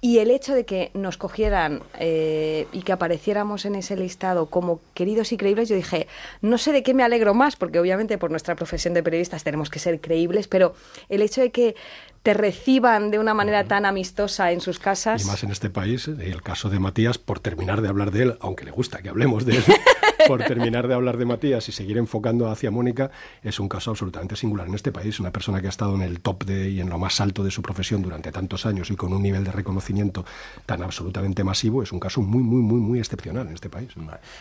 y 0.03 0.19
el 0.19 0.31
hecho 0.31 0.53
de 0.53 0.65
que 0.65 0.91
nos 0.93 1.15
cogieran 1.15 1.81
eh, 1.97 2.67
y 2.73 2.81
que 2.81 2.91
apareciéramos 2.91 3.63
en 3.63 3.75
ese 3.75 3.95
listado 3.95 4.47
como 4.47 4.81
queridos 4.93 5.31
y 5.31 5.37
creíbles, 5.37 5.69
yo 5.69 5.77
dije, 5.77 6.09
no 6.41 6.57
sé 6.57 6.73
de 6.73 6.83
qué 6.83 6.93
me 6.93 7.03
alegro 7.03 7.33
más, 7.33 7.55
porque 7.55 7.79
obviamente 7.79 8.17
por 8.17 8.29
nuestra 8.29 8.57
profesión 8.57 8.93
de 8.93 9.01
periodistas 9.01 9.45
tenemos 9.45 9.69
que 9.69 9.79
ser 9.79 10.01
creíbles, 10.01 10.49
pero 10.49 10.75
el 11.07 11.21
hecho 11.21 11.39
de 11.39 11.51
que 11.51 11.77
te 12.21 12.33
reciban 12.33 13.11
de 13.11 13.19
una 13.19 13.33
manera 13.33 13.63
tan 13.63 13.85
amistosa 13.85 14.51
en 14.51 14.59
sus 14.59 14.77
casas. 14.77 15.23
Y 15.23 15.25
más 15.25 15.41
en 15.45 15.51
este 15.51 15.69
país, 15.69 16.09
el 16.09 16.41
caso 16.41 16.69
de 16.69 16.79
Matías, 16.79 17.17
por 17.17 17.39
terminar 17.39 17.81
de 17.81 17.87
hablar 17.87 18.11
de 18.11 18.23
él, 18.23 18.37
aunque 18.41 18.65
le 18.65 18.71
gusta 18.71 19.01
que 19.01 19.07
hablemos 19.07 19.45
de 19.45 19.55
él, 19.55 19.63
por 20.27 20.43
terminar 20.43 20.87
de 20.87 20.93
hablar 20.93 21.17
de 21.17 21.25
Matías 21.25 21.67
y 21.69 21.71
seguir 21.71 21.97
enfocando 21.97 22.49
hacia 22.49 22.71
Mónica, 22.71 23.11
es 23.41 23.59
un 23.59 23.69
caso 23.69 23.91
absolutamente 23.91 24.35
singular 24.35 24.67
en 24.67 24.75
este 24.75 24.91
país. 24.91 25.19
Una 25.19 25.31
persona 25.31 25.61
que 25.61 25.67
ha 25.67 25.69
estado 25.69 25.95
en 25.95 26.01
el 26.01 26.21
top 26.21 26.45
de, 26.45 26.69
y 26.69 26.79
en 26.79 26.89
lo 26.89 26.97
más 26.97 27.19
alto 27.21 27.43
de 27.43 27.51
su 27.51 27.61
profesión 27.61 28.01
durante 28.01 28.31
tantos 28.31 28.65
años 28.65 28.91
y 28.91 28.95
con 28.95 29.13
un 29.13 29.21
nivel 29.21 29.43
de 29.43 29.51
reconocimiento 29.51 30.25
tan 30.65 30.83
absolutamente 30.83 31.43
masivo, 31.43 31.83
es 31.83 31.91
un 31.91 31.99
caso 31.99 32.21
muy, 32.21 32.43
muy, 32.43 32.61
muy, 32.61 32.79
muy 32.79 32.99
excepcional 32.99 33.47
en 33.47 33.53
este 33.53 33.69
país. 33.69 33.89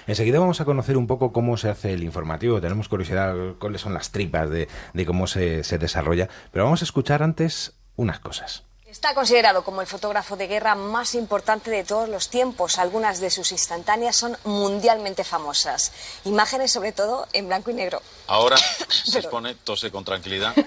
Enseguida 0.06 0.38
vamos 0.38 0.60
a 0.60 0.64
conocer 0.64 0.96
un 0.96 1.06
poco 1.06 1.32
cómo 1.32 1.56
se 1.56 1.68
hace 1.68 1.92
el 1.92 2.02
informativo. 2.02 2.60
Tenemos 2.60 2.88
curiosidad 2.88 3.34
cuáles 3.58 3.80
son 3.80 3.94
las 3.94 4.10
tripas 4.10 4.50
de, 4.50 4.68
de 4.94 5.06
cómo 5.06 5.26
se, 5.26 5.64
se 5.64 5.78
desarrolla, 5.78 6.28
pero 6.50 6.64
vamos 6.64 6.82
a 6.82 6.84
escuchar 6.84 7.22
antes 7.22 7.74
unas 7.96 8.20
cosas. 8.20 8.71
Está 8.92 9.14
considerado 9.14 9.64
como 9.64 9.80
el 9.80 9.86
fotógrafo 9.86 10.36
de 10.36 10.46
guerra 10.46 10.74
más 10.74 11.14
importante 11.14 11.70
de 11.70 11.82
todos 11.82 12.10
los 12.10 12.28
tiempos. 12.28 12.78
Algunas 12.78 13.20
de 13.20 13.30
sus 13.30 13.50
instantáneas 13.50 14.14
son 14.14 14.36
mundialmente 14.44 15.24
famosas. 15.24 15.92
Imágenes 16.26 16.72
sobre 16.72 16.92
todo 16.92 17.26
en 17.32 17.46
blanco 17.46 17.70
y 17.70 17.74
negro. 17.74 18.02
Ahora 18.26 18.58
se 18.88 19.20
expone, 19.20 19.54
tose 19.54 19.90
con 19.90 20.04
tranquilidad. 20.04 20.54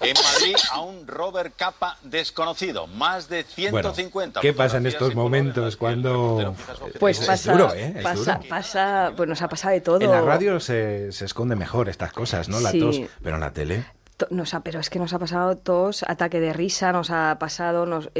En 0.00 0.14
Madrid 0.14 0.56
a 0.70 0.80
un 0.80 1.06
Robert 1.06 1.54
Capa 1.56 1.98
desconocido, 2.02 2.86
más 2.86 3.28
de 3.28 3.44
150. 3.44 4.40
¿Qué 4.40 4.52
pasa 4.52 4.76
en 4.76 4.86
estos 4.86 5.14
momentos 5.14 5.76
cuando 5.76 6.54
pues 7.00 7.18
pasa, 7.20 7.52
duro, 7.52 7.74
¿eh? 7.74 7.98
pasa, 8.02 8.40
pasa, 8.48 9.12
pues 9.16 9.28
nos 9.28 9.42
ha 9.42 9.48
pasado 9.48 9.74
de 9.74 9.80
todo. 9.80 10.00
En 10.00 10.10
la 10.10 10.20
radio 10.20 10.60
se, 10.60 11.10
se 11.12 11.24
esconde 11.24 11.56
mejor 11.56 11.88
estas 11.88 12.12
cosas, 12.12 12.48
¿no? 12.48 12.60
La 12.60 12.72
tos, 12.72 13.00
pero 13.22 13.36
en 13.36 13.40
la 13.40 13.52
tele 13.52 13.84
nos 14.30 14.54
ha, 14.54 14.60
pero 14.60 14.80
es 14.80 14.90
que 14.90 14.98
nos 14.98 15.12
ha 15.12 15.18
pasado 15.18 15.56
tos, 15.56 16.04
ataque 16.06 16.40
de 16.40 16.52
risa, 16.52 16.92
nos 16.92 17.10
ha 17.10 17.36
pasado, 17.38 17.86
nos, 17.86 18.10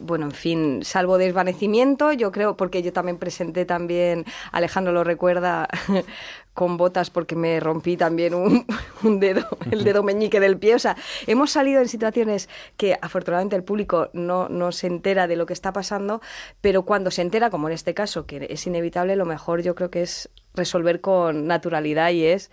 bueno, 0.00 0.26
en 0.26 0.32
fin, 0.32 0.80
salvo 0.84 1.18
desvanecimiento, 1.18 2.12
yo 2.12 2.32
creo, 2.32 2.56
porque 2.56 2.82
yo 2.82 2.92
también 2.92 3.18
presenté 3.18 3.64
también, 3.64 4.24
Alejandro 4.52 4.92
lo 4.92 5.04
recuerda, 5.04 5.68
con 6.54 6.76
botas 6.76 7.10
porque 7.10 7.36
me 7.36 7.58
rompí 7.60 7.96
también 7.96 8.34
un, 8.34 8.66
un, 9.02 9.20
dedo, 9.20 9.46
el 9.70 9.84
dedo 9.84 10.02
meñique 10.02 10.40
del 10.40 10.58
pie. 10.58 10.74
O 10.74 10.78
sea, 10.78 10.96
hemos 11.26 11.50
salido 11.50 11.80
en 11.80 11.88
situaciones 11.88 12.48
que 12.76 12.98
afortunadamente 13.00 13.56
el 13.56 13.64
público 13.64 14.10
no, 14.12 14.48
no 14.48 14.72
se 14.72 14.86
entera 14.86 15.26
de 15.26 15.36
lo 15.36 15.46
que 15.46 15.52
está 15.52 15.72
pasando, 15.72 16.20
pero 16.60 16.82
cuando 16.84 17.10
se 17.10 17.22
entera, 17.22 17.50
como 17.50 17.68
en 17.68 17.74
este 17.74 17.94
caso, 17.94 18.26
que 18.26 18.46
es 18.50 18.66
inevitable, 18.66 19.16
lo 19.16 19.26
mejor 19.26 19.62
yo 19.62 19.74
creo 19.74 19.90
que 19.90 20.02
es 20.02 20.28
resolver 20.54 21.00
con 21.00 21.46
naturalidad 21.46 22.10
y 22.10 22.26
es 22.26 22.50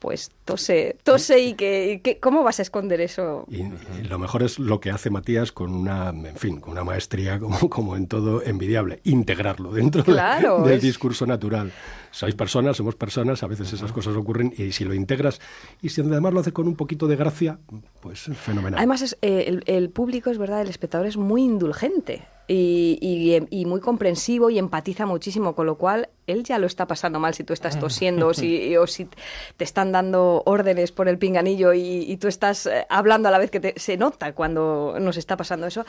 pues 0.00 0.32
tose, 0.46 0.96
tose 1.04 1.38
y 1.38 1.54
que, 1.54 2.18
¿cómo 2.20 2.42
vas 2.42 2.58
a 2.58 2.62
esconder 2.62 3.00
eso? 3.00 3.44
Y, 3.48 3.62
lo 4.08 4.18
mejor 4.18 4.42
es 4.42 4.58
lo 4.58 4.80
que 4.80 4.90
hace 4.90 5.10
Matías 5.10 5.52
con 5.52 5.72
una, 5.72 6.08
en 6.08 6.36
fin, 6.36 6.58
con 6.58 6.72
una 6.72 6.84
maestría 6.84 7.38
como, 7.38 7.58
como 7.70 7.96
en 7.96 8.08
todo 8.08 8.42
envidiable, 8.42 9.00
integrarlo 9.04 9.72
dentro 9.72 10.02
del 10.02 10.80
discurso 10.80 11.26
natural 11.26 11.70
sois 12.10 12.34
personas, 12.34 12.76
somos 12.76 12.94
personas, 12.96 13.42
a 13.42 13.46
veces 13.46 13.72
esas 13.72 13.92
cosas 13.92 14.16
ocurren 14.16 14.52
y 14.56 14.72
si 14.72 14.84
lo 14.84 14.94
integras 14.94 15.40
y 15.80 15.90
si 15.90 16.00
además 16.00 16.32
lo 16.32 16.40
hace 16.40 16.52
con 16.52 16.66
un 16.66 16.76
poquito 16.76 17.06
de 17.06 17.16
gracia, 17.16 17.58
pues 18.00 18.30
fenomenal. 18.34 18.78
Además, 18.78 19.02
es, 19.02 19.16
eh, 19.22 19.60
el, 19.66 19.90
público 19.90 20.30
es 20.30 20.38
verdad, 20.38 20.62
el 20.62 20.68
espectador 20.68 21.06
es 21.06 21.16
muy 21.16 21.42
indulgente. 21.42 22.26
Y, 22.52 23.46
y, 23.48 23.64
muy 23.64 23.80
comprensivo 23.80 24.50
y 24.50 24.58
empatiza 24.58 25.06
muchísimo, 25.06 25.54
con 25.54 25.66
lo 25.66 25.76
cual 25.76 26.08
él 26.26 26.42
ya 26.42 26.58
lo 26.58 26.66
está 26.66 26.88
pasando 26.88 27.20
mal 27.20 27.32
si 27.32 27.44
tú 27.44 27.52
estás 27.52 27.78
tosiendo 27.78 28.26
o 28.26 28.34
si, 28.34 28.76
o 28.76 28.88
si 28.88 29.08
te 29.56 29.62
están 29.62 29.92
dando 29.92 30.42
órdenes 30.46 30.90
por 30.90 31.08
el 31.08 31.16
pinganillo 31.16 31.72
y, 31.74 32.16
tú 32.16 32.26
estás 32.26 32.66
eh, 32.66 32.86
hablando 32.88 33.28
a 33.28 33.30
la 33.30 33.38
vez 33.38 33.52
que 33.52 33.74
se 33.76 33.96
nota 33.96 34.32
cuando 34.32 34.96
nos 35.00 35.16
está 35.16 35.36
pasando 35.36 35.68
eso. 35.68 35.86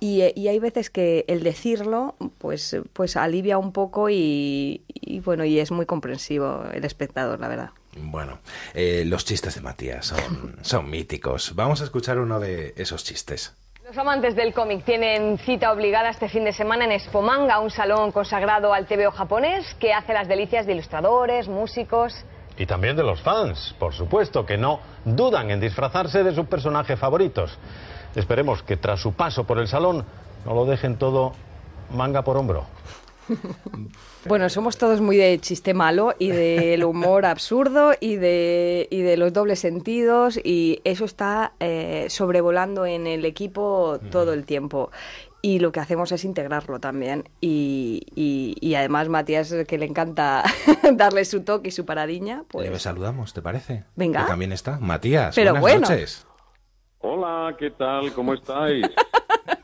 Y, 0.00 0.22
y, 0.34 0.48
hay 0.48 0.58
veces 0.58 0.88
que 0.88 1.26
el 1.28 1.42
decirlo 1.42 2.14
pues, 2.38 2.78
pues 2.94 3.16
alivia 3.16 3.58
un 3.58 3.72
poco 3.72 4.08
y, 4.08 4.82
bueno, 5.22 5.44
y 5.44 5.58
es 5.58 5.70
muy 5.70 5.84
comprensivo 5.84 6.64
el 6.72 6.86
espectador, 6.86 7.38
la 7.40 7.48
verdad. 7.48 7.70
Bueno, 7.94 8.38
eh, 8.72 9.04
los 9.06 9.26
chistes 9.26 9.54
de 9.56 9.60
Matías 9.60 10.06
son, 10.06 10.56
son 10.62 10.88
míticos. 10.88 11.54
Vamos 11.54 11.82
a 11.82 11.84
escuchar 11.84 12.18
uno 12.18 12.40
de 12.40 12.72
esos 12.78 13.04
chistes. 13.04 13.52
Los 13.90 13.98
amantes 13.98 14.36
del 14.36 14.54
cómic 14.54 14.84
tienen 14.84 15.36
cita 15.38 15.72
obligada 15.72 16.10
este 16.10 16.28
fin 16.28 16.44
de 16.44 16.52
semana 16.52 16.84
en 16.84 16.92
Espomanga, 16.92 17.58
un 17.58 17.72
salón 17.72 18.12
consagrado 18.12 18.72
al 18.72 18.86
TVO 18.86 19.10
japonés 19.10 19.74
que 19.80 19.92
hace 19.92 20.12
las 20.12 20.28
delicias 20.28 20.64
de 20.64 20.74
ilustradores, 20.74 21.48
músicos. 21.48 22.14
Y 22.56 22.66
también 22.66 22.94
de 22.94 23.02
los 23.02 23.20
fans, 23.20 23.74
por 23.80 23.92
supuesto, 23.92 24.46
que 24.46 24.56
no 24.56 24.78
dudan 25.04 25.50
en 25.50 25.58
disfrazarse 25.58 26.22
de 26.22 26.32
sus 26.32 26.46
personajes 26.46 27.00
favoritos. 27.00 27.58
Esperemos 28.14 28.62
que 28.62 28.76
tras 28.76 29.00
su 29.00 29.14
paso 29.14 29.42
por 29.42 29.58
el 29.58 29.66
salón 29.66 30.06
no 30.44 30.54
lo 30.54 30.66
dejen 30.66 30.96
todo 30.96 31.32
manga 31.90 32.22
por 32.22 32.36
hombro. 32.36 32.66
Bueno, 34.26 34.48
somos 34.50 34.76
todos 34.76 35.00
muy 35.00 35.16
de 35.16 35.38
chiste 35.40 35.72
malo 35.74 36.14
y 36.18 36.28
del 36.28 36.84
humor 36.84 37.24
absurdo 37.24 37.92
y 38.00 38.16
de, 38.16 38.86
y 38.90 39.00
de 39.00 39.16
los 39.16 39.32
dobles 39.32 39.60
sentidos 39.60 40.38
y 40.42 40.80
eso 40.84 41.04
está 41.04 41.52
eh, 41.60 42.06
sobrevolando 42.10 42.84
en 42.86 43.06
el 43.06 43.24
equipo 43.24 43.98
todo 44.10 44.32
el 44.32 44.44
tiempo. 44.44 44.90
Y 45.42 45.58
lo 45.58 45.72
que 45.72 45.80
hacemos 45.80 46.12
es 46.12 46.24
integrarlo 46.26 46.80
también. 46.80 47.24
Y, 47.40 48.02
y- 48.14 48.56
y 48.60 48.74
además 48.74 49.08
Matías, 49.08 49.54
que 49.66 49.78
le 49.78 49.86
encanta 49.86 50.42
darle 50.92 51.24
su 51.24 51.42
toque 51.44 51.68
y 51.68 51.72
su 51.72 51.86
paradiña, 51.86 52.44
pues... 52.48 52.70
Le 52.70 52.78
saludamos, 52.78 53.32
¿te 53.32 53.40
parece? 53.40 53.84
Venga. 53.96 54.20
Que 54.20 54.26
también 54.28 54.52
está. 54.52 54.78
Matías, 54.80 55.34
Pero 55.34 55.52
buenas 55.52 55.62
bueno. 55.62 55.80
noches. 55.88 56.26
Hola, 56.98 57.56
¿qué 57.58 57.70
tal? 57.70 58.12
¿Cómo 58.12 58.34
estáis? 58.34 58.84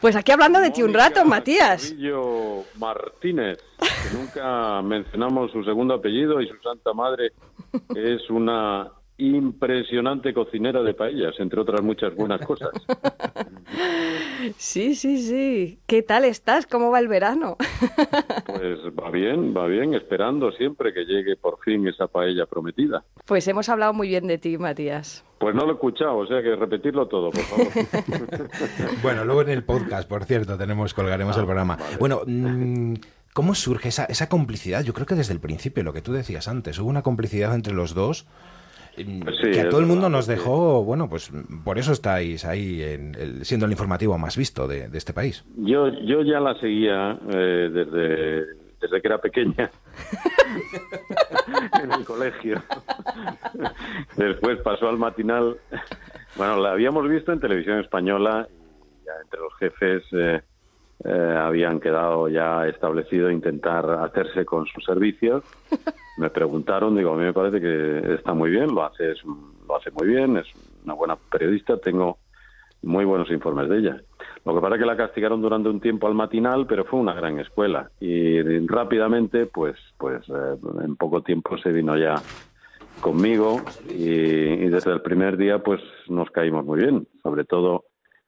Pues 0.00 0.16
aquí 0.16 0.32
hablando 0.32 0.60
de 0.60 0.70
ti 0.70 0.82
un 0.82 0.92
rato, 0.92 1.24
Matías. 1.24 1.90
Carrillo 1.90 2.64
Martínez, 2.78 3.58
que 3.78 4.16
nunca 4.16 4.82
mencionamos 4.82 5.50
su 5.52 5.64
segundo 5.64 5.94
apellido 5.94 6.40
y 6.40 6.48
su 6.48 6.56
santa 6.62 6.92
madre 6.92 7.32
es 7.94 8.28
una 8.30 8.90
impresionante 9.16 10.34
cocinera 10.34 10.82
de 10.82 10.94
paellas, 10.94 11.34
entre 11.38 11.60
otras 11.60 11.82
muchas 11.82 12.14
buenas 12.14 12.44
cosas. 12.44 12.70
Sí, 14.58 14.94
sí, 14.94 15.18
sí. 15.18 15.78
¿Qué 15.86 16.02
tal 16.02 16.24
estás? 16.24 16.66
¿Cómo 16.66 16.90
va 16.90 16.98
el 16.98 17.08
verano? 17.08 17.56
Pues 18.46 18.78
va 18.98 19.10
bien, 19.10 19.56
va 19.56 19.66
bien, 19.66 19.94
esperando 19.94 20.52
siempre 20.52 20.92
que 20.92 21.04
llegue 21.04 21.36
por 21.36 21.58
fin 21.60 21.86
esa 21.88 22.08
paella 22.08 22.44
prometida. 22.44 23.04
Pues 23.24 23.48
hemos 23.48 23.68
hablado 23.68 23.94
muy 23.94 24.08
bien 24.08 24.26
de 24.26 24.36
ti, 24.36 24.58
Matías. 24.58 25.24
Pues 25.44 25.54
no 25.54 25.64
lo 25.66 25.72
he 25.72 25.74
escuchado, 25.74 26.16
o 26.16 26.26
sea 26.26 26.42
que 26.42 26.56
repetirlo 26.56 27.06
todo, 27.06 27.30
por 27.30 27.42
favor. 27.42 27.66
Bueno, 29.02 29.26
luego 29.26 29.42
en 29.42 29.50
el 29.50 29.62
podcast, 29.62 30.08
por 30.08 30.24
cierto, 30.24 30.56
tenemos 30.56 30.94
colgaremos 30.94 31.36
el 31.36 31.44
programa. 31.44 31.76
Bueno, 32.00 32.22
mm, 32.26 32.94
¿cómo 33.34 33.54
surge 33.54 33.88
esa, 33.90 34.06
esa 34.06 34.30
complicidad? 34.30 34.82
Yo 34.84 34.94
creo 34.94 35.06
que 35.06 35.14
desde 35.16 35.34
el 35.34 35.40
principio, 35.40 35.82
lo 35.84 35.92
que 35.92 36.00
tú 36.00 36.14
decías 36.14 36.48
antes, 36.48 36.78
hubo 36.78 36.88
una 36.88 37.02
complicidad 37.02 37.54
entre 37.54 37.74
los 37.74 37.92
dos 37.94 38.26
mm, 38.96 39.20
Pues 39.20 39.36
sí, 39.42 39.50
que 39.50 39.60
a 39.60 39.68
todo 39.68 39.80
el 39.80 39.86
mundo 39.86 40.04
verdad, 40.04 40.16
nos 40.16 40.26
dejó, 40.26 40.82
bueno, 40.82 41.10
pues 41.10 41.30
por 41.62 41.78
eso 41.78 41.92
estáis 41.92 42.46
ahí 42.46 42.80
en 42.82 43.14
el- 43.14 43.44
siendo 43.44 43.66
el 43.66 43.72
informativo 43.72 44.16
más 44.16 44.38
visto 44.38 44.66
de, 44.66 44.88
de 44.88 44.96
este 44.96 45.12
país. 45.12 45.44
Yo, 45.58 45.88
yo 46.06 46.22
ya 46.22 46.40
la 46.40 46.58
seguía 46.58 47.18
eh, 47.34 47.68
desde, 47.70 48.63
desde 48.84 49.00
que 49.00 49.08
era 49.08 49.18
pequeña 49.18 49.70
en 51.82 51.92
el 51.92 52.04
colegio. 52.04 52.62
Después 54.16 54.60
pasó 54.62 54.88
al 54.88 54.98
matinal. 54.98 55.56
Bueno, 56.36 56.56
la 56.56 56.72
habíamos 56.72 57.08
visto 57.08 57.32
en 57.32 57.40
televisión 57.40 57.78
española 57.80 58.46
y 58.50 59.04
ya 59.04 59.12
entre 59.22 59.40
los 59.40 59.54
jefes 59.58 60.02
eh, 60.12 60.42
eh, 61.04 61.36
habían 61.38 61.80
quedado 61.80 62.28
ya 62.28 62.66
establecido 62.66 63.30
intentar 63.30 63.88
hacerse 63.90 64.44
con 64.44 64.66
sus 64.66 64.84
servicios. 64.84 65.44
Me 66.18 66.30
preguntaron, 66.30 66.96
digo, 66.96 67.12
a 67.12 67.16
mí 67.16 67.24
me 67.24 67.32
parece 67.32 67.60
que 67.60 68.14
está 68.14 68.34
muy 68.34 68.50
bien, 68.50 68.74
lo 68.74 68.84
hace, 68.84 69.12
es- 69.12 69.24
lo 69.24 69.76
hace 69.76 69.90
muy 69.90 70.06
bien, 70.08 70.36
es 70.36 70.46
una 70.84 70.94
buena 70.94 71.16
periodista, 71.30 71.76
tengo 71.78 72.18
muy 72.82 73.04
buenos 73.04 73.30
informes 73.30 73.68
de 73.68 73.78
ella. 73.78 74.00
Lo 74.44 74.54
que 74.54 74.60
pasa 74.60 74.74
es 74.74 74.80
que 74.80 74.86
la 74.86 74.96
castigaron 74.96 75.40
durante 75.40 75.70
un 75.70 75.80
tiempo 75.80 76.06
al 76.06 76.14
matinal, 76.14 76.66
pero 76.66 76.84
fue 76.84 77.00
una 77.00 77.14
gran 77.14 77.40
escuela 77.40 77.90
y 77.98 78.42
rápidamente, 78.66 79.46
pues, 79.46 79.76
pues 79.96 80.22
eh, 80.28 80.56
en 80.84 80.96
poco 80.96 81.22
tiempo 81.22 81.56
se 81.56 81.72
vino 81.72 81.96
ya 81.96 82.16
conmigo 83.00 83.62
y, 83.88 84.68
desde 84.68 84.92
el 84.92 85.00
primer 85.00 85.38
día, 85.38 85.60
pues 85.60 85.80
nos 86.08 86.30
caímos 86.30 86.64
muy 86.64 86.80
bien, 86.80 87.06
sobre 87.22 87.44
todo 87.44 87.84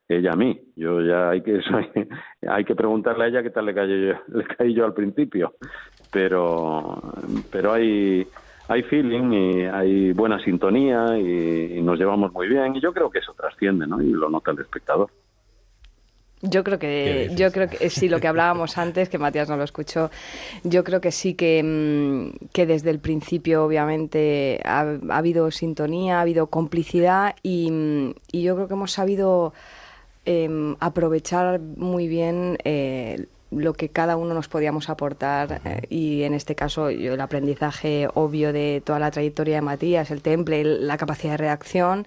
ella 0.08 0.32
a 0.32 0.36
mí. 0.36 0.58
Yo 0.74 1.02
ya 1.02 1.30
hay 1.30 1.42
que 1.42 1.60
hay 2.48 2.64
que 2.64 2.74
preguntarle 2.74 3.24
a 3.24 3.28
ella 3.28 3.42
qué 3.42 3.50
tal 3.50 3.66
le 3.66 3.74
caí 3.74 3.88
yo, 3.88 4.14
le 4.28 4.44
caí 4.44 4.72
yo 4.72 4.86
al 4.86 4.94
principio, 4.94 5.54
pero 6.10 6.98
pero 7.50 7.74
hay 7.74 8.26
hay 8.68 8.82
feeling 8.84 9.32
y 9.32 9.64
hay 9.64 10.12
buena 10.12 10.42
sintonía 10.42 11.18
y, 11.18 11.76
y 11.76 11.82
nos 11.82 11.98
llevamos 11.98 12.32
muy 12.32 12.48
bien 12.48 12.74
y 12.74 12.80
yo 12.80 12.92
creo 12.94 13.10
que 13.10 13.18
eso 13.18 13.34
trasciende, 13.34 13.86
¿no? 13.86 14.00
Y 14.00 14.10
lo 14.10 14.30
nota 14.30 14.52
el 14.52 14.60
espectador. 14.60 15.10
Yo 16.48 16.62
creo 16.64 16.78
que, 16.78 17.30
yo 17.36 17.52
creo 17.52 17.68
que 17.68 17.90
sí, 17.90 18.08
lo 18.08 18.20
que 18.20 18.28
hablábamos 18.28 18.78
antes, 18.78 19.08
que 19.08 19.18
Matías 19.18 19.48
no 19.48 19.56
lo 19.56 19.64
escuchó, 19.64 20.10
yo 20.64 20.84
creo 20.84 21.00
que 21.00 21.12
sí 21.12 21.34
que, 21.34 21.62
mm, 21.62 22.46
que 22.52 22.66
desde 22.66 22.90
el 22.90 22.98
principio, 22.98 23.64
obviamente, 23.64 24.60
ha, 24.64 24.80
ha 25.10 25.16
habido 25.18 25.50
sintonía, 25.50 26.18
ha 26.18 26.22
habido 26.22 26.46
complicidad 26.48 27.34
y, 27.42 27.70
mm, 27.70 28.14
y 28.32 28.42
yo 28.42 28.54
creo 28.54 28.68
que 28.68 28.74
hemos 28.74 28.92
sabido 28.92 29.52
em, 30.24 30.74
aprovechar 30.80 31.60
muy 31.60 32.08
bien 32.08 32.58
eh, 32.64 33.26
lo 33.52 33.74
que 33.74 33.90
cada 33.90 34.16
uno 34.16 34.34
nos 34.34 34.48
podíamos 34.48 34.90
aportar 34.90 35.60
eh, 35.64 35.82
y 35.88 36.24
en 36.24 36.34
este 36.34 36.56
caso 36.56 36.90
yo 36.90 37.14
el 37.14 37.20
aprendizaje 37.20 38.08
obvio 38.14 38.52
de 38.52 38.82
toda 38.84 38.98
la 38.98 39.12
trayectoria 39.12 39.54
de 39.56 39.60
Matías, 39.62 40.10
el 40.10 40.22
temple, 40.22 40.60
el- 40.62 40.86
la 40.88 40.96
capacidad 40.96 41.34
de 41.34 41.36
reacción 41.36 42.06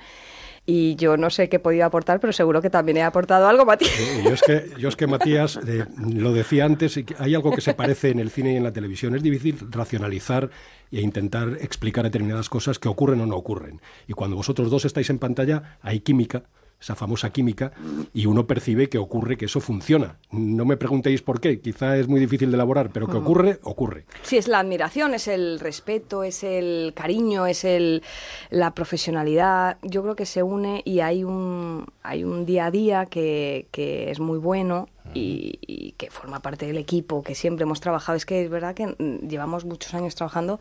y 0.71 0.95
yo 0.97 1.17
no 1.17 1.31
sé 1.31 1.49
qué 1.49 1.55
he 1.55 1.59
podido 1.59 1.83
aportar, 1.83 2.19
pero 2.19 2.31
seguro 2.31 2.61
que 2.61 2.69
también 2.69 2.97
he 2.97 3.01
aportado 3.01 3.47
algo, 3.47 3.65
Matías. 3.65 3.91
Yo, 4.23 4.33
es 4.33 4.41
que, 4.43 4.69
yo 4.77 4.89
es 4.89 4.95
que, 4.95 5.07
Matías, 5.07 5.59
eh, 5.67 5.85
lo 5.97 6.31
decía 6.31 6.65
antes, 6.65 6.99
hay 7.17 7.33
algo 7.33 7.51
que 7.51 7.61
se 7.61 7.73
parece 7.73 8.11
en 8.11 8.19
el 8.19 8.29
cine 8.29 8.53
y 8.53 8.57
en 8.57 8.63
la 8.63 8.71
televisión. 8.71 9.15
Es 9.15 9.23
difícil 9.23 9.57
racionalizar 9.71 10.51
e 10.91 11.01
intentar 11.01 11.57
explicar 11.59 12.03
determinadas 12.03 12.49
cosas 12.49 12.77
que 12.77 12.87
ocurren 12.87 13.19
o 13.21 13.25
no 13.25 13.35
ocurren. 13.35 13.81
Y 14.07 14.13
cuando 14.13 14.35
vosotros 14.35 14.69
dos 14.69 14.85
estáis 14.85 15.09
en 15.09 15.17
pantalla, 15.17 15.79
hay 15.81 16.01
química, 16.01 16.43
esa 16.79 16.95
famosa 16.95 17.29
química, 17.31 17.73
y 18.13 18.25
uno 18.25 18.47
percibe 18.47 18.87
que 18.87 18.97
ocurre, 18.97 19.35
que 19.37 19.45
eso 19.45 19.59
funciona. 19.59 20.17
No 20.31 20.63
me 20.63 20.77
preguntéis 20.77 21.21
por 21.21 21.41
qué, 21.41 21.59
quizá 21.59 21.97
es 21.97 22.07
muy 22.07 22.21
difícil 22.21 22.49
de 22.51 22.55
elaborar, 22.55 22.89
pero 22.93 23.07
que 23.07 23.17
Ujú. 23.17 23.25
ocurre, 23.25 23.59
ocurre. 23.63 24.05
Sí, 24.21 24.37
es 24.37 24.47
la 24.47 24.59
admiración, 24.59 25.13
es 25.13 25.27
el 25.27 25.59
respeto, 25.59 26.23
es 26.23 26.43
el 26.43 26.93
cariño, 26.95 27.47
es 27.47 27.65
el, 27.65 28.01
la 28.49 28.73
profesionalidad. 28.73 29.77
Yo 29.81 30.01
creo 30.03 30.15
que 30.15 30.25
se 30.25 30.41
une 30.41 30.81
y 30.85 31.01
hay 31.01 31.25
un, 31.25 31.85
hay 32.01 32.23
un 32.23 32.45
día 32.45 32.67
a 32.67 32.71
día 32.71 33.05
que, 33.07 33.67
que 33.71 34.09
es 34.09 34.19
muy 34.21 34.37
bueno 34.37 34.87
y, 35.13 35.59
y 35.61 35.93
que 35.93 36.09
forma 36.11 36.39
parte 36.39 36.65
del 36.65 36.77
equipo, 36.77 37.23
que 37.23 37.35
siempre 37.35 37.63
hemos 37.63 37.81
trabajado. 37.81 38.15
Es 38.15 38.25
que 38.25 38.43
es 38.43 38.49
verdad 38.49 38.73
que 38.73 38.87
mm, 38.87 39.27
llevamos 39.27 39.65
muchos 39.65 39.93
años 39.95 40.15
trabajando 40.15 40.59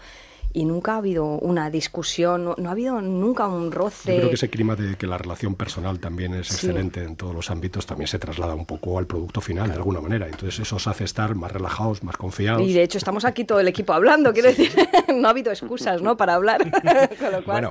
y 0.53 0.65
nunca 0.65 0.95
ha 0.95 0.97
habido 0.99 1.25
una 1.27 1.71
discusión, 1.71 2.45
no, 2.45 2.55
no 2.59 2.69
ha 2.69 2.73
habido 2.73 3.01
nunca 3.01 3.47
un 3.47 3.71
roce. 3.71 4.13
Yo 4.13 4.17
creo 4.19 4.29
que 4.31 4.35
ese 4.37 4.51
clima 4.51 4.77
de 4.77 4.97
que 4.97 5.07
la 5.07 5.19
relación 5.19 5.55
personal 5.55 6.01
también 6.01 6.35
es 6.35 6.49
Sí. 6.49 6.55
excelente 6.67 7.03
en 7.05 7.17
todos 7.17 7.35
los 7.35 7.51
ámbitos, 7.51 7.87
también 7.87 8.09
se 8.09 8.19
traslada 8.19 8.55
un 8.55 8.67
poco 8.67 8.99
al 8.99 9.07
producto 9.07 9.41
final 9.41 9.69
de 9.69 9.75
alguna 9.75 10.01
manera. 10.01 10.27
Entonces 10.27 10.59
eso 10.61 10.77
os 10.77 10.87
hace 10.87 11.05
estar 11.05 11.35
más 11.35 11.53
relajados, 11.53 12.03
más 12.03 12.17
confiados. 12.17 12.63
Y 12.63 12.73
de 12.73 12.83
hecho 12.83 12.99
estamos 12.99 13.25
aquí 13.25 13.45
todo 13.45 13.61
el 13.61 13.69
equipo 13.69 13.93
hablando, 13.93 14.33
quiero 14.33 14.49
decir, 14.49 14.73
no 15.15 15.29
ha 15.29 15.31
habido 15.31 15.53
excusas, 15.53 16.01
¿no? 16.03 16.17
Para 16.17 16.35
hablar. 16.35 16.63
Con 17.21 17.33
lo 17.33 17.45
cual- 17.45 17.67
Bueno, 17.69 17.71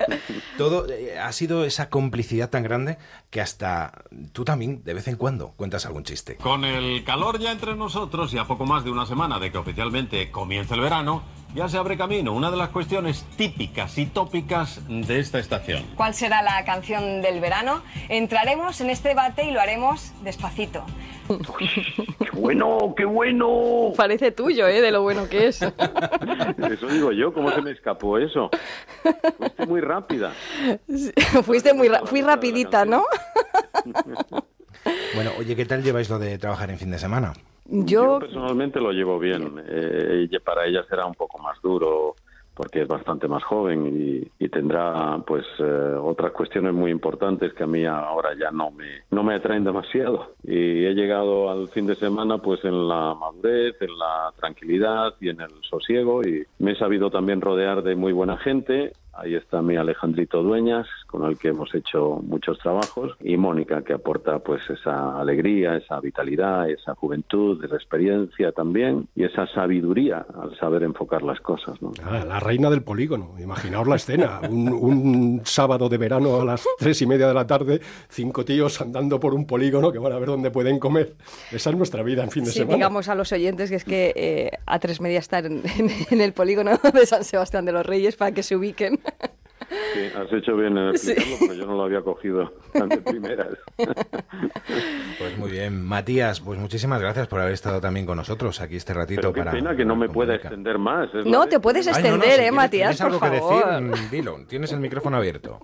todo 0.57 0.87
eh, 0.89 1.17
ha 1.19 1.31
sido 1.31 1.65
esa 1.65 1.89
complicidad 1.89 2.49
tan 2.49 2.63
grande 2.63 2.97
que 3.29 3.41
hasta 3.41 3.91
tú 4.33 4.45
también 4.45 4.83
de 4.83 4.93
vez 4.93 5.07
en 5.07 5.15
cuando 5.15 5.53
cuentas 5.55 5.85
algún 5.85 6.03
chiste. 6.03 6.35
Con 6.37 6.63
el 6.63 7.03
calor 7.03 7.39
ya 7.39 7.51
entre 7.51 7.75
nosotros 7.75 8.33
y 8.33 8.37
a 8.37 8.45
poco 8.45 8.65
más 8.65 8.83
de 8.83 8.91
una 8.91 9.05
semana 9.05 9.39
de 9.39 9.51
que 9.51 9.57
oficialmente 9.57 10.31
comience 10.31 10.73
el 10.75 10.81
verano, 10.81 11.23
ya 11.55 11.67
se 11.69 11.77
abre 11.77 11.97
camino 11.97 12.33
una 12.33 12.51
de 12.51 12.57
las 12.57 12.69
cuestiones 12.69 13.23
típicas 13.35 13.97
y 13.97 14.05
tópicas 14.05 14.81
de 14.87 15.19
esta 15.19 15.39
estación. 15.39 15.83
¿Cuál 15.95 16.13
será 16.13 16.41
la 16.41 16.63
canción 16.65 17.21
del 17.21 17.39
verano? 17.39 17.81
Entraremos 18.09 18.79
en 18.81 18.89
este 18.89 19.09
debate 19.09 19.45
y 19.45 19.51
lo 19.51 19.59
haremos 19.59 20.11
despacito. 20.23 20.85
¡Qué 21.57 22.29
bueno, 22.33 22.93
qué 22.95 23.05
bueno! 23.05 23.91
Parece 23.97 24.31
tuyo, 24.31 24.67
¿eh? 24.67 24.81
De 24.81 24.91
lo 24.91 25.01
bueno 25.01 25.27
que 25.27 25.47
es. 25.47 25.61
Eso 26.71 26.87
digo 26.87 27.11
yo, 27.11 27.33
¿cómo 27.33 27.51
se 27.51 27.61
me 27.61 27.71
escapó 27.71 28.17
eso? 28.17 28.49
Fuiste 29.37 29.65
muy 29.65 29.81
rápida. 29.81 30.31
Fuiste 31.43 31.73
muy 31.73 31.87
ra- 31.89 32.05
fui 32.05 32.21
rapidita, 32.21 32.85
¿no? 32.85 33.03
Bueno, 35.15 35.31
oye, 35.37 35.55
¿qué 35.55 35.65
tal 35.65 35.83
lleváis 35.83 36.09
lo 36.09 36.17
de 36.17 36.37
trabajar 36.37 36.69
en 36.69 36.77
fin 36.77 36.91
de 36.91 36.99
semana? 36.99 37.33
Yo 37.69 38.19
personalmente 38.19 38.79
lo 38.79 38.91
llevo 38.91 39.19
bien. 39.19 39.61
Eh, 39.67 40.27
y 40.29 40.39
para 40.39 40.65
ella 40.65 40.83
será 40.89 41.05
un 41.05 41.15
poco 41.15 41.37
más 41.39 41.61
duro 41.61 42.15
porque 42.57 42.81
es 42.81 42.87
bastante 42.87 43.27
más 43.27 43.43
joven 43.43 43.85
y, 43.85 44.43
y 44.43 44.49
tendrá 44.49 45.19
pues 45.27 45.45
eh, 45.59 45.95
otras 46.01 46.31
cuestiones 46.31 46.73
muy 46.73 46.89
importantes 46.89 47.53
que 47.53 47.63
a 47.63 47.67
mí 47.67 47.85
ahora 47.85 48.31
ya 48.33 48.49
no 48.49 48.71
me 48.71 49.03
no 49.11 49.23
me 49.23 49.35
atraen 49.35 49.63
demasiado. 49.63 50.33
Y 50.43 50.85
he 50.85 50.93
llegado 50.95 51.51
al 51.51 51.67
fin 51.67 51.85
de 51.85 51.95
semana 51.95 52.39
pues 52.39 52.65
en 52.65 52.87
la 52.87 53.13
madurez 53.13 53.75
en 53.79 53.95
la 53.95 54.33
tranquilidad 54.37 55.13
y 55.21 55.29
en 55.29 55.41
el 55.41 55.51
sosiego 55.69 56.23
y 56.23 56.43
me 56.57 56.71
he 56.71 56.75
sabido 56.75 57.11
también 57.11 57.41
rodear 57.41 57.83
de 57.83 57.95
muy 57.95 58.11
buena 58.11 58.37
gente 58.37 58.93
ahí 59.17 59.35
está 59.35 59.61
mi 59.61 59.75
Alejandrito 59.75 60.43
Dueñas, 60.43 60.87
con 61.07 61.25
el 61.25 61.37
que 61.37 61.49
hemos 61.49 61.73
hecho 61.73 62.21
muchos 62.23 62.59
trabajos, 62.59 63.15
y 63.19 63.35
Mónica, 63.37 63.81
que 63.83 63.93
aporta 63.93 64.39
pues 64.39 64.61
esa 64.69 65.19
alegría, 65.19 65.75
esa 65.77 65.99
vitalidad, 65.99 66.69
esa 66.69 66.95
juventud, 66.95 67.63
esa 67.63 67.75
experiencia 67.75 68.51
también, 68.51 69.07
y 69.15 69.23
esa 69.23 69.47
sabiduría 69.47 70.25
al 70.41 70.55
saber 70.57 70.83
enfocar 70.83 71.23
las 71.23 71.39
cosas. 71.41 71.81
¿no? 71.81 71.91
Ah, 72.03 72.23
la 72.27 72.39
reina 72.39 72.69
del 72.69 72.83
polígono, 72.83 73.31
imaginaos 73.39 73.87
la 73.87 73.95
escena, 73.95 74.41
un, 74.49 74.69
un 74.71 75.41
sábado 75.45 75.89
de 75.89 75.97
verano 75.97 76.41
a 76.41 76.45
las 76.45 76.63
tres 76.77 77.01
y 77.01 77.05
media 77.07 77.27
de 77.27 77.33
la 77.33 77.47
tarde, 77.47 77.81
cinco 78.09 78.45
tíos 78.45 78.79
andando 78.81 79.19
por 79.19 79.33
un 79.33 79.45
polígono 79.47 79.91
que 79.91 79.99
van 79.99 80.13
a 80.13 80.19
ver 80.19 80.27
dónde 80.29 80.51
pueden 80.51 80.79
comer. 80.79 81.15
Esa 81.51 81.69
es 81.71 81.75
nuestra 81.75 82.03
vida 82.03 82.23
en 82.23 82.31
fin 82.31 82.43
de 82.43 82.51
Sí, 82.51 82.59
semana. 82.59 82.75
digamos 82.75 83.07
a 83.09 83.15
los 83.15 83.31
oyentes 83.31 83.69
que 83.69 83.75
es 83.75 83.83
que 83.83 84.13
eh, 84.15 84.51
a 84.65 84.79
tres 84.79 85.01
media 85.01 85.19
estar 85.19 85.45
en, 85.45 85.63
en- 85.77 85.89
en 86.11 86.21
el 86.21 86.33
polígono 86.33 86.71
de 86.93 87.05
San 87.05 87.23
Sebastián 87.23 87.65
de 87.65 87.71
los 87.71 87.85
Reyes 87.85 88.15
para 88.15 88.31
que 88.31 88.43
se 88.43 88.55
ubiquen. 88.55 88.99
Sí, 89.93 89.99
has 90.15 90.31
hecho 90.31 90.55
bien 90.55 90.77
en 90.77 90.89
explicarlo, 90.89 91.35
porque 91.39 91.57
yo 91.57 91.65
no 91.65 91.75
lo 91.75 91.83
había 91.83 92.01
cogido 92.01 92.53
de 92.73 92.97
primeras. 93.01 93.47
Pues 95.17 95.37
muy 95.37 95.51
bien. 95.51 95.83
Matías, 95.85 96.39
pues 96.39 96.57
muchísimas 96.59 97.01
gracias 97.01 97.27
por 97.27 97.41
haber 97.41 97.53
estado 97.53 97.81
también 97.81 98.05
con 98.05 98.17
nosotros 98.17 98.61
aquí 98.61 98.75
este 98.75 98.93
ratito 98.93 99.21
Pero 99.21 99.33
qué 99.33 99.39
para... 99.41 99.51
pena 99.51 99.75
que 99.75 99.83
no 99.85 99.95
me 99.95 100.07
pueda 100.09 100.35
extender 100.35 100.77
más. 100.77 101.09
No, 101.25 101.47
te 101.47 101.59
puedes 101.59 101.87
Ay, 101.87 101.93
no, 102.03 102.09
no, 102.09 102.15
extender, 102.15 102.29
si 102.29 102.33
¿eh, 102.35 102.37
tienes- 102.43 102.53
Matías? 102.53 102.97
¿Tienes 102.97 103.01
algo 103.01 103.19
por 103.19 103.31
que 103.31 103.37
favor. 103.39 103.81
decir? 103.81 104.07
Mm, 104.07 104.11
Dilo, 104.11 104.37
tienes 104.47 104.71
el 104.71 104.79
micrófono 104.79 105.17
abierto. 105.17 105.59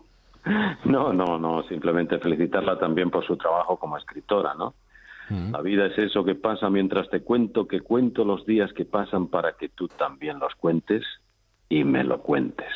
No, 0.85 1.13
no, 1.13 1.39
no, 1.39 1.63
simplemente 1.69 2.19
felicitarla 2.19 2.77
también 2.77 3.09
por 3.09 3.25
su 3.25 3.37
trabajo 3.37 3.77
como 3.77 3.97
escritora, 3.97 4.53
¿no? 4.55 4.73
La 5.51 5.61
vida 5.61 5.85
es 5.87 5.97
eso 5.97 6.23
que 6.25 6.35
pasa 6.35 6.69
mientras 6.69 7.09
te 7.09 7.21
cuento, 7.21 7.65
que 7.67 7.79
cuento 7.79 8.23
los 8.25 8.45
días 8.45 8.71
que 8.73 8.83
pasan 8.85 9.27
para 9.27 9.53
que 9.53 9.69
tú 9.69 9.87
también 9.87 10.37
los 10.37 10.53
cuentes 10.55 11.01
y 11.69 11.83
me 11.85 12.03
lo 12.03 12.21
cuentes. 12.21 12.67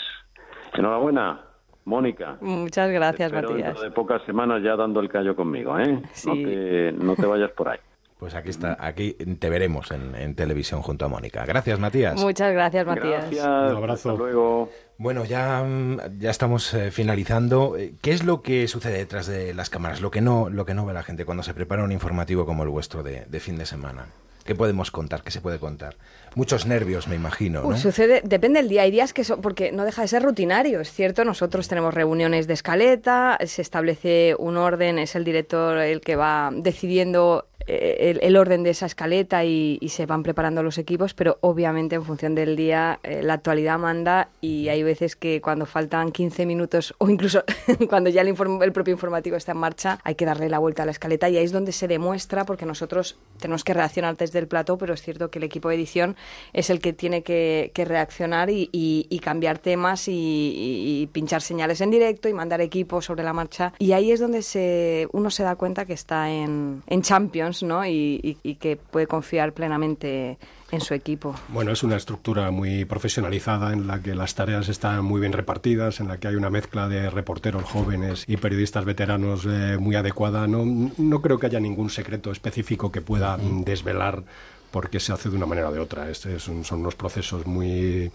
Enhorabuena, 0.77 1.41
Mónica. 1.85 2.37
Muchas 2.41 2.89
gracias, 2.91 3.31
Pero 3.31 3.49
Matías. 3.49 3.67
dentro 3.69 3.83
de 3.83 3.91
pocas 3.91 4.21
semanas 4.25 4.61
ya 4.63 4.75
dando 4.75 4.99
el 4.99 5.09
callo 5.09 5.35
conmigo, 5.35 5.77
¿eh? 5.79 5.93
No, 5.93 6.01
Sí. 6.13 6.43
te, 6.43 6.91
no 6.93 7.15
te 7.15 7.25
vayas 7.25 7.51
por 7.51 7.69
ahí. 7.69 7.79
Pues 8.19 8.33
aquí 8.33 8.49
está, 8.49 8.75
aquí 8.79 9.13
te 9.13 9.47
veremos 9.47 9.91
en, 9.91 10.15
en 10.15 10.33
televisión 10.33 10.81
junto 10.81 11.05
a 11.05 11.07
Mónica. 11.07 11.45
Gracias, 11.45 11.79
Matías. 11.79 12.19
Muchas 12.19 12.51
gracias, 12.51 12.83
Matías. 12.87 13.21
Gracias. 13.29 13.45
Un 13.45 13.77
abrazo. 13.77 14.09
Hasta 14.11 14.23
luego. 14.23 14.69
Bueno, 14.97 15.23
ya, 15.23 15.63
mm, 15.63 16.17
ya 16.17 16.31
estamos 16.31 16.73
eh, 16.73 16.89
finalizando. 16.89 17.77
Eh, 17.77 17.93
¿Qué 18.01 18.11
es 18.13 18.23
lo 18.25 18.41
que 18.41 18.67
sucede 18.67 18.97
detrás 18.97 19.27
de 19.27 19.53
las 19.53 19.69
cámaras? 19.69 20.01
Lo 20.01 20.09
que 20.09 20.21
no, 20.21 20.49
lo 20.49 20.65
que 20.65 20.73
no 20.73 20.83
ve 20.87 20.93
la 20.93 21.03
gente 21.03 21.25
cuando 21.25 21.43
se 21.43 21.53
prepara 21.53 21.83
un 21.83 21.91
informativo 21.91 22.47
como 22.47 22.63
el 22.63 22.69
vuestro 22.69 23.03
de, 23.03 23.25
de 23.27 23.39
fin 23.39 23.55
de 23.55 23.67
semana. 23.67 24.07
¿Qué 24.47 24.55
podemos 24.55 24.91
contar? 24.91 25.23
¿Qué 25.23 25.29
se 25.29 25.41
puede 25.41 25.59
contar? 25.59 25.97
Muchos 26.33 26.65
nervios, 26.65 27.09
me 27.09 27.15
imagino, 27.15 27.63
¿no? 27.63 27.67
Uy, 27.67 27.77
sucede, 27.77 28.21
depende 28.23 28.61
del 28.61 28.69
día. 28.69 28.83
Hay 28.83 28.91
días 28.91 29.11
que 29.11 29.25
son, 29.25 29.41
porque 29.41 29.73
no 29.73 29.83
deja 29.83 30.03
de 30.03 30.07
ser 30.07 30.23
rutinario, 30.23 30.79
es 30.79 30.89
cierto. 30.89 31.25
Nosotros 31.25 31.67
tenemos 31.67 31.93
reuniones 31.93 32.47
de 32.47 32.53
escaleta, 32.53 33.37
se 33.45 33.61
establece 33.61 34.35
un 34.39 34.55
orden, 34.55 34.99
es 34.99 35.15
el 35.17 35.25
director 35.25 35.77
el 35.79 35.99
que 35.99 36.15
va 36.15 36.49
decidiendo 36.53 37.45
el, 37.67 38.19
el 38.21 38.37
orden 38.37 38.63
de 38.63 38.69
esa 38.71 38.85
escaleta 38.85 39.43
y, 39.45 39.77
y 39.81 39.89
se 39.89 40.05
van 40.05 40.23
preparando 40.23 40.63
los 40.63 40.77
equipos, 40.77 41.13
pero 41.13 41.37
obviamente 41.41 41.95
en 41.95 42.03
función 42.03 42.33
del 42.35 42.55
día 42.55 42.99
eh, 43.03 43.21
la 43.23 43.33
actualidad 43.33 43.77
manda 43.77 44.29
y 44.41 44.69
hay 44.69 44.83
veces 44.83 45.15
que 45.15 45.41
cuando 45.41 45.65
faltan 45.65 46.11
15 46.11 46.45
minutos 46.45 46.95
o 46.99 47.09
incluso 47.09 47.43
cuando 47.89 48.09
ya 48.09 48.21
el, 48.21 48.29
el 48.29 48.71
propio 48.71 48.91
informativo 48.93 49.35
está 49.37 49.51
en 49.51 49.57
marcha, 49.57 49.99
hay 50.03 50.15
que 50.15 50.25
darle 50.25 50.49
la 50.49 50.59
vuelta 50.59 50.83
a 50.83 50.85
la 50.85 50.91
escaleta 50.91 51.29
y 51.29 51.37
ahí 51.37 51.43
es 51.45 51.51
donde 51.51 51.71
se 51.71 51.87
demuestra, 51.87 52.45
porque 52.45 52.65
nosotros 52.65 53.17
tenemos 53.39 53.63
que 53.63 53.73
reaccionar 53.73 54.15
desde 54.17 54.39
el 54.39 54.47
plató, 54.47 54.77
pero 54.77 54.93
es 54.93 55.01
cierto 55.01 55.29
que 55.29 55.39
el 55.39 55.43
equipo 55.43 55.69
de 55.69 55.75
edición 55.75 56.15
es 56.53 56.69
el 56.69 56.79
que 56.79 56.93
tiene 56.93 57.23
que, 57.23 57.71
que 57.73 57.85
reaccionar 57.85 58.49
y, 58.49 58.69
y- 58.71 59.05
y 59.09 59.19
cambiar 59.19 59.59
temas 59.59 60.05
y 60.07 61.09
pinchar 61.11 61.41
señales 61.41 61.81
en 61.81 61.89
directo 61.91 62.29
y 62.29 62.33
mandar 62.33 62.61
equipos 62.61 63.05
sobre 63.05 63.23
la 63.23 63.33
marcha. 63.33 63.73
Y 63.79 63.91
ahí 63.91 64.11
es 64.11 64.19
donde 64.19 64.41
se, 64.41 65.07
uno 65.11 65.29
se 65.29 65.43
da 65.43 65.55
cuenta 65.55 65.85
que 65.85 65.93
está 65.93 66.29
en, 66.31 66.83
en 66.87 67.01
Champions 67.01 67.56
¿no? 67.63 67.85
y, 67.85 68.19
y- 68.23 68.37
y 68.43 68.55
que 68.55 68.75
puede 68.77 69.07
confiar 69.07 69.53
plenamente 69.53 70.37
en 70.71 70.81
su 70.81 70.93
equipo. 70.93 71.33
Bueno, 71.49 71.71
es 71.71 71.83
una 71.83 71.95
estructura 71.95 72.51
muy 72.51 72.83
profesionalizada 72.85 73.71
en 73.73 73.87
la 73.87 74.01
que 74.01 74.15
las 74.15 74.35
tareas 74.35 74.67
están 74.69 75.03
muy 75.05 75.21
bien 75.21 75.31
repartidas, 75.33 75.99
en 75.99 76.07
la 76.09 76.17
que 76.17 76.27
hay 76.27 76.35
una 76.35 76.49
mezcla 76.49 76.87
de 76.89 77.09
reporteros 77.09 77.63
jóvenes 77.63 78.25
y 78.27 78.37
periodistas 78.37 78.83
veteranos 78.85 79.45
eh, 79.49 79.77
muy 79.79 79.95
adecuada. 79.95 80.45
No, 80.47 80.65
no 80.97 81.21
creo 81.21 81.39
que 81.39 81.45
haya 81.45 81.59
ningún 81.59 81.89
secreto 81.89 82.31
específico 82.31 82.91
que 82.91 83.01
pueda 83.01 83.37
mm, 83.37 83.63
desvelar 83.63 84.23
por 84.71 84.89
qué 84.89 84.99
se 84.99 85.13
hace 85.13 85.29
de 85.29 85.37
una 85.37 85.45
manera 85.45 85.69
o 85.69 85.71
de 85.71 85.79
otra. 85.79 86.09
Este 86.09 86.35
es 86.35 86.47
un- 86.49 86.65
son 86.65 86.81
unos 86.81 86.95
procesos 86.95 87.45
muy 87.47 88.11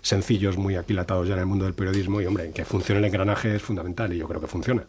sencillos, 0.00 0.56
muy 0.56 0.76
aquilatados 0.76 1.26
ya 1.26 1.34
en 1.34 1.40
el 1.40 1.46
mundo 1.46 1.64
del 1.64 1.74
periodismo 1.74 2.20
y, 2.20 2.26
hombre, 2.26 2.52
que 2.52 2.64
funcione 2.64 3.00
el 3.00 3.04
engranaje 3.06 3.56
es 3.56 3.62
fundamental 3.62 4.12
y 4.12 4.18
yo 4.18 4.28
creo 4.28 4.40
que 4.40 4.46
funciona. 4.46 4.84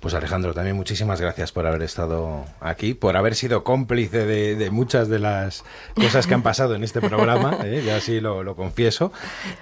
Pues 0.00 0.14
Alejandro, 0.14 0.54
también 0.54 0.76
muchísimas 0.76 1.20
gracias 1.20 1.52
por 1.52 1.66
haber 1.66 1.82
estado 1.82 2.44
aquí, 2.60 2.94
por 2.94 3.16
haber 3.16 3.34
sido 3.34 3.64
cómplice 3.64 4.24
de, 4.24 4.54
de 4.54 4.70
muchas 4.70 5.08
de 5.08 5.18
las 5.18 5.64
cosas 5.94 6.26
que 6.26 6.34
han 6.34 6.42
pasado 6.42 6.74
en 6.74 6.84
este 6.84 7.00
programa, 7.00 7.58
¿eh? 7.64 7.82
ya 7.84 7.96
así 7.96 8.20
lo, 8.20 8.42
lo 8.42 8.54
confieso. 8.54 9.12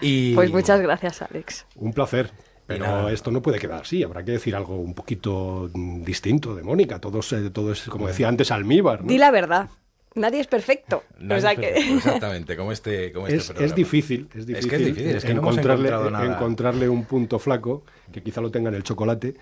Y 0.01 0.35
Pues 0.35 0.51
muchas 0.51 0.81
gracias, 0.81 1.23
Alex. 1.23 1.67
Un 1.77 1.93
placer. 1.93 2.31
Pero 2.67 3.11
esto 3.11 3.31
no 3.31 3.43
puede 3.43 3.59
quedar 3.59 3.83
así, 3.83 4.03
habrá 4.03 4.25
que 4.25 4.33
decir 4.33 4.57
algo 4.57 4.77
un 4.77 4.95
poquito 4.95 5.71
distinto 5.75 6.55
de 6.55 6.63
Mónica. 6.63 6.99
Todos, 6.99 7.31
eh, 7.35 7.51
todo 7.51 7.73
es, 7.73 7.83
como 7.83 8.07
decía 8.07 8.27
antes, 8.27 8.51
almíbar. 8.51 9.03
¿no? 9.03 9.09
Di 9.09 9.19
la 9.19 9.31
verdad. 9.31 9.69
Nadie 10.15 10.41
es 10.41 10.47
perfecto. 10.47 11.03
Nadie 11.19 11.39
O 11.39 11.41
sea 11.41 11.53
es 11.53 11.59
que- 11.59 11.67
perfecto, 11.67 11.95
Exactamente, 11.97 12.57
como 12.57 12.73
este, 12.73 13.12
como 13.12 13.27
este 13.27 13.39
es, 13.39 13.47
programa. 13.47 13.67
es 13.67 13.75
difícil, 13.75 14.29
es 14.35 14.47
difícil, 14.47 14.71
que 14.71 14.77
es 14.77 14.85
difícil, 14.85 15.17
es 15.17 15.25
que 15.25 15.35
no 15.35 15.41
hemos 15.41 15.59
encontrarle, 15.59 16.27
encontrarle 16.27 16.89
un 16.89 17.05
punto 17.05 17.39
flaco, 17.39 17.85
que 18.12 18.23
quizá 18.23 18.41
lo 18.41 18.51
tenga 18.51 18.69
en 18.69 18.77
el 18.77 18.83
chocolate, 18.85 19.35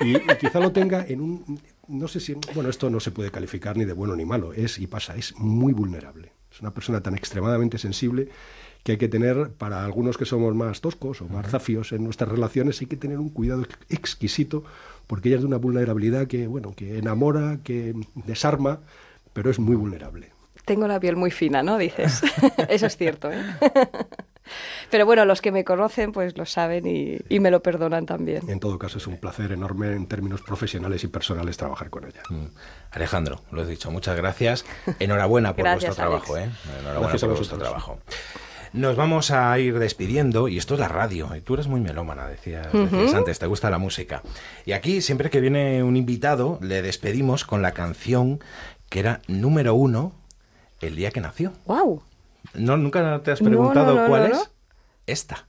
y, 0.00 0.16
y 0.16 0.20
quizá 0.40 0.58
lo 0.60 0.72
tenga 0.72 1.04
en 1.06 1.20
un... 1.20 1.60
No 1.88 2.08
sé 2.08 2.20
si... 2.20 2.34
Bueno, 2.54 2.68
esto 2.68 2.90
no 2.90 3.00
se 3.00 3.10
puede 3.12 3.30
calificar 3.30 3.76
ni 3.76 3.84
de 3.84 3.92
bueno 3.92 4.16
ni 4.16 4.24
malo, 4.24 4.52
es 4.52 4.78
y 4.78 4.86
pasa, 4.86 5.14
es 5.16 5.34
muy 5.38 5.72
vulnerable. 5.72 6.32
Es 6.52 6.60
una 6.60 6.72
persona 6.74 7.00
tan 7.02 7.14
extremadamente 7.14 7.78
sensible 7.78 8.28
que 8.82 8.92
hay 8.92 8.98
que 8.98 9.08
tener, 9.08 9.50
para 9.50 9.84
algunos 9.84 10.16
que 10.16 10.24
somos 10.24 10.54
más 10.54 10.80
toscos 10.80 11.20
o 11.20 11.28
más 11.28 11.46
zafios 11.50 11.92
en 11.92 12.04
nuestras 12.04 12.30
relaciones, 12.30 12.80
hay 12.80 12.86
que 12.86 12.96
tener 12.96 13.18
un 13.18 13.28
cuidado 13.28 13.62
ex- 13.62 13.76
exquisito, 13.88 14.64
porque 15.06 15.28
ella 15.28 15.36
es 15.36 15.42
de 15.42 15.48
una 15.48 15.56
vulnerabilidad 15.58 16.26
que, 16.26 16.46
bueno, 16.46 16.72
que 16.76 16.98
enamora, 16.98 17.58
que 17.62 17.94
desarma, 18.14 18.80
pero 19.38 19.52
es 19.52 19.60
muy 19.60 19.76
vulnerable. 19.76 20.32
Tengo 20.64 20.88
la 20.88 20.98
piel 20.98 21.14
muy 21.14 21.30
fina, 21.30 21.62
¿no? 21.62 21.78
Dices. 21.78 22.22
Eso 22.68 22.86
es 22.86 22.96
cierto, 22.96 23.30
¿eh? 23.30 23.40
Pero 24.90 25.06
bueno, 25.06 25.24
los 25.26 25.40
que 25.40 25.52
me 25.52 25.62
conocen 25.62 26.10
pues 26.10 26.36
lo 26.36 26.44
saben 26.44 26.88
y, 26.88 27.18
y 27.28 27.38
me 27.38 27.52
lo 27.52 27.62
perdonan 27.62 28.04
también. 28.04 28.50
En 28.50 28.58
todo 28.58 28.80
caso, 28.80 28.98
es 28.98 29.06
un 29.06 29.18
placer 29.18 29.52
enorme 29.52 29.92
en 29.92 30.08
términos 30.08 30.42
profesionales 30.42 31.04
y 31.04 31.06
personales 31.06 31.56
trabajar 31.56 31.88
con 31.88 32.04
ella. 32.04 32.22
Mm. 32.30 32.46
Alejandro, 32.90 33.42
lo 33.52 33.62
he 33.62 33.66
dicho, 33.66 33.92
muchas 33.92 34.16
gracias. 34.16 34.64
Enhorabuena 34.98 35.54
por 35.54 35.62
Gracias, 35.62 35.96
vuestro 35.96 36.04
trabajo, 36.04 36.36
¿eh? 36.36 36.50
Enhorabuena 36.80 37.00
Gracias 37.00 37.20
por 37.22 37.36
vuestro 37.36 37.58
trabajo. 37.58 37.98
Nos 38.72 38.96
vamos 38.96 39.30
a 39.30 39.58
ir 39.58 39.78
despidiendo, 39.78 40.48
y 40.48 40.58
esto 40.58 40.74
es 40.74 40.80
la 40.80 40.88
radio, 40.88 41.34
y 41.34 41.40
tú 41.40 41.54
eres 41.54 41.68
muy 41.68 41.80
melómana, 41.80 42.26
decías, 42.26 42.70
decías 42.72 43.14
antes, 43.14 43.38
te 43.38 43.46
gusta 43.46 43.70
la 43.70 43.78
música. 43.78 44.22
Y 44.66 44.72
aquí, 44.72 45.00
siempre 45.00 45.30
que 45.30 45.40
viene 45.40 45.82
un 45.82 45.96
invitado, 45.96 46.58
le 46.60 46.82
despedimos 46.82 47.44
con 47.44 47.62
la 47.62 47.72
canción 47.72 48.40
que 48.88 49.00
era 49.00 49.20
número 49.28 49.74
uno 49.74 50.12
el 50.80 50.96
día 50.96 51.10
que 51.10 51.20
nació. 51.20 51.52
¡Wow! 51.66 52.02
¿No, 52.54 52.76
¿Nunca 52.76 53.20
te 53.22 53.32
has 53.32 53.40
preguntado 53.40 53.94
no, 53.94 54.02
no, 54.02 54.08
cuál 54.08 54.32
es? 54.32 54.50
Esta. 55.06 55.48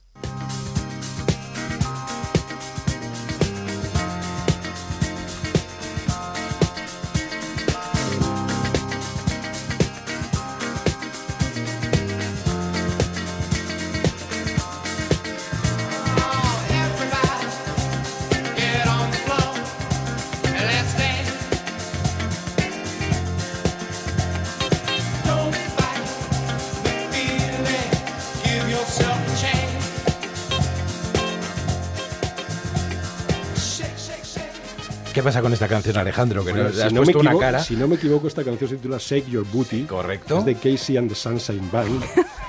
Pasa 35.29 35.41
con 35.43 35.53
esta 35.53 35.67
canción, 35.67 35.95
Alejandro? 35.95 36.43
Que 36.43 36.51
Bueno, 36.51 36.69
nos 36.69 36.75
si, 36.75 36.81
has 36.81 36.91
no 36.91 37.01
me 37.01 37.05
puesto 37.05 37.19
una 37.19 37.29
equivoco, 37.29 37.45
cara. 37.45 37.63
si 37.63 37.75
no 37.75 37.87
me 37.87 37.95
equivoco, 37.95 38.27
esta 38.27 38.43
canción 38.43 38.67
se 38.67 38.77
titula 38.77 38.97
Shake 38.97 39.27
Your 39.29 39.45
Booty. 39.45 39.83
Correcto. 39.83 40.39
Es 40.39 40.45
de 40.45 40.55
Casey 40.55 40.97
and 40.97 41.07
the 41.07 41.15
Sunshine 41.15 41.69
Band. 41.71 42.03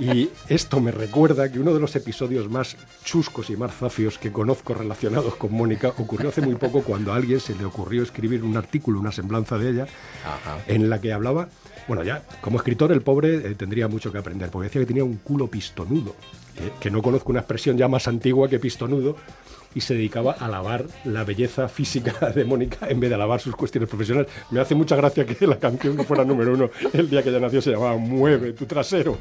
Y 0.00 0.30
esto 0.48 0.80
me 0.80 0.90
recuerda 0.90 1.50
que 1.50 1.60
uno 1.60 1.72
de 1.72 1.78
los 1.78 1.94
episodios 1.94 2.50
más 2.50 2.76
chuscos 3.04 3.48
y 3.50 3.56
más 3.56 3.72
zafios 3.72 4.18
que 4.18 4.32
conozco 4.32 4.74
relacionados 4.74 5.36
con 5.36 5.52
Mónica 5.52 5.92
ocurrió 5.98 6.30
hace 6.30 6.40
muy 6.40 6.56
poco 6.56 6.82
cuando 6.82 7.12
a 7.12 7.16
alguien 7.16 7.38
se 7.38 7.54
le 7.54 7.64
ocurrió 7.64 8.02
escribir 8.02 8.42
un 8.42 8.56
artículo, 8.56 8.98
una 8.98 9.12
semblanza 9.12 9.56
de 9.56 9.70
ella, 9.70 9.86
en 10.66 10.90
la 10.90 11.00
que 11.00 11.12
hablaba, 11.12 11.48
bueno, 11.88 12.02
ya 12.02 12.22
como 12.40 12.56
escritor 12.58 12.92
el 12.92 13.02
pobre 13.02 13.36
eh, 13.36 13.54
tendría 13.56 13.88
mucho 13.88 14.10
que 14.12 14.18
aprender, 14.18 14.50
porque 14.50 14.68
decía 14.68 14.80
que 14.82 14.86
tenía 14.86 15.04
un 15.04 15.16
culo 15.16 15.48
pistonudo, 15.48 16.14
que, 16.56 16.72
que 16.80 16.90
no 16.90 17.02
conozco 17.02 17.30
una 17.30 17.40
expresión 17.40 17.76
ya 17.76 17.88
más 17.88 18.08
antigua 18.08 18.48
que 18.48 18.58
pistonudo, 18.58 19.16
y 19.74 19.80
se 19.80 19.94
dedicaba 19.94 20.36
a 20.38 20.46
alabar 20.46 20.84
la 21.04 21.24
belleza 21.24 21.68
física 21.68 22.30
de 22.34 22.44
Mónica 22.44 22.86
en 22.88 23.00
vez 23.00 23.10
de 23.10 23.16
alabar 23.16 23.40
sus 23.40 23.56
cuestiones 23.56 23.88
profesionales. 23.88 24.30
Me 24.50 24.60
hace 24.60 24.74
mucha 24.74 24.94
gracia 24.94 25.26
que 25.26 25.46
la 25.46 25.58
canción 25.58 25.96
que 25.96 26.04
fuera 26.04 26.24
número 26.24 26.52
uno 26.54 26.70
el 26.92 27.10
día 27.10 27.22
que 27.24 27.30
ella 27.30 27.40
nació 27.40 27.60
se 27.60 27.72
llamaba 27.72 27.96
Mueve 27.96 28.52
tu 28.52 28.66
trasero, 28.66 29.18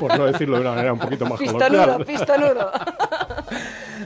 por 0.00 0.16
no 0.18 0.26
decirlo 0.26 0.56
de 0.56 0.62
una 0.62 0.70
manera 0.72 0.92
un 0.92 0.98
poquito 0.98 1.24
más 1.24 1.38
Pistonudo, 1.38 1.84
coloquial. 1.84 2.04
pistonudo. 2.04 2.72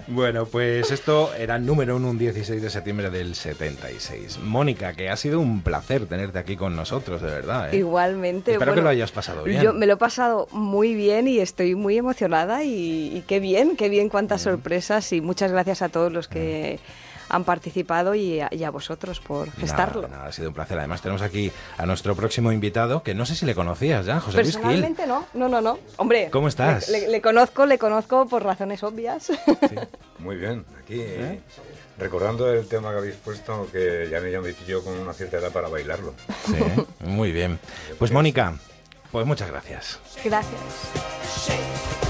Bueno, 0.09 0.47
pues 0.47 0.91
esto 0.93 1.35
era 1.35 1.59
número 1.59 1.97
uno 1.97 2.11
un 2.11 2.19
16 2.19 2.63
de 2.63 2.71
septiembre 2.71 3.11
del 3.11 3.35
76. 3.35 4.39
Mónica, 4.39 4.93
que 4.95 5.09
ha 5.09 5.17
sido 5.17 5.41
un 5.41 5.63
placer 5.63 6.07
tenerte 6.07 6.39
aquí 6.39 6.57
con 6.57 6.77
nosotros, 6.77 7.21
de 7.21 7.29
verdad. 7.29 7.75
¿eh? 7.75 7.79
Igualmente. 7.79 8.53
Espero 8.53 8.75
que 8.75 8.83
lo 8.83 8.89
hayas 8.89 9.11
pasado 9.11 9.43
bien. 9.43 9.63
Yo 9.63 9.73
me 9.73 9.87
lo 9.87 9.95
he 9.95 9.97
pasado 9.97 10.47
muy 10.53 10.95
bien 10.95 11.27
y 11.27 11.39
estoy 11.39 11.75
muy 11.75 11.99
emocionada 11.99 12.63
y, 12.63 13.17
y 13.17 13.25
qué 13.27 13.41
bien, 13.41 13.77
qué 13.77 13.89
bien, 13.89 14.09
cuántas 14.09 14.43
sorpresas 14.43 15.13
y 15.13 15.21
muchas 15.21 15.51
gracias 15.51 15.83
a 15.83 15.89
todos 15.89 16.13
los 16.13 16.29
que 16.29 16.79
han 17.29 17.45
participado 17.45 18.15
y 18.15 18.41
a, 18.41 18.49
y 18.51 18.65
a 18.65 18.71
vosotros 18.71 19.21
por 19.21 19.51
gestarlo. 19.53 20.03
Nada, 20.03 20.17
nada, 20.17 20.29
ha 20.29 20.33
sido 20.33 20.49
un 20.49 20.55
placer. 20.55 20.79
Además, 20.79 21.03
tenemos 21.03 21.23
aquí 21.23 21.51
a 21.77 21.87
nuestro 21.87 22.15
próximo 22.15 22.53
invitado, 22.53 23.03
que 23.03 23.15
no 23.15 23.27
sé 23.27 23.35
si 23.35 23.47
le 23.47 23.55
conocías 23.55 24.07
ya, 24.07 24.21
José 24.21 24.43
Luis 24.43 24.55
Gil. 24.55 24.63
Personalmente 24.63 25.07
no, 25.07 25.27
no, 25.35 25.49
no, 25.49 25.61
no. 25.61 25.79
Hombre, 25.97 26.29
¿Cómo 26.31 26.49
estás? 26.49 26.89
Le, 26.89 27.09
le 27.09 27.21
conozco, 27.21 27.67
le 27.67 27.79
conozco 27.79 28.27
por 28.27 28.43
razones 28.45 28.83
obvias. 28.83 29.33
Muy 30.19 30.37
bien, 30.37 30.65
aquí 30.83 31.01
eh, 31.01 31.41
recordando 31.99 32.53
el 32.53 32.67
tema 32.67 32.91
que 32.91 32.99
habéis 32.99 33.17
puesto, 33.17 33.69
que 33.71 34.09
ya 34.11 34.21
me 34.21 34.31
llamo 34.31 34.47
yo 34.67 34.83
con 34.83 34.95
una 34.99 35.13
cierta 35.13 35.39
edad 35.39 35.53
para 35.53 35.69
bailarlo. 35.69 36.15
Sí, 36.47 36.57
muy 37.01 37.33
bien. 37.33 37.59
Pues 37.99 38.13
Mónica, 38.13 38.55
pues 39.11 39.27
muchas 39.27 39.51
gracias. 39.51 39.99
Gracias. 40.25 42.06